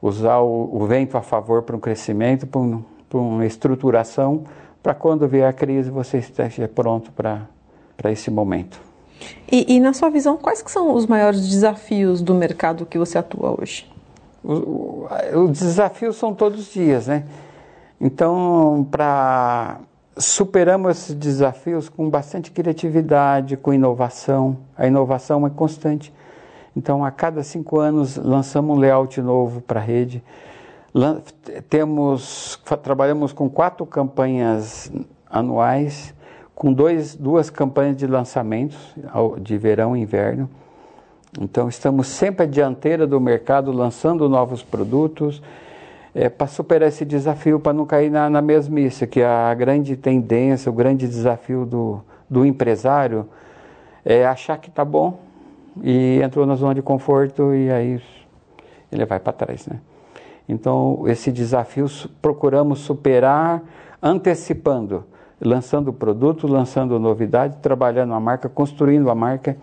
usar 0.00 0.38
o, 0.38 0.70
o 0.72 0.86
vento 0.86 1.16
a 1.16 1.22
favor 1.22 1.62
para 1.62 1.76
um 1.76 1.80
crescimento, 1.80 2.46
para, 2.46 2.60
um, 2.60 2.82
para 3.08 3.18
uma 3.18 3.46
estruturação, 3.46 4.44
para 4.82 4.94
quando 4.94 5.26
vier 5.26 5.48
a 5.48 5.52
crise 5.52 5.90
você 5.90 6.18
esteja 6.18 6.68
pronto 6.68 7.10
para, 7.12 7.48
para 7.96 8.10
esse 8.10 8.30
momento. 8.30 8.80
E, 9.50 9.76
e, 9.76 9.80
na 9.80 9.92
sua 9.92 10.10
visão, 10.10 10.36
quais 10.36 10.62
que 10.62 10.70
são 10.70 10.94
os 10.94 11.06
maiores 11.06 11.48
desafios 11.48 12.22
do 12.22 12.34
mercado 12.34 12.86
que 12.86 12.96
você 12.96 13.18
atua 13.18 13.60
hoje? 13.60 13.90
Os 14.44 15.58
desafios 15.58 16.16
são 16.16 16.32
todos 16.32 16.60
os 16.60 16.72
dias, 16.72 17.08
né? 17.08 17.24
Então, 18.00 18.86
para 18.88 19.80
superamos 20.16 20.90
esses 20.90 21.14
desafios 21.14 21.88
com 21.88 22.10
bastante 22.10 22.50
criatividade, 22.50 23.56
com 23.56 23.72
inovação. 23.72 24.58
A 24.76 24.86
inovação 24.86 25.46
é 25.46 25.50
constante. 25.50 26.12
Então, 26.78 27.04
a 27.04 27.10
cada 27.10 27.42
cinco 27.42 27.80
anos, 27.80 28.16
lançamos 28.16 28.76
um 28.76 28.78
layout 28.78 29.20
novo 29.20 29.60
para 29.60 29.80
a 29.80 29.82
rede. 29.82 30.22
Temos, 31.68 32.56
trabalhamos 32.84 33.32
com 33.32 33.50
quatro 33.50 33.84
campanhas 33.84 34.88
anuais, 35.28 36.14
com 36.54 36.72
dois, 36.72 37.16
duas 37.16 37.50
campanhas 37.50 37.96
de 37.96 38.06
lançamentos 38.06 38.78
de 39.40 39.58
verão 39.58 39.96
e 39.96 40.02
inverno. 40.02 40.48
Então, 41.40 41.68
estamos 41.68 42.06
sempre 42.06 42.44
à 42.44 42.46
dianteira 42.46 43.08
do 43.08 43.20
mercado, 43.20 43.72
lançando 43.72 44.28
novos 44.28 44.62
produtos, 44.62 45.42
é, 46.14 46.28
para 46.28 46.46
superar 46.46 46.88
esse 46.88 47.04
desafio, 47.04 47.58
para 47.58 47.72
não 47.72 47.86
cair 47.86 48.08
na, 48.08 48.30
na 48.30 48.40
mesmice, 48.40 49.04
que 49.04 49.20
a 49.20 49.52
grande 49.52 49.96
tendência, 49.96 50.70
o 50.70 50.72
grande 50.72 51.08
desafio 51.08 51.66
do, 51.66 52.00
do 52.30 52.46
empresário 52.46 53.26
é 54.04 54.24
achar 54.24 54.58
que 54.58 54.68
está 54.68 54.84
bom 54.84 55.26
e 55.82 56.20
entrou 56.22 56.46
na 56.46 56.54
zona 56.54 56.74
de 56.74 56.82
conforto 56.82 57.54
e 57.54 57.70
aí 57.70 58.02
ele 58.90 59.04
vai 59.04 59.20
para 59.20 59.32
trás, 59.32 59.66
né? 59.66 59.80
Então, 60.48 61.04
esse 61.06 61.30
desafio 61.30 61.86
procuramos 62.22 62.78
superar 62.78 63.62
antecipando, 64.02 65.04
lançando 65.40 65.92
produto, 65.92 66.46
lançando 66.46 66.98
novidade, 66.98 67.58
trabalhando 67.58 68.14
a 68.14 68.20
marca, 68.20 68.48
construindo 68.48 69.10
a 69.10 69.14
marca. 69.14 69.56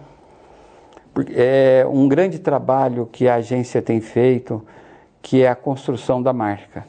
É 1.34 1.86
um 1.90 2.08
grande 2.08 2.38
trabalho 2.38 3.10
que 3.12 3.28
a 3.28 3.36
agência 3.36 3.82
tem 3.82 4.00
feito, 4.00 4.64
que 5.22 5.42
é 5.42 5.48
a 5.48 5.56
construção 5.56 6.22
da 6.22 6.32
marca. 6.32 6.86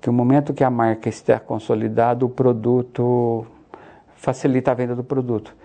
Que 0.00 0.10
o 0.10 0.12
momento 0.12 0.52
que 0.52 0.62
a 0.62 0.70
marca 0.70 1.08
está 1.08 1.40
consolidada, 1.40 2.26
o 2.26 2.28
produto 2.28 3.46
facilita 4.16 4.70
a 4.70 4.74
venda 4.74 4.94
do 4.94 5.04
produto. 5.04 5.56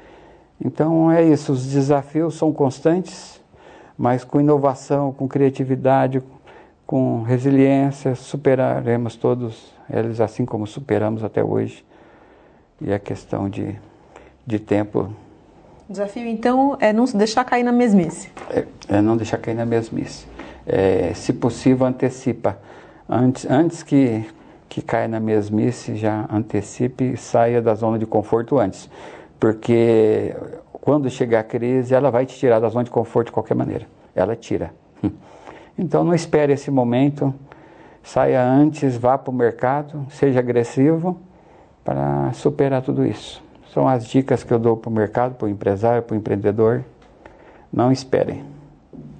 Então 0.63 1.11
é 1.11 1.23
isso, 1.23 1.51
os 1.51 1.65
desafios 1.67 2.35
são 2.35 2.51
constantes, 2.51 3.41
mas 3.97 4.23
com 4.23 4.39
inovação, 4.39 5.11
com 5.11 5.27
criatividade, 5.27 6.23
com 6.85 7.23
resiliência, 7.23 8.15
superaremos 8.15 9.15
todos 9.15 9.75
eles 9.89 10.19
assim 10.19 10.45
como 10.45 10.65
superamos 10.65 11.23
até 11.23 11.43
hoje. 11.43 11.85
E 12.81 12.91
a 12.91 12.99
questão 12.99 13.49
de, 13.49 13.75
de 14.45 14.59
tempo. 14.59 15.09
O 15.87 15.91
desafio 15.91 16.25
então 16.25 16.77
é 16.79 16.91
não 16.91 17.05
deixar 17.05 17.43
cair 17.45 17.63
na 17.63 17.71
mesmice. 17.71 18.29
É, 18.49 18.65
é 18.89 19.01
não 19.01 19.15
deixar 19.15 19.37
cair 19.37 19.55
na 19.55 19.65
mesmice. 19.65 20.25
É, 20.65 21.13
se 21.13 21.31
possível, 21.31 21.85
antecipa. 21.85 22.57
Antes, 23.07 23.45
antes 23.49 23.83
que, 23.83 24.25
que 24.67 24.81
caia 24.81 25.07
na 25.07 25.19
mesmice, 25.19 25.95
já 25.95 26.27
antecipe 26.31 27.13
e 27.13 27.17
saia 27.17 27.61
da 27.61 27.75
zona 27.75 27.97
de 27.99 28.05
conforto 28.05 28.57
antes. 28.57 28.89
Porque 29.39 30.35
quando 30.71 31.09
chegar 31.09 31.39
a 31.39 31.43
crise, 31.43 31.93
ela 31.93 32.11
vai 32.11 32.25
te 32.25 32.35
tirar 32.35 32.59
da 32.59 32.69
zona 32.69 32.83
de 32.83 32.91
conforto 32.91 33.27
de 33.27 33.31
qualquer 33.31 33.55
maneira. 33.55 33.87
Ela 34.15 34.35
tira. 34.35 34.71
Então 35.77 36.05
não 36.05 36.13
espere 36.13 36.53
esse 36.53 36.71
momento, 36.71 37.35
saia 38.01 38.41
antes, 38.41 38.95
vá 38.95 39.17
para 39.17 39.29
o 39.29 39.33
mercado, 39.33 40.05
seja 40.09 40.39
agressivo 40.39 41.19
para 41.83 42.31
superar 42.31 42.81
tudo 42.81 43.05
isso. 43.05 43.43
São 43.73 43.85
as 43.85 44.07
dicas 44.07 44.41
que 44.41 44.53
eu 44.53 44.57
dou 44.57 44.77
para 44.77 44.89
o 44.89 44.93
mercado, 44.93 45.35
para 45.35 45.47
o 45.47 45.49
empresário, 45.49 46.01
para 46.01 46.13
o 46.13 46.17
empreendedor. 46.17 46.85
Não 47.73 47.91
esperem. 47.91 48.54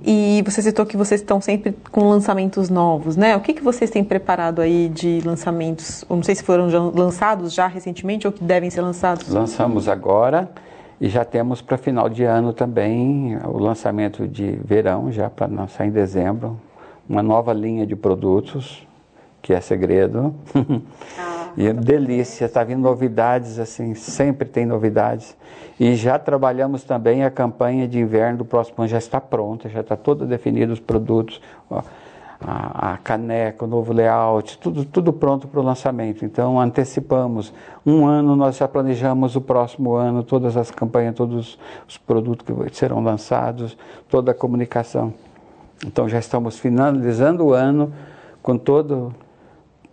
E 0.08 0.43
você 0.45 0.62
citou 0.62 0.86
que 0.86 0.95
vocês 0.95 1.20
estão 1.20 1.41
sempre 1.41 1.76
com 1.91 2.08
lançamentos 2.08 2.70
novos, 2.70 3.18
né? 3.18 3.36
O 3.36 3.39
que, 3.39 3.56
que 3.56 3.64
vocês 3.64 3.89
têm 3.89 4.03
preparado 4.03 4.62
aí 4.62 4.88
de 4.88 5.20
lançamentos? 5.26 6.06
Eu 6.08 6.16
não 6.16 6.22
sei 6.22 6.36
se 6.36 6.43
foram 6.43 6.70
já 6.70 6.80
lançados 6.80 7.51
já 7.51 7.66
recentemente 7.66 8.28
ou 8.28 8.32
que 8.32 8.43
devem 8.43 8.70
ser 8.70 8.82
lançados. 8.82 9.28
Lançamos 9.28 9.89
agora 9.89 10.47
e 11.01 11.10
já 11.10 11.26
temos 11.26 11.60
para 11.60 11.76
final 11.76 12.08
de 12.08 12.24
ano 12.24 12.53
também 12.53 13.36
o 13.45 13.58
lançamento 13.58 14.28
de 14.28 14.51
verão, 14.64 15.12
já 15.12 15.28
para 15.28 15.47
lançar 15.47 15.88
em 15.88 15.91
dezembro, 15.91 16.62
uma 17.10 17.24
nova 17.24 17.51
linha 17.51 17.84
de 17.84 17.95
produtos, 17.95 18.88
que 19.41 19.53
é 19.53 19.60
segredo. 19.60 20.36
Ah, 21.18 21.35
e 21.58 21.68
é 21.68 21.74
delícia, 21.74 22.45
está 22.45 22.64
vindo 22.64 22.82
novidades 22.82 23.60
assim, 23.60 23.93
sempre 23.95 24.47
tem 24.47 24.66
novidades. 24.66 25.36
E 25.80 25.95
já 25.95 26.20
trabalhamos 26.20 26.84
também 26.84 27.24
a 27.24 27.32
campanha 27.32 27.88
de 27.88 27.99
inverno 27.99 28.39
do 28.39 28.45
próximo 28.45 28.76
ano, 28.80 28.88
já 28.88 28.97
está 28.97 29.22
pronta, 29.22 29.70
já 29.70 29.82
está 29.82 29.95
toda 29.95 30.26
definida 30.26 30.72
os 30.74 30.80
produtos, 30.80 31.41
a, 32.39 32.93
a, 32.93 32.97
caneca, 32.97 33.66
o 33.66 33.68
novo 33.68 33.93
layout, 33.93 34.58
tudo, 34.58 34.86
tudo 34.86 35.14
pronto 35.14 35.47
para 35.47 35.60
o 35.60 35.64
lançamento. 35.64 36.26
Então 36.26 36.60
antecipamos. 36.60 37.53
Um 37.86 38.06
ano 38.06 38.36
nós 38.36 38.58
já 38.58 38.68
planejamos 38.68 39.36
o 39.36 39.41
próximo 39.41 39.95
ano, 39.95 40.24
todas 40.24 40.58
as 40.58 40.72
campanhas, 40.72 41.16
todos 41.16 41.58
os 41.88 41.97
produtos 41.97 42.45
que 42.45 42.78
serão 42.78 43.01
lançados, 43.01 43.78
toda 44.10 44.32
a 44.32 44.34
comunicação. 44.34 45.14
Então 45.86 46.08
já 46.08 46.20
estamos 46.20 46.58
finalizando 46.58 47.45
o 47.45 47.53
ano 47.53 47.93
com 48.41 48.58
todo 48.58 49.14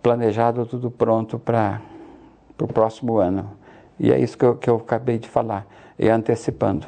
planejado, 0.03 0.65
tudo 0.65 0.91
pronto 0.91 1.39
para 1.39 1.81
o 2.61 2.67
próximo 2.67 3.17
ano. 3.17 3.49
E 3.97 4.11
é 4.11 4.19
isso 4.19 4.37
que 4.37 4.43
eu, 4.43 4.55
que 4.55 4.69
eu 4.69 4.75
acabei 4.75 5.17
de 5.17 5.29
falar, 5.29 5.65
e 5.97 6.09
antecipando. 6.09 6.85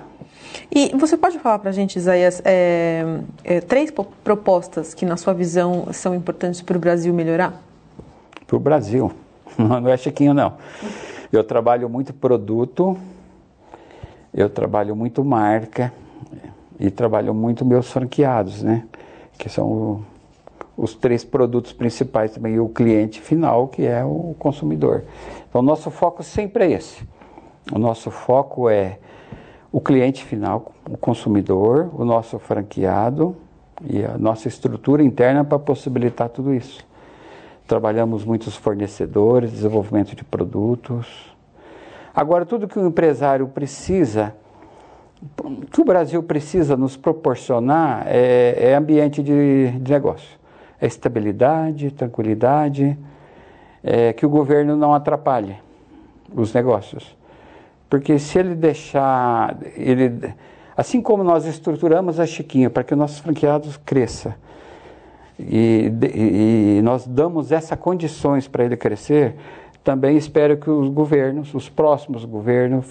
E 0.72 0.96
você 0.96 1.18
pode 1.18 1.40
falar 1.40 1.60
para 1.60 1.70
a 1.70 1.74
gente, 1.74 1.96
Isaías, 1.96 2.42
é, 2.44 3.04
é, 3.44 3.62
três 3.62 3.92
propostas 4.24 4.94
que, 4.94 5.06
na 5.06 5.16
sua 5.16 5.34
visão, 5.34 5.88
são 5.92 6.14
importantes 6.14 6.62
para 6.62 6.76
o 6.76 6.80
Brasil 6.80 7.14
melhorar? 7.14 7.62
Para 8.46 8.58
o 8.58 8.60
Brasil? 8.60 9.12
Não 9.58 9.88
é 9.88 9.96
chiquinho, 9.96 10.34
não. 10.34 10.54
Eu 11.32 11.44
trabalho 11.44 11.90
muito 11.90 12.14
produto, 12.14 12.98
eu 14.34 14.50
trabalho 14.50 14.96
muito 14.96 15.24
marca 15.24 15.94
e 16.80 16.92
trabalho 16.92 17.34
muito 17.34 17.64
meus 17.64 17.90
franqueados, 17.92 18.62
né? 18.62 18.84
Que 19.38 19.48
são 19.48 20.04
os 20.78 20.94
três 20.94 21.24
produtos 21.24 21.72
principais 21.72 22.32
também, 22.32 22.56
e 22.56 22.60
o 22.60 22.68
cliente 22.68 23.22
final, 23.22 23.68
que 23.68 23.86
é 23.86 24.04
o 24.04 24.36
consumidor. 24.38 25.04
Então, 25.50 25.62
nosso 25.62 25.90
foco 25.90 26.22
sempre 26.22 26.66
é 26.66 26.72
esse. 26.72 27.04
O 27.72 27.80
nosso 27.80 28.12
foco 28.12 28.70
é 28.70 29.00
o 29.72 29.80
cliente 29.80 30.24
final, 30.24 30.74
o 30.90 30.98
consumidor, 30.98 31.90
o 31.94 32.04
nosso 32.04 32.38
franqueado 32.40 33.36
e 33.84 34.04
a 34.04 34.18
nossa 34.18 34.48
estrutura 34.48 35.04
interna 35.04 35.44
para 35.44 35.58
possibilitar 35.58 36.30
tudo 36.30 36.54
isso. 36.54 36.86
Trabalhamos 37.68 38.24
muitos 38.24 38.56
fornecedores, 38.56 39.52
desenvolvimento 39.52 40.16
de 40.16 40.24
produtos. 40.24 41.36
Agora, 42.14 42.46
tudo 42.46 42.68
que 42.68 42.78
o 42.78 42.86
empresário 42.86 43.48
precisa, 43.48 44.36
que 45.72 45.82
o 45.82 45.86
Brasil 45.86 46.22
precisa 46.22 46.78
nos 46.78 46.96
proporcionar 46.96 48.04
é, 48.08 48.56
é 48.72 48.76
ambiente 48.76 49.24
de, 49.24 49.72
de 49.72 49.92
negócio 49.92 50.45
é 50.80 50.88
estabilidade, 50.88 51.92
tranquilidade, 51.92 52.98
é, 53.84 54.14
que 54.14 54.26
o 54.26 54.30
governo 54.30 54.76
não 54.76 54.94
atrapalhe 54.94 55.56
os 56.34 56.54
negócios. 56.54 57.16
Porque 57.90 58.18
se 58.18 58.40
ele 58.40 58.56
deixar, 58.56 59.58
ele, 59.76 60.34
assim 60.76 61.02
como 61.02 61.24
nós 61.24 61.46
estruturamos 61.46 62.20
a 62.20 62.26
Chiquinha 62.26 62.70
para 62.70 62.84
que 62.84 62.94
os 62.94 63.00
nossos 63.00 63.20
franqueados 63.20 63.78
cresçam, 63.78 64.34
e, 65.38 65.92
e, 66.14 66.78
e 66.78 66.82
nós 66.82 67.06
damos 67.06 67.52
essas 67.52 67.78
condições 67.78 68.48
para 68.48 68.64
ele 68.64 68.78
crescer, 68.78 69.36
também 69.84 70.18
espero 70.18 70.58
que 70.58 70.70
os 70.70 70.90
governos, 70.90 71.54
os 71.54 71.70
próximos 71.70 72.26
governos, 72.26 72.86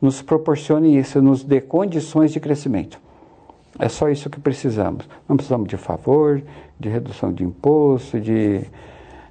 nos 0.00 0.22
proporcionem 0.22 0.96
isso, 0.96 1.20
nos 1.20 1.42
dê 1.42 1.60
condições 1.60 2.32
de 2.32 2.38
crescimento. 2.38 3.00
É 3.80 3.88
só 3.88 4.08
isso 4.10 4.28
que 4.28 4.38
precisamos. 4.38 5.08
Não 5.28 5.36
precisamos 5.36 5.68
de 5.68 5.76
favor, 5.76 6.42
de 6.78 6.88
redução 6.88 7.32
de 7.32 7.42
imposto, 7.42 8.20
de, 8.20 8.62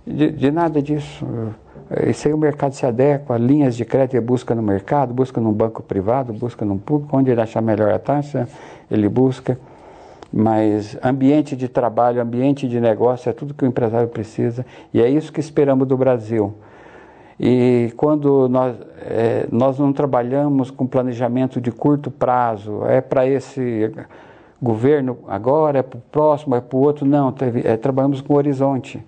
de, 0.06 0.32
de 0.32 0.52
nada 0.52 0.82
disso. 0.82 1.26
Isso 2.08 2.28
aí 2.28 2.34
o 2.34 2.38
mercado 2.38 2.74
se 2.74 2.86
adequa, 2.86 3.38
linhas 3.38 3.76
de 3.76 3.86
crédito 3.86 4.22
busca 4.22 4.54
no 4.54 4.62
mercado, 4.62 5.14
busca 5.14 5.39
num 5.39 5.52
banco 5.52 5.82
privado, 5.84 6.34
busca 6.34 6.66
num 6.66 6.78
público, 6.78 7.16
onde 7.16 7.32
ele 7.32 7.41
achar 7.41 7.62
melhor 7.62 7.91
a 7.93 8.00
taxa, 8.00 8.47
ele 8.89 9.08
busca. 9.08 9.58
Mas 10.32 10.97
ambiente 11.04 11.56
de 11.56 11.68
trabalho, 11.68 12.22
ambiente 12.22 12.68
de 12.68 12.80
negócio 12.80 13.30
é 13.30 13.34
tudo 13.34 13.54
que 13.54 13.64
o 13.64 13.68
empresário 13.68 14.08
precisa 14.08 14.64
e 14.93 15.02
é 15.02 15.10
isso 15.10 15.34
que 15.34 15.39
esperamos 15.39 15.88
do 15.88 15.97
Brasil. 15.97 16.54
E 17.39 17.91
quando 17.95 18.47
nós, 18.50 18.76
é, 19.02 19.47
nós 19.52 19.80
não 19.80 19.93
trabalhamos 19.93 20.70
com 20.70 20.86
planejamento 20.86 21.62
de 21.62 21.72
curto 21.72 22.12
prazo, 22.12 22.84
é 22.86 23.00
para 23.00 23.26
esse 23.26 23.91
governo 24.62 25.20
agora, 25.28 25.80
é 25.80 25.84
para 25.84 25.97
o 25.97 26.01
próximo, 26.12 26.55
é 26.55 26.62
para 26.62 26.78
o 26.78 26.82
outro. 26.82 27.05
Não, 27.05 27.34
é, 27.64 27.78
trabalhamos 27.78 28.22
com 28.22 28.34
horizonte. 28.36 29.03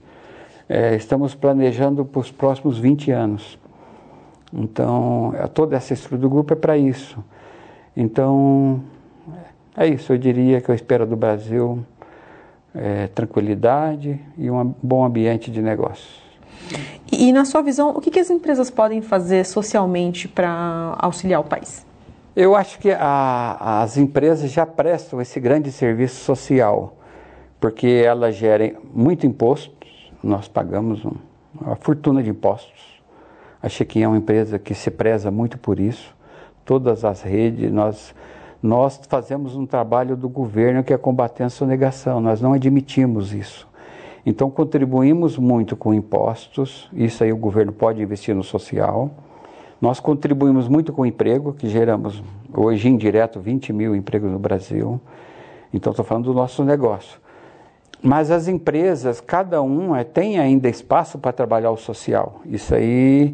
É, 0.68 0.96
estamos 0.96 1.36
planejando 1.36 2.06
para 2.06 2.20
os 2.20 2.32
próximos 2.32 2.78
20 2.78 3.12
anos. 3.12 3.60
Então, 4.54 5.34
é, 5.38 5.48
toda 5.48 5.76
essa 5.76 5.94
estrutura 5.94 6.22
do 6.22 6.30
grupo 6.30 6.54
é 6.54 6.56
para 6.56 6.78
isso. 6.78 7.24
Então, 7.96 8.82
é 9.76 9.88
isso. 9.88 10.14
Eu 10.14 10.18
diria 10.18 10.62
que 10.62 10.70
eu 10.70 10.76
espero 10.76 11.06
do 11.06 11.16
Brasil 11.16 11.84
é, 12.74 13.08
tranquilidade 13.08 14.20
e 14.38 14.50
um 14.50 14.74
bom 14.82 15.04
ambiente 15.04 15.52
de 15.52 15.62
negócios. 15.62 16.22
E, 17.12 17.28
e, 17.28 17.34
na 17.34 17.44
sua 17.44 17.62
visão, 17.62 17.90
o 17.90 18.00
que, 18.00 18.10
que 18.10 18.20
as 18.20 18.30
empresas 18.30 18.70
podem 18.70 19.02
fazer 19.02 19.46
socialmente 19.46 20.28
para 20.28 20.96
auxiliar 21.00 21.42
o 21.42 21.44
país? 21.44 21.86
Eu 22.36 22.56
acho 22.56 22.80
que 22.80 22.92
a, 22.92 23.82
as 23.82 23.98
empresas 23.98 24.52
já 24.52 24.66
prestam 24.66 25.20
esse 25.20 25.40
grande 25.40 25.72
serviço 25.72 26.24
social, 26.24 26.96
porque 27.60 27.88
elas 28.06 28.36
gerem 28.36 28.78
muito 28.94 29.26
imposto, 29.28 29.72
nós 30.24 30.48
pagamos 30.48 31.04
um, 31.04 31.14
uma 31.60 31.76
fortuna 31.76 32.24
de 32.24 32.30
impostos. 32.30 33.02
A 33.62 33.68
Chequinha 33.68 34.06
é 34.06 34.08
uma 34.08 34.18
empresa 34.18 34.58
que 34.58 34.74
se 34.74 34.90
preza 34.90 35.30
muito 35.30 35.58
por 35.58 35.80
isso. 35.80 36.16
Todas 36.64 37.04
as 37.04 37.22
redes, 37.22 37.72
nós 37.72 38.14
Nós 38.64 39.02
fazemos 39.10 39.56
um 39.56 39.66
trabalho 39.66 40.16
do 40.16 40.30
governo 40.30 40.84
que 40.84 40.94
é 40.94 40.98
combater 40.98 41.44
a 41.44 41.50
sonegação, 41.50 42.22
nós 42.22 42.40
não 42.40 42.54
admitimos 42.54 43.34
isso. 43.34 43.68
Então 44.24 44.52
contribuímos 44.52 45.36
muito 45.36 45.76
com 45.76 45.92
impostos, 45.96 46.88
isso 46.94 47.24
aí 47.24 47.34
o 47.34 47.38
governo 47.38 47.74
pode 47.74 48.00
investir 48.00 48.36
no 48.36 48.44
social. 48.44 49.10
Nós 49.82 50.00
contribuímos 50.00 50.68
muito 50.68 50.94
com 50.94 51.02
o 51.02 51.06
emprego, 51.08 51.54
que 51.54 51.68
geramos 51.68 52.22
hoje 52.54 52.88
indireto 52.88 53.40
20 53.40 53.74
mil 53.74 53.96
empregos 53.96 54.30
no 54.32 54.38
Brasil. 54.38 55.02
Então 55.74 55.90
estou 55.90 56.06
falando 56.06 56.26
do 56.26 56.34
nosso 56.36 56.64
negócio. 56.64 57.20
Mas 58.04 58.30
as 58.30 58.48
empresas, 58.48 59.20
cada 59.20 59.60
uma 59.62 60.04
tem 60.04 60.38
ainda 60.38 60.70
espaço 60.70 61.18
para 61.18 61.32
trabalhar 61.32 61.72
o 61.72 61.78
social. 61.78 62.42
Isso 62.46 62.76
aí, 62.76 63.34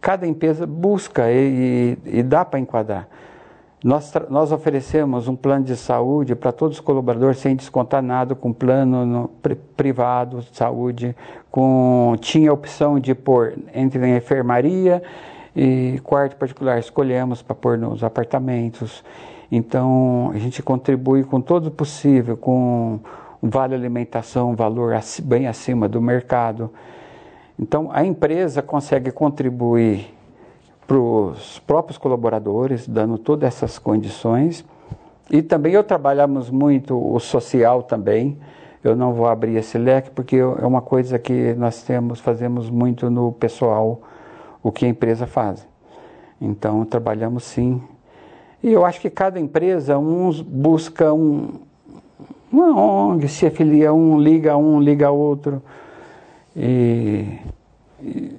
cada 0.00 0.28
empresa 0.28 0.64
busca 0.64 1.30
e, 1.30 1.96
e, 2.06 2.18
e 2.18 2.22
dá 2.22 2.44
para 2.44 2.60
enquadrar. 2.60 3.08
Nós, 3.82 4.12
nós 4.28 4.52
oferecemos 4.52 5.26
um 5.26 5.34
plano 5.34 5.64
de 5.64 5.74
saúde 5.74 6.36
para 6.36 6.52
todos 6.52 6.76
os 6.76 6.80
colaboradores 6.80 7.38
sem 7.38 7.56
descontar 7.56 8.02
nada, 8.02 8.34
com 8.34 8.52
plano 8.52 9.06
no, 9.06 9.28
pri, 9.28 9.54
privado 9.54 10.40
de 10.40 10.56
saúde, 10.56 11.16
com, 11.50 12.14
tinha 12.20 12.50
a 12.50 12.52
opção 12.52 13.00
de 13.00 13.14
pôr 13.14 13.54
entre 13.74 14.16
enfermaria 14.16 15.02
e 15.54 16.00
quarto 16.04 16.36
particular. 16.36 16.78
Escolhemos 16.78 17.42
para 17.42 17.54
pôr 17.54 17.78
nos 17.78 18.02
apartamentos. 18.04 19.04
Então 19.50 20.30
a 20.34 20.38
gente 20.38 20.62
contribui 20.62 21.24
com 21.24 21.40
todo 21.40 21.66
o 21.66 21.70
possível, 21.70 22.36
com 22.36 23.00
vale 23.42 23.74
alimentação, 23.74 24.54
valor 24.54 24.94
bem 25.22 25.46
acima 25.46 25.88
do 25.88 26.00
mercado. 26.00 26.70
Então 27.58 27.90
a 27.92 28.04
empresa 28.04 28.62
consegue 28.62 29.10
contribuir 29.10 30.14
para 30.86 30.98
os 30.98 31.58
próprios 31.60 31.98
colaboradores, 31.98 32.86
dando 32.88 33.16
todas 33.18 33.46
essas 33.46 33.78
condições. 33.78 34.64
E 35.30 35.42
também 35.42 35.72
eu 35.72 35.84
trabalhamos 35.84 36.50
muito 36.50 36.98
o 36.98 37.20
social 37.20 37.82
também. 37.82 38.38
Eu 38.82 38.96
não 38.96 39.12
vou 39.12 39.28
abrir 39.28 39.56
esse 39.56 39.78
leque 39.78 40.10
porque 40.10 40.36
é 40.36 40.66
uma 40.66 40.80
coisa 40.80 41.18
que 41.18 41.54
nós 41.54 41.82
temos, 41.82 42.18
fazemos 42.18 42.70
muito 42.70 43.10
no 43.10 43.30
pessoal, 43.30 44.00
o 44.62 44.70
que 44.70 44.84
a 44.84 44.88
empresa 44.88 45.26
faz. 45.26 45.66
Então 46.40 46.84
trabalhamos 46.84 47.44
sim. 47.44 47.82
E 48.62 48.72
eu 48.72 48.84
acho 48.84 49.00
que 49.00 49.10
cada 49.10 49.40
empresa, 49.40 49.98
uns 49.98 50.40
busca 50.40 51.12
um, 51.12 51.60
uma 52.52 52.78
ONG, 52.78 53.28
se 53.28 53.46
afilia 53.46 53.92
um, 53.92 54.18
liga 54.18 54.56
um, 54.56 54.80
liga 54.80 55.10
outro. 55.10 55.62
E, 56.54 57.38
e 58.02 58.36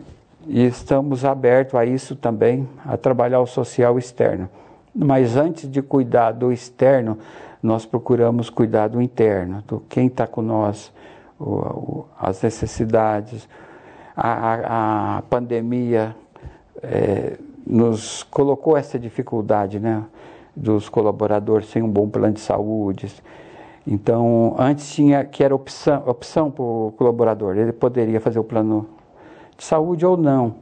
e 0.48 0.66
estamos 0.66 1.24
abertos 1.24 1.76
a 1.76 1.86
isso 1.86 2.16
também, 2.16 2.68
a 2.86 2.98
trabalhar 2.98 3.40
o 3.40 3.46
social 3.46 3.98
externo. 3.98 4.50
Mas 4.94 5.38
antes 5.38 5.70
de 5.70 5.82
cuidar 5.82 6.32
do 6.32 6.52
externo, 6.52 7.18
nós 7.62 7.86
procuramos 7.86 8.50
cuidar 8.50 8.88
do 8.88 9.02
interno, 9.02 9.64
do 9.68 9.80
quem 9.88 10.08
está 10.08 10.26
com 10.26 10.42
nós, 10.42 10.92
o, 11.40 11.46
o, 11.46 12.06
as 12.20 12.42
necessidades. 12.42 13.48
A, 14.16 15.18
a, 15.18 15.22
pandemia 15.24 16.16
é, 16.82 17.38
nos 17.66 18.24
colocou 18.24 18.76
essa 18.76 19.00
dificuldade, 19.00 19.80
né? 19.80 20.04
Dos 20.56 20.90
colaboradores 20.90 21.70
sem 21.70 21.82
um 21.82 21.90
bom 21.90 22.10
plano 22.10 22.34
de 22.34 22.42
saúde. 22.42 23.12
Então, 23.88 24.56
antes 24.60 24.94
tinha 24.94 25.24
que 25.24 25.44
era 25.44 25.56
opção, 25.56 26.04
opção 26.06 26.52
para 26.52 26.64
o 26.64 26.94
colaborador, 26.98 27.58
ele 27.58 27.72
poderia 27.72 28.20
fazer 28.20 28.40
o 28.40 28.44
plano 28.44 28.88
saúde 29.58 30.06
ou 30.06 30.18
não. 30.18 30.56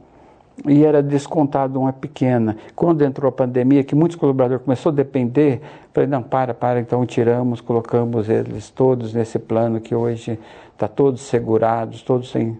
E 0.66 0.84
era 0.84 1.02
descontado 1.02 1.80
uma 1.80 1.92
pequena. 1.92 2.56
Quando 2.76 3.02
entrou 3.02 3.28
a 3.28 3.32
pandemia, 3.32 3.82
que 3.82 3.94
muitos 3.94 4.16
colaboradores 4.16 4.62
começaram 4.62 4.92
a 4.92 4.96
depender, 4.96 5.60
falei, 5.92 6.08
não, 6.08 6.22
para, 6.22 6.52
para, 6.52 6.80
então 6.80 7.04
tiramos, 7.06 7.62
colocamos 7.62 8.28
eles 8.28 8.68
todos 8.68 9.14
nesse 9.14 9.38
plano 9.38 9.80
que 9.80 9.94
hoje 9.94 10.38
está 10.72 10.86
todos 10.86 11.22
segurados, 11.22 12.02
todos 12.02 12.30
sem. 12.30 12.58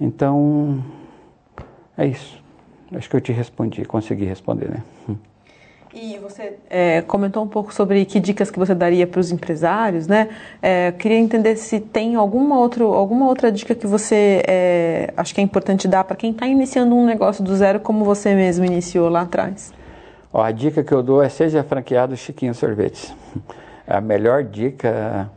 Então, 0.00 0.82
é 1.96 2.06
isso. 2.06 2.42
Acho 2.94 3.10
que 3.10 3.16
eu 3.16 3.20
te 3.20 3.32
respondi, 3.32 3.84
consegui 3.84 4.24
responder, 4.24 4.68
né? 4.70 4.82
E 5.98 6.18
você 6.18 6.58
é, 6.68 7.00
comentou 7.00 7.42
um 7.42 7.48
pouco 7.48 7.72
sobre 7.72 8.04
que 8.04 8.20
dicas 8.20 8.50
que 8.50 8.58
você 8.58 8.74
daria 8.74 9.06
para 9.06 9.18
os 9.18 9.32
empresários, 9.32 10.06
né? 10.06 10.28
É, 10.60 10.92
queria 10.92 11.16
entender 11.16 11.56
se 11.56 11.80
tem 11.80 12.16
alguma, 12.16 12.58
outro, 12.58 12.92
alguma 12.92 13.26
outra 13.26 13.50
dica 13.50 13.74
que 13.74 13.86
você 13.86 14.42
é, 14.46 15.14
acha 15.16 15.34
que 15.34 15.40
é 15.40 15.44
importante 15.44 15.88
dar 15.88 16.04
para 16.04 16.14
quem 16.14 16.32
está 16.32 16.46
iniciando 16.46 16.94
um 16.94 17.06
negócio 17.06 17.42
do 17.42 17.56
zero, 17.56 17.80
como 17.80 18.04
você 18.04 18.34
mesmo 18.34 18.62
iniciou 18.66 19.08
lá 19.08 19.22
atrás. 19.22 19.72
Ó, 20.30 20.42
a 20.42 20.50
dica 20.50 20.84
que 20.84 20.92
eu 20.92 21.02
dou 21.02 21.22
é 21.22 21.30
seja 21.30 21.64
franqueado 21.64 22.14
Chiquinho 22.14 22.54
Sorvetes. 22.54 23.14
A 23.88 24.00
melhor 24.00 24.44
dica. 24.44 25.30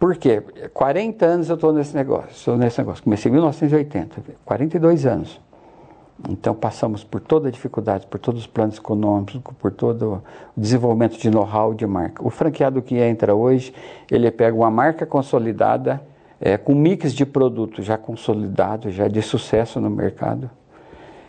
Por 0.00 0.16
quê? 0.16 0.42
40 0.72 1.26
anos 1.26 1.50
eu 1.50 1.56
estou 1.56 1.74
nesse 1.74 1.94
negócio, 1.94 2.30
estou 2.30 2.56
nesse 2.56 2.78
negócio. 2.78 3.04
Comecei 3.04 3.28
em 3.28 3.34
1980, 3.34 4.22
42 4.46 5.04
anos. 5.04 5.38
Então 6.26 6.54
passamos 6.54 7.04
por 7.04 7.20
toda 7.20 7.48
a 7.48 7.50
dificuldade, 7.50 8.06
por 8.06 8.18
todos 8.18 8.40
os 8.40 8.46
planos 8.46 8.78
econômicos, 8.78 9.54
por 9.58 9.70
todo 9.70 10.22
o 10.56 10.60
desenvolvimento 10.60 11.18
de 11.18 11.30
know-how 11.30 11.74
de 11.74 11.86
marca. 11.86 12.26
O 12.26 12.30
franqueado 12.30 12.80
que 12.80 12.96
entra 12.96 13.34
hoje, 13.34 13.74
ele 14.10 14.30
pega 14.30 14.56
uma 14.56 14.70
marca 14.70 15.04
consolidada, 15.04 16.00
é, 16.40 16.56
com 16.56 16.74
mix 16.74 17.12
de 17.12 17.26
produtos 17.26 17.84
já 17.84 17.98
consolidado, 17.98 18.90
já 18.90 19.06
de 19.06 19.20
sucesso 19.20 19.82
no 19.82 19.90
mercado, 19.90 20.50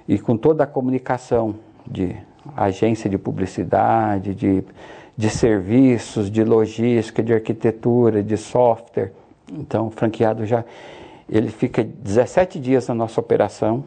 e 0.07 0.17
com 0.17 0.37
toda 0.37 0.63
a 0.63 0.67
comunicação 0.67 1.55
de 1.85 2.15
agência 2.55 3.09
de 3.09 3.17
publicidade, 3.17 4.33
de, 4.33 4.63
de 5.21 5.29
serviços, 5.29 6.31
de 6.31 6.43
logística, 6.43 7.21
de 7.21 7.31
arquitetura, 7.31 8.23
de 8.23 8.35
software. 8.35 9.11
Então 9.53 9.85
o 9.85 9.91
franqueado 9.91 10.47
já 10.47 10.65
ele 11.29 11.49
fica 11.49 11.83
17 11.83 12.59
dias 12.59 12.87
na 12.87 12.95
nossa 12.95 13.21
operação, 13.21 13.83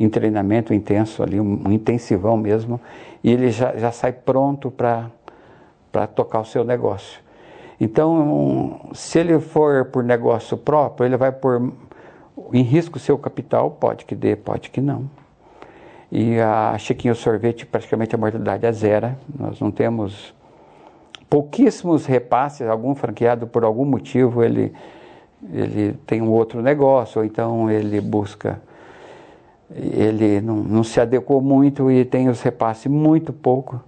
em 0.00 0.08
treinamento 0.08 0.74
intenso 0.74 1.22
ali, 1.22 1.40
um, 1.40 1.70
intensivão 1.70 2.36
mesmo, 2.36 2.80
e 3.22 3.30
ele 3.30 3.52
já, 3.52 3.76
já 3.76 3.92
sai 3.92 4.12
pronto 4.12 4.68
para 4.68 5.08
tocar 6.08 6.40
o 6.40 6.44
seu 6.44 6.64
negócio. 6.64 7.20
Então, 7.80 8.80
se 8.92 9.20
ele 9.20 9.38
for 9.38 9.84
por 9.84 10.02
negócio 10.02 10.56
próprio, 10.56 11.06
ele 11.06 11.16
vai 11.16 11.30
pôr 11.30 11.72
em 12.52 12.62
risco 12.62 12.96
o 12.96 13.00
seu 13.00 13.16
capital, 13.16 13.70
pode 13.70 14.04
que 14.04 14.16
dê, 14.16 14.34
pode 14.34 14.70
que 14.70 14.80
não. 14.80 15.08
E 16.10 16.40
a 16.40 16.76
Chiquinho 16.78 17.14
Sorvete, 17.14 17.64
praticamente 17.64 18.12
a 18.14 18.18
mortalidade 18.18 18.66
é 18.66 18.72
zero. 18.72 19.14
Nós 19.38 19.60
não 19.60 19.70
temos 19.70 20.34
pouquíssimos 21.34 22.06
repasses, 22.06 22.68
algum 22.68 22.94
franqueado 22.94 23.44
por 23.44 23.64
algum 23.64 23.84
motivo, 23.84 24.44
ele, 24.44 24.72
ele 25.52 25.98
tem 26.06 26.22
um 26.22 26.30
outro 26.30 26.62
negócio, 26.62 27.18
ou 27.18 27.24
então 27.24 27.68
ele 27.68 28.00
busca 28.00 28.62
ele 29.68 30.40
não, 30.40 30.58
não, 30.58 30.84
se 30.84 31.00
adequou 31.00 31.40
muito 31.40 31.90
e 31.90 32.04
tem 32.04 32.28
os 32.28 32.40
repasses 32.40 32.86
muito 32.86 33.32
pouco. 33.32 33.82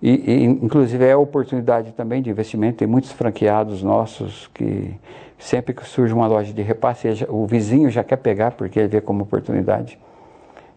E, 0.00 0.10
e, 0.10 0.44
inclusive 0.44 1.04
é 1.04 1.16
oportunidade 1.16 1.90
também 1.90 2.22
de 2.22 2.30
investimento. 2.30 2.76
Tem 2.76 2.86
muitos 2.86 3.10
franqueados 3.10 3.82
nossos 3.82 4.48
que 4.54 4.94
sempre 5.36 5.74
que 5.74 5.84
surge 5.84 6.14
uma 6.14 6.28
loja 6.28 6.52
de 6.52 6.62
repasse, 6.62 7.08
o 7.28 7.44
vizinho 7.44 7.90
já 7.90 8.04
quer 8.04 8.18
pegar 8.18 8.52
porque 8.52 8.78
ele 8.78 8.86
vê 8.86 9.00
como 9.00 9.24
oportunidade. 9.24 9.98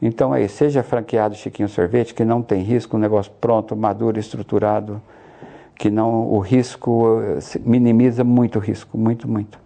Então 0.01 0.33
aí, 0.33 0.49
seja 0.49 0.81
franqueado 0.81 1.35
Chiquinho 1.35 1.69
Sorvete, 1.69 2.15
que 2.15 2.25
não 2.25 2.41
tem 2.41 2.63
risco, 2.63 2.97
um 2.97 2.99
negócio 2.99 3.31
pronto, 3.39 3.75
maduro, 3.75 4.19
estruturado, 4.19 4.99
que 5.77 5.89
não 5.89 6.27
o 6.31 6.39
risco 6.39 7.21
minimiza 7.61 8.23
muito 8.23 8.57
o 8.57 8.61
risco, 8.61 8.97
muito, 8.97 9.27
muito. 9.27 9.59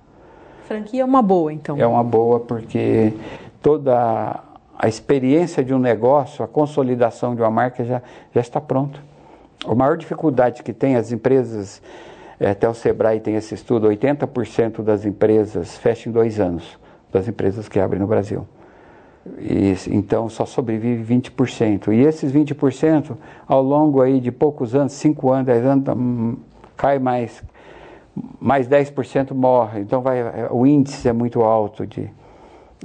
Franquia 0.65 1.01
é 1.01 1.05
uma 1.05 1.21
boa, 1.21 1.51
então. 1.51 1.77
É 1.79 1.87
uma 1.87 2.03
boa 2.03 2.39
porque 2.39 3.13
toda 3.61 4.39
a 4.77 4.87
experiência 4.87 5.63
de 5.63 5.73
um 5.73 5.79
negócio, 5.79 6.43
a 6.43 6.47
consolidação 6.47 7.35
de 7.35 7.41
uma 7.41 7.51
marca 7.51 7.83
já, 7.83 8.01
já 8.33 8.41
está 8.41 8.59
pronto. 8.59 9.01
A 9.65 9.75
maior 9.75 9.95
dificuldade 9.95 10.63
que 10.63 10.73
tem 10.73 10.95
as 10.95 11.11
empresas, 11.11 11.81
é, 12.39 12.49
até 12.49 12.67
o 12.67 12.73
Sebrae 12.73 13.19
tem 13.19 13.35
esse 13.35 13.53
estudo, 13.53 13.87
80% 13.87 14.81
das 14.81 15.05
empresas 15.05 15.77
fecham 15.77 16.09
em 16.09 16.13
dois 16.13 16.39
anos, 16.39 16.79
das 17.11 17.27
empresas 17.27 17.69
que 17.69 17.79
abrem 17.79 18.01
no 18.01 18.07
Brasil. 18.07 18.47
E, 19.37 19.75
então 19.89 20.29
só 20.29 20.45
sobrevive 20.45 21.15
20%. 21.15 21.93
E 21.93 22.01
esses 22.01 22.31
20%, 22.31 23.15
ao 23.47 23.61
longo 23.61 24.01
aí 24.01 24.19
de 24.19 24.31
poucos 24.31 24.73
anos, 24.75 24.93
5 24.93 25.31
anos, 25.31 25.45
10 25.45 25.65
anos, 25.65 25.87
hum, 25.89 26.37
cai 26.75 26.99
mais, 26.99 27.43
mais 28.39 28.67
10% 28.67 29.33
morre. 29.33 29.81
Então 29.81 30.01
vai, 30.01 30.21
o 30.49 30.65
índice 30.65 31.07
é 31.07 31.13
muito 31.13 31.41
alto 31.41 31.85
de, 31.85 32.09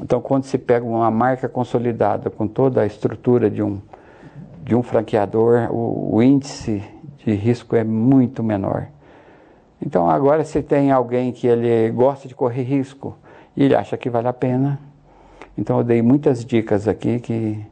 então, 0.00 0.20
quando 0.20 0.44
se 0.44 0.58
pega 0.58 0.84
uma 0.84 1.10
marca 1.10 1.48
consolidada 1.48 2.28
com 2.28 2.46
toda 2.46 2.82
a 2.82 2.86
estrutura 2.86 3.48
de 3.48 3.62
um, 3.62 3.80
de 4.62 4.74
um 4.74 4.82
franqueador, 4.82 5.72
o, 5.72 6.16
o 6.16 6.22
índice 6.22 6.82
de 7.24 7.32
risco 7.32 7.74
é 7.74 7.82
muito 7.82 8.42
menor. 8.42 8.88
Então, 9.80 10.08
agora, 10.08 10.44
se 10.44 10.62
tem 10.62 10.90
alguém 10.90 11.32
que 11.32 11.46
ele 11.46 11.90
gosta 11.90 12.28
de 12.28 12.34
correr 12.34 12.62
risco 12.62 13.16
e 13.56 13.64
ele 13.64 13.74
acha 13.74 13.96
que 13.96 14.10
vale 14.10 14.28
a 14.28 14.32
pena, 14.34 14.78
então 15.56 15.78
eu 15.78 15.84
dei 15.84 16.02
muitas 16.02 16.44
dicas 16.44 16.86
aqui 16.86 17.18
que, 17.18 17.64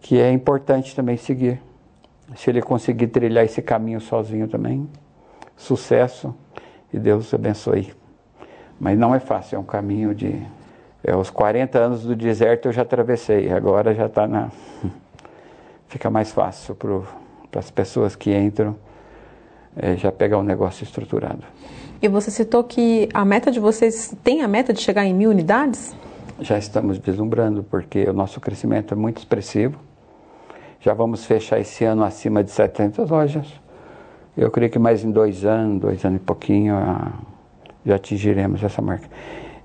que 0.00 0.20
é 0.20 0.30
importante 0.30 0.94
também 0.94 1.16
seguir. 1.16 1.60
Se 2.36 2.48
ele 2.50 2.62
conseguir 2.62 3.08
trilhar 3.08 3.44
esse 3.44 3.60
caminho 3.60 4.00
sozinho 4.00 4.48
também, 4.48 4.88
sucesso 5.56 6.34
e 6.92 6.98
Deus 6.98 7.32
abençoe. 7.34 7.92
Mas 8.78 8.98
não 8.98 9.14
é 9.14 9.20
fácil, 9.20 9.56
é 9.56 9.58
um 9.58 9.64
caminho 9.64 10.14
de. 10.14 10.42
É, 11.04 11.16
os 11.16 11.30
40 11.30 11.78
anos 11.78 12.02
do 12.04 12.14
deserto 12.14 12.66
eu 12.66 12.72
já 12.72 12.82
atravessei, 12.82 13.50
agora 13.50 13.94
já 13.94 14.06
está 14.06 14.26
na. 14.26 14.50
Fica 15.88 16.08
mais 16.08 16.32
fácil 16.32 16.74
para 16.74 17.60
as 17.60 17.70
pessoas 17.70 18.16
que 18.16 18.34
entram 18.34 18.76
é, 19.76 19.96
já 19.96 20.10
pegar 20.10 20.38
um 20.38 20.42
negócio 20.42 20.84
estruturado. 20.84 21.44
E 22.00 22.08
você 22.08 22.30
citou 22.30 22.64
que 22.64 23.08
a 23.12 23.24
meta 23.24 23.50
de 23.50 23.60
vocês 23.60 24.14
tem 24.24 24.42
a 24.42 24.48
meta 24.48 24.72
de 24.72 24.80
chegar 24.80 25.04
em 25.04 25.14
mil 25.14 25.30
unidades? 25.30 25.94
Já 26.40 26.58
estamos 26.58 26.98
deslumbrando, 26.98 27.62
porque 27.62 28.04
o 28.08 28.12
nosso 28.12 28.40
crescimento 28.40 28.94
é 28.94 28.96
muito 28.96 29.18
expressivo. 29.18 29.78
Já 30.80 30.94
vamos 30.94 31.24
fechar 31.24 31.60
esse 31.60 31.84
ano 31.84 32.02
acima 32.02 32.42
de 32.42 32.50
700 32.50 33.08
lojas. 33.10 33.46
Eu 34.36 34.50
creio 34.50 34.70
que 34.70 34.78
mais 34.78 35.04
em 35.04 35.10
dois 35.10 35.44
anos, 35.44 35.80
dois 35.80 36.04
anos 36.04 36.16
e 36.16 36.24
pouquinho, 36.24 36.74
já 37.84 37.96
atingiremos 37.96 38.62
essa 38.64 38.80
marca. 38.80 39.06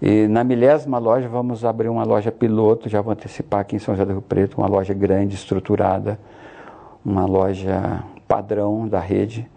E 0.02 0.28
na 0.28 0.44
milésima 0.44 1.00
loja 1.00 1.28
vamos 1.28 1.66
abrir 1.66 1.90
uma 1.90 2.04
loja 2.04 2.32
piloto, 2.32 2.88
já 2.90 3.02
vou 3.02 3.14
antecipar 3.14 3.62
aqui 3.62 3.78
em 3.78 3.80
São 3.80 3.96
José 3.96 4.06
do 4.06 4.12
Rio 4.12 4.22
Preto, 4.22 4.60
uma 4.60 4.68
loja 4.68 4.94
grande, 4.94 5.36
estruturada, 5.36 6.20
uma 7.04 7.26
loja 7.26 8.04
padrão 8.28 8.88
da 8.88 9.00
rede, 9.00 9.50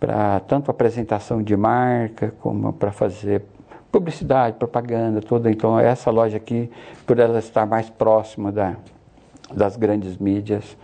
para 0.00 0.40
tanto 0.40 0.70
apresentação 0.70 1.42
de 1.42 1.56
marca 1.56 2.34
como 2.40 2.72
para 2.72 2.90
fazer 2.90 3.42
publicidade, 3.96 4.58
propaganda, 4.58 5.22
toda. 5.22 5.50
Então 5.50 5.78
essa 5.80 6.10
loja 6.10 6.36
aqui, 6.36 6.70
por 7.06 7.18
ela 7.18 7.38
estar 7.38 7.64
mais 7.64 7.88
próxima 7.88 8.52
da, 8.52 8.76
das 9.50 9.74
grandes 9.74 10.18
mídias, 10.18 10.76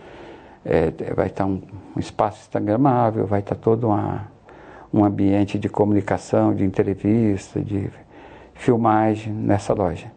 é, 0.65 0.91
vai 1.13 1.27
estar 1.27 1.45
um, 1.45 1.61
um, 1.95 1.99
espaço 1.99 2.39
instagramável, 2.39 3.27
vai 3.27 3.41
estar 3.41 3.53
todo 3.53 3.87
uma, 3.87 4.27
um 4.91 5.05
ambiente 5.05 5.59
de 5.59 5.69
comunicação, 5.69 6.55
de 6.55 6.63
entrevista, 6.63 7.61
de 7.61 7.87
filmagem 8.55 9.31
nessa 9.31 9.75
loja. 9.75 10.11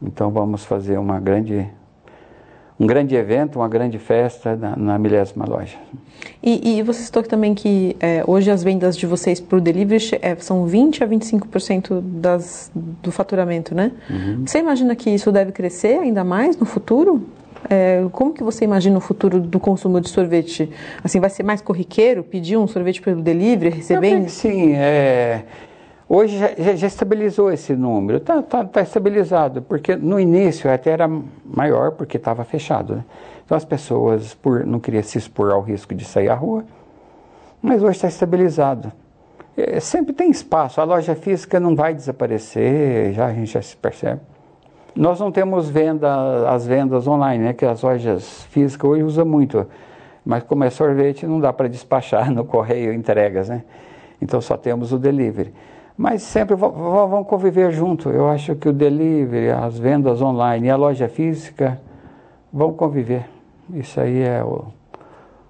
Então 0.00 0.30
vamos 0.30 0.64
fazer 0.64 0.98
uma 0.98 1.18
grande 1.18 1.68
um 2.80 2.86
grande 2.86 3.14
evento, 3.14 3.58
uma 3.58 3.68
grande 3.68 3.98
festa 3.98 4.56
na, 4.56 4.74
na 4.74 4.98
milésima 4.98 5.44
loja. 5.46 5.76
E, 6.42 6.78
e 6.78 6.82
você 6.82 7.02
citou 7.02 7.22
também 7.22 7.54
que 7.54 7.94
é, 8.00 8.24
hoje 8.26 8.50
as 8.50 8.64
vendas 8.64 8.96
de 8.96 9.06
vocês 9.06 9.38
por 9.38 9.60
delivery 9.60 10.18
é, 10.22 10.34
são 10.36 10.64
20 10.64 11.04
a 11.04 11.06
25% 11.06 12.00
das, 12.00 12.72
do 12.74 13.12
faturamento, 13.12 13.74
né? 13.74 13.92
Uhum. 14.08 14.46
Você 14.46 14.58
imagina 14.58 14.96
que 14.96 15.10
isso 15.10 15.30
deve 15.30 15.52
crescer 15.52 15.98
ainda 15.98 16.24
mais 16.24 16.56
no 16.56 16.64
futuro? 16.64 17.22
É, 17.68 18.02
como 18.12 18.32
que 18.32 18.42
você 18.42 18.64
imagina 18.64 18.96
o 18.96 19.00
futuro 19.00 19.38
do 19.38 19.60
consumo 19.60 20.00
de 20.00 20.08
sorvete? 20.08 20.70
Assim, 21.04 21.20
vai 21.20 21.28
ser 21.28 21.42
mais 21.42 21.60
corriqueiro 21.60 22.24
pedir 22.24 22.56
um 22.56 22.66
sorvete 22.66 23.02
pelo 23.02 23.20
delivery, 23.20 23.76
receber? 23.76 24.26
Sim, 24.30 24.72
é, 24.72 25.44
Hoje 26.12 26.38
já, 26.38 26.74
já, 26.74 26.88
estabilizou 26.88 27.52
esse 27.52 27.76
número, 27.76 28.18
está 28.18 28.42
tá, 28.42 28.64
tá 28.64 28.80
estabilizado, 28.80 29.62
porque 29.62 29.94
no 29.94 30.18
início 30.18 30.68
até 30.68 30.90
era 30.90 31.08
maior, 31.44 31.92
porque 31.92 32.16
estava 32.16 32.42
fechado. 32.42 32.96
Né? 32.96 33.04
Então 33.44 33.56
as 33.56 33.64
pessoas 33.64 34.34
por, 34.34 34.66
não 34.66 34.80
queriam 34.80 35.04
se 35.04 35.18
expor 35.18 35.52
ao 35.52 35.60
risco 35.60 35.94
de 35.94 36.04
sair 36.04 36.28
à 36.28 36.34
rua, 36.34 36.64
mas 37.62 37.80
hoje 37.80 37.92
está 37.92 38.08
estabilizado. 38.08 38.90
É, 39.56 39.78
sempre 39.78 40.12
tem 40.12 40.32
espaço, 40.32 40.80
a 40.80 40.84
loja 40.84 41.14
física 41.14 41.60
não 41.60 41.76
vai 41.76 41.94
desaparecer, 41.94 43.12
já, 43.12 43.26
a 43.26 43.32
gente 43.32 43.52
já 43.52 43.62
se 43.62 43.76
percebe. 43.76 44.20
Nós 44.96 45.20
não 45.20 45.30
temos 45.30 45.68
venda, 45.68 46.50
as 46.50 46.66
vendas 46.66 47.06
online, 47.06 47.44
né, 47.44 47.52
que 47.52 47.64
as 47.64 47.82
lojas 47.82 48.42
físicas 48.50 48.90
hoje 48.90 49.04
usam 49.04 49.24
muito, 49.24 49.64
mas 50.24 50.42
como 50.42 50.64
é 50.64 50.70
sorvete 50.70 51.24
não 51.24 51.38
dá 51.38 51.52
para 51.52 51.68
despachar 51.68 52.32
no 52.34 52.44
correio 52.44 52.92
entregas, 52.92 53.48
né? 53.48 53.62
Então 54.20 54.40
só 54.40 54.56
temos 54.56 54.92
o 54.92 54.98
delivery 54.98 55.54
mas 56.00 56.22
sempre 56.22 56.56
vão 56.56 57.22
conviver 57.22 57.70
junto. 57.72 58.08
Eu 58.08 58.26
acho 58.26 58.54
que 58.54 58.66
o 58.66 58.72
delivery, 58.72 59.50
as 59.50 59.78
vendas 59.78 60.22
online 60.22 60.68
e 60.68 60.70
a 60.70 60.74
loja 60.74 61.10
física 61.10 61.78
vão 62.50 62.72
conviver. 62.72 63.28
Isso 63.74 64.00
aí 64.00 64.22
é 64.22 64.42
o, 64.42 64.64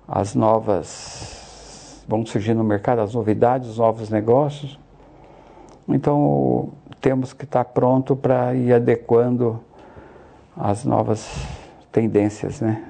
as 0.08 0.34
novas. 0.34 2.04
vão 2.08 2.26
surgir 2.26 2.54
no 2.54 2.64
mercado 2.64 3.00
as 3.00 3.14
novidades, 3.14 3.68
os 3.68 3.78
novos 3.78 4.10
negócios. 4.10 4.76
Então 5.88 6.70
temos 7.00 7.32
que 7.32 7.44
estar 7.44 7.66
pronto 7.66 8.16
para 8.16 8.52
ir 8.52 8.72
adequando 8.72 9.60
as 10.56 10.84
novas 10.84 11.46
tendências, 11.92 12.60
né? 12.60 12.82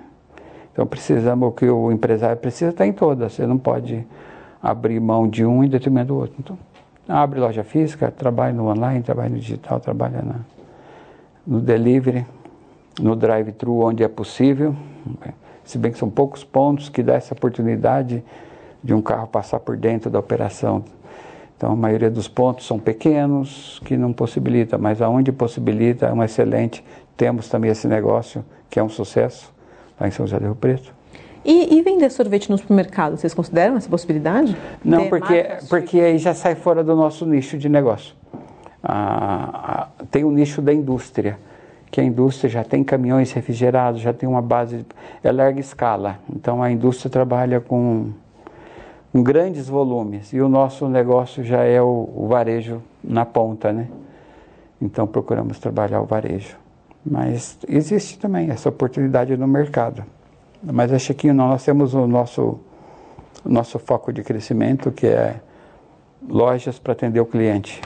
Então 0.73 0.87
precisamos, 0.87 1.53
que 1.55 1.69
o 1.69 1.93
empresário 1.93 2.39
precisa 2.39 2.71
estar 2.71 2.87
em 2.87 2.93
todas. 2.95 3.35
Você 3.35 3.47
não 3.47 3.59
pode 3.59 4.07
abrir 4.63 4.99
mão 4.99 5.29
de 5.29 5.45
um 5.45 5.63
em 5.63 5.69
detrimento 5.69 6.07
do 6.07 6.17
outro. 6.17 6.37
Então, 6.39 6.70
abre 7.11 7.41
loja 7.41 7.65
física, 7.65 8.11
trabalha 8.11 8.53
no 8.53 8.69
online, 8.69 9.03
trabalha 9.03 9.31
no 9.31 9.39
digital, 9.39 9.81
trabalha 9.81 10.23
na, 10.23 10.37
no 11.45 11.61
delivery, 11.61 12.25
no 13.01 13.17
drive-thru 13.17 13.81
onde 13.81 14.05
é 14.05 14.09
possível. 14.09 14.75
Se 15.65 15.77
bem 15.77 15.91
que 15.91 15.99
são 15.99 16.09
poucos 16.09 16.45
pontos 16.45 16.89
que 16.89 17.03
dá 17.03 17.15
essa 17.15 17.35
oportunidade 17.35 18.23
de 18.83 18.95
um 18.95 19.03
carro 19.03 19.27
passar 19.27 19.61
por 19.61 19.77
dentro 19.77 20.09
da 20.09 20.19
operação. 20.19 20.85
Então 21.57 21.73
a 21.73 21.77
maioria 21.77 22.11
dos 22.11 22.29
pontos 22.29 22.67
são 22.67 22.79
pequenos, 22.79 23.81
que 23.85 23.97
não 23.97 24.13
possibilita, 24.13 24.79
mas 24.79 25.03
aonde 25.03 25.31
possibilita 25.33 26.07
é 26.07 26.13
um 26.13 26.23
excelente. 26.23 26.83
Temos 27.17 27.49
também 27.49 27.71
esse 27.71 27.87
negócio, 27.87 28.45
que 28.71 28.79
é 28.79 28.83
um 28.83 28.89
sucesso, 28.89 29.53
lá 30.01 30.09
em 30.09 30.11
São 30.11 30.27
José 30.27 30.39
do 30.39 30.47
Rio 30.47 30.55
Preto. 30.55 31.00
E, 31.45 31.79
e, 31.79 31.83
vender 31.83 32.11
sorvete 32.11 32.51
no 32.51 32.59
supermercado, 32.59 33.17
vocês 33.17 33.33
consideram 33.33 33.77
essa 33.77 33.89
possibilidade? 33.89 34.55
Não, 34.85 35.09
porque, 35.09 35.47
porque 35.69 35.99
aí 35.99 36.19
já 36.19 36.35
sai 36.35 36.55
fora 36.55 36.85
do 36.85 36.95
nosso 36.95 37.25
nicho 37.25 37.57
de 37.57 37.69
negócio. 37.69 38.15
Ah, 38.83 39.89
ah, 39.99 40.05
tem 40.11 40.25
o 40.25 40.31
nicho 40.31 40.61
da 40.61 40.73
indústria, 40.73 41.39
que 41.91 42.01
a 42.01 42.05
indústria 42.05 42.51
já 42.51 42.65
tem 42.65 42.85
caminhões 42.85 43.33
refrigerados, 43.33 44.01
já 44.01 44.13
tem 44.13 44.29
uma 44.29 44.43
base, 44.43 44.85
é 45.23 45.33
larga 45.33 45.61
escala. 45.61 46.19
Então 46.35 46.63
a 46.63 46.71
indústria 46.71 47.11
trabalha 47.11 47.61
com, 47.61 48.11
com 49.11 49.23
grandes 49.23 49.67
volumes 49.67 50.33
e 50.33 50.41
o 50.41 50.49
nosso 50.49 50.89
negócio 50.89 51.43
já 51.43 51.65
é 51.65 51.81
o, 51.81 52.09
o 52.15 52.27
varejo 52.29 52.83
na 53.03 53.25
ponta, 53.25 53.73
né? 53.73 53.89
Então 54.81 55.07
procuramos 55.07 55.59
trabalhar 55.59 56.01
o 56.01 56.07
varejo. 56.07 56.57
Mas 57.05 57.59
existe 57.67 58.19
também 58.19 58.51
essa 58.51 58.69
oportunidade 58.69 59.37
no 59.37 59.49
mercado. 59.49 60.05
Mas 60.63 60.93
a 60.93 60.99
Chiquinho 60.99 61.33
não, 61.33 61.49
nós 61.49 61.65
temos 61.65 61.95
o 61.95 62.07
nosso, 62.07 62.59
o 63.45 63.49
nosso 63.49 63.79
foco 63.79 64.13
de 64.13 64.23
crescimento, 64.23 64.91
que 64.91 65.07
é 65.07 65.37
lojas 66.29 66.79
para 66.79 66.93
atender 66.93 67.21
o 67.21 67.27
cliente 67.27 67.81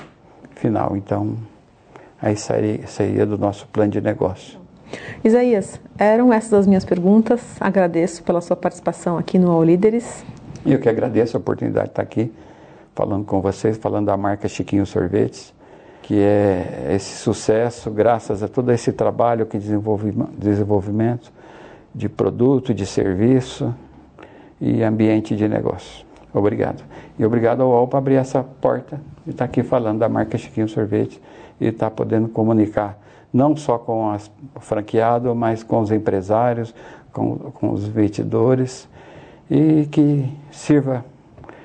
final. 0.56 0.96
Então, 0.96 1.36
aí 2.20 2.36
sairia, 2.36 2.86
sairia 2.86 3.24
do 3.24 3.38
nosso 3.38 3.66
plano 3.68 3.92
de 3.92 4.00
negócio. 4.00 4.58
Isaías, 5.22 5.80
eram 5.98 6.32
essas 6.32 6.52
as 6.52 6.66
minhas 6.66 6.84
perguntas. 6.84 7.40
Agradeço 7.60 8.22
pela 8.22 8.40
sua 8.40 8.56
participação 8.56 9.18
aqui 9.18 9.38
no 9.38 9.50
All 9.50 9.62
Líderes. 9.62 10.24
Eu 10.66 10.80
que 10.80 10.88
agradeço 10.88 11.36
a 11.36 11.40
oportunidade 11.40 11.86
de 11.86 11.92
estar 11.92 12.02
aqui 12.02 12.32
falando 12.94 13.24
com 13.24 13.40
vocês, 13.40 13.76
falando 13.76 14.06
da 14.06 14.16
marca 14.16 14.48
Chiquinho 14.48 14.86
Sorvetes, 14.86 15.52
que 16.02 16.20
é 16.20 16.92
esse 16.94 17.16
sucesso 17.18 17.90
graças 17.90 18.42
a 18.42 18.48
todo 18.48 18.70
esse 18.72 18.92
trabalho 18.92 19.46
que 19.46 19.58
desenvolvimento 19.58 21.32
de 21.94 22.08
produto, 22.08 22.74
de 22.74 22.84
serviço 22.84 23.74
e 24.60 24.82
ambiente 24.82 25.36
de 25.36 25.48
negócio. 25.48 26.04
Obrigado. 26.32 26.82
E 27.18 27.24
obrigado 27.24 27.62
ao 27.62 27.70
UOL 27.70 27.86
por 27.86 27.98
abrir 27.98 28.16
essa 28.16 28.42
porta 28.42 29.00
e 29.26 29.30
estar 29.30 29.44
tá 29.44 29.50
aqui 29.50 29.62
falando 29.62 30.00
da 30.00 30.08
marca 30.08 30.36
Chiquinho 30.36 30.68
Sorvete 30.68 31.20
e 31.60 31.66
estar 31.66 31.90
tá 31.90 31.94
podendo 31.94 32.28
comunicar 32.28 32.98
não 33.34 33.56
só 33.56 33.76
com 33.76 34.10
as 34.10 34.30
franqueado, 34.60 35.34
mas 35.34 35.64
com 35.64 35.80
os 35.80 35.90
empresários, 35.90 36.72
com, 37.12 37.36
com 37.36 37.72
os 37.72 37.84
vendedores 37.84 38.88
e 39.50 39.86
que 39.90 40.32
sirva, 40.52 41.04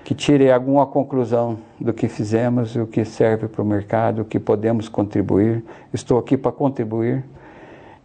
que 0.04 0.16
tire 0.16 0.52
alguma 0.52 0.88
conclusão 0.88 1.60
do 1.80 1.94
que 1.94 2.08
fizemos 2.08 2.76
o 2.76 2.88
que 2.88 3.06
serve 3.06 3.48
para 3.48 3.62
o 3.62 3.66
mercado, 3.66 4.24
o 4.24 4.26
que 4.26 4.40
podemos 4.40 4.90
contribuir. 4.90 5.64
Estou 5.94 6.18
aqui 6.18 6.36
para 6.36 6.52
contribuir. 6.52 7.24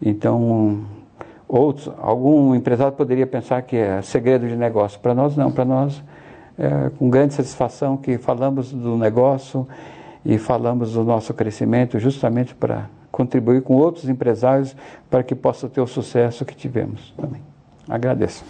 Então, 0.01 0.85
Outros, 1.57 1.89
algum 1.99 2.53
empresário 2.53 2.93
poderia 2.95 3.29
pensar 3.29 3.63
que 3.63 3.77
é 3.77 4.03
segredo 4.03 4.49
de 4.49 4.57
negócio. 4.57 4.99
Para 4.99 5.15
nós, 5.15 5.37
não. 5.37 5.53
Para 5.53 5.65
nós, 5.65 6.03
é 6.59 6.91
com 6.99 7.09
grande 7.09 7.33
satisfação 7.33 7.97
que 7.97 8.19
falamos 8.19 8.73
do 8.73 8.97
negócio 8.97 9.65
e 10.25 10.37
falamos 10.37 10.95
do 10.95 11.05
nosso 11.05 11.33
crescimento 11.33 11.97
justamente 12.01 12.57
para 12.57 12.91
contribuir 13.09 13.63
com 13.63 13.77
outros 13.77 14.09
empresários 14.09 14.75
para 15.09 15.23
que 15.23 15.33
possa 15.33 15.69
ter 15.69 15.81
o 15.81 15.87
sucesso 15.87 16.45
que 16.45 16.57
tivemos 16.57 17.15
também. 17.17 17.41
Agradeço. 17.89 18.45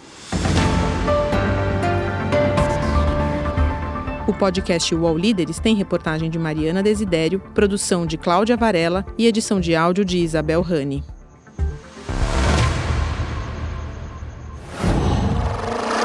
O 4.27 4.33
podcast 4.33 4.95
UOL 4.95 5.15
Líderes 5.15 5.59
tem 5.59 5.75
reportagem 5.75 6.31
de 6.31 6.39
Mariana 6.39 6.81
Desidério, 6.81 7.39
produção 7.53 8.07
de 8.07 8.17
Cláudia 8.17 8.57
Varela 8.57 9.05
e 9.15 9.27
edição 9.27 9.59
de 9.59 9.75
áudio 9.75 10.03
de 10.03 10.17
Isabel 10.17 10.63
Rani. 10.63 11.03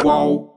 whoa. 0.02 0.49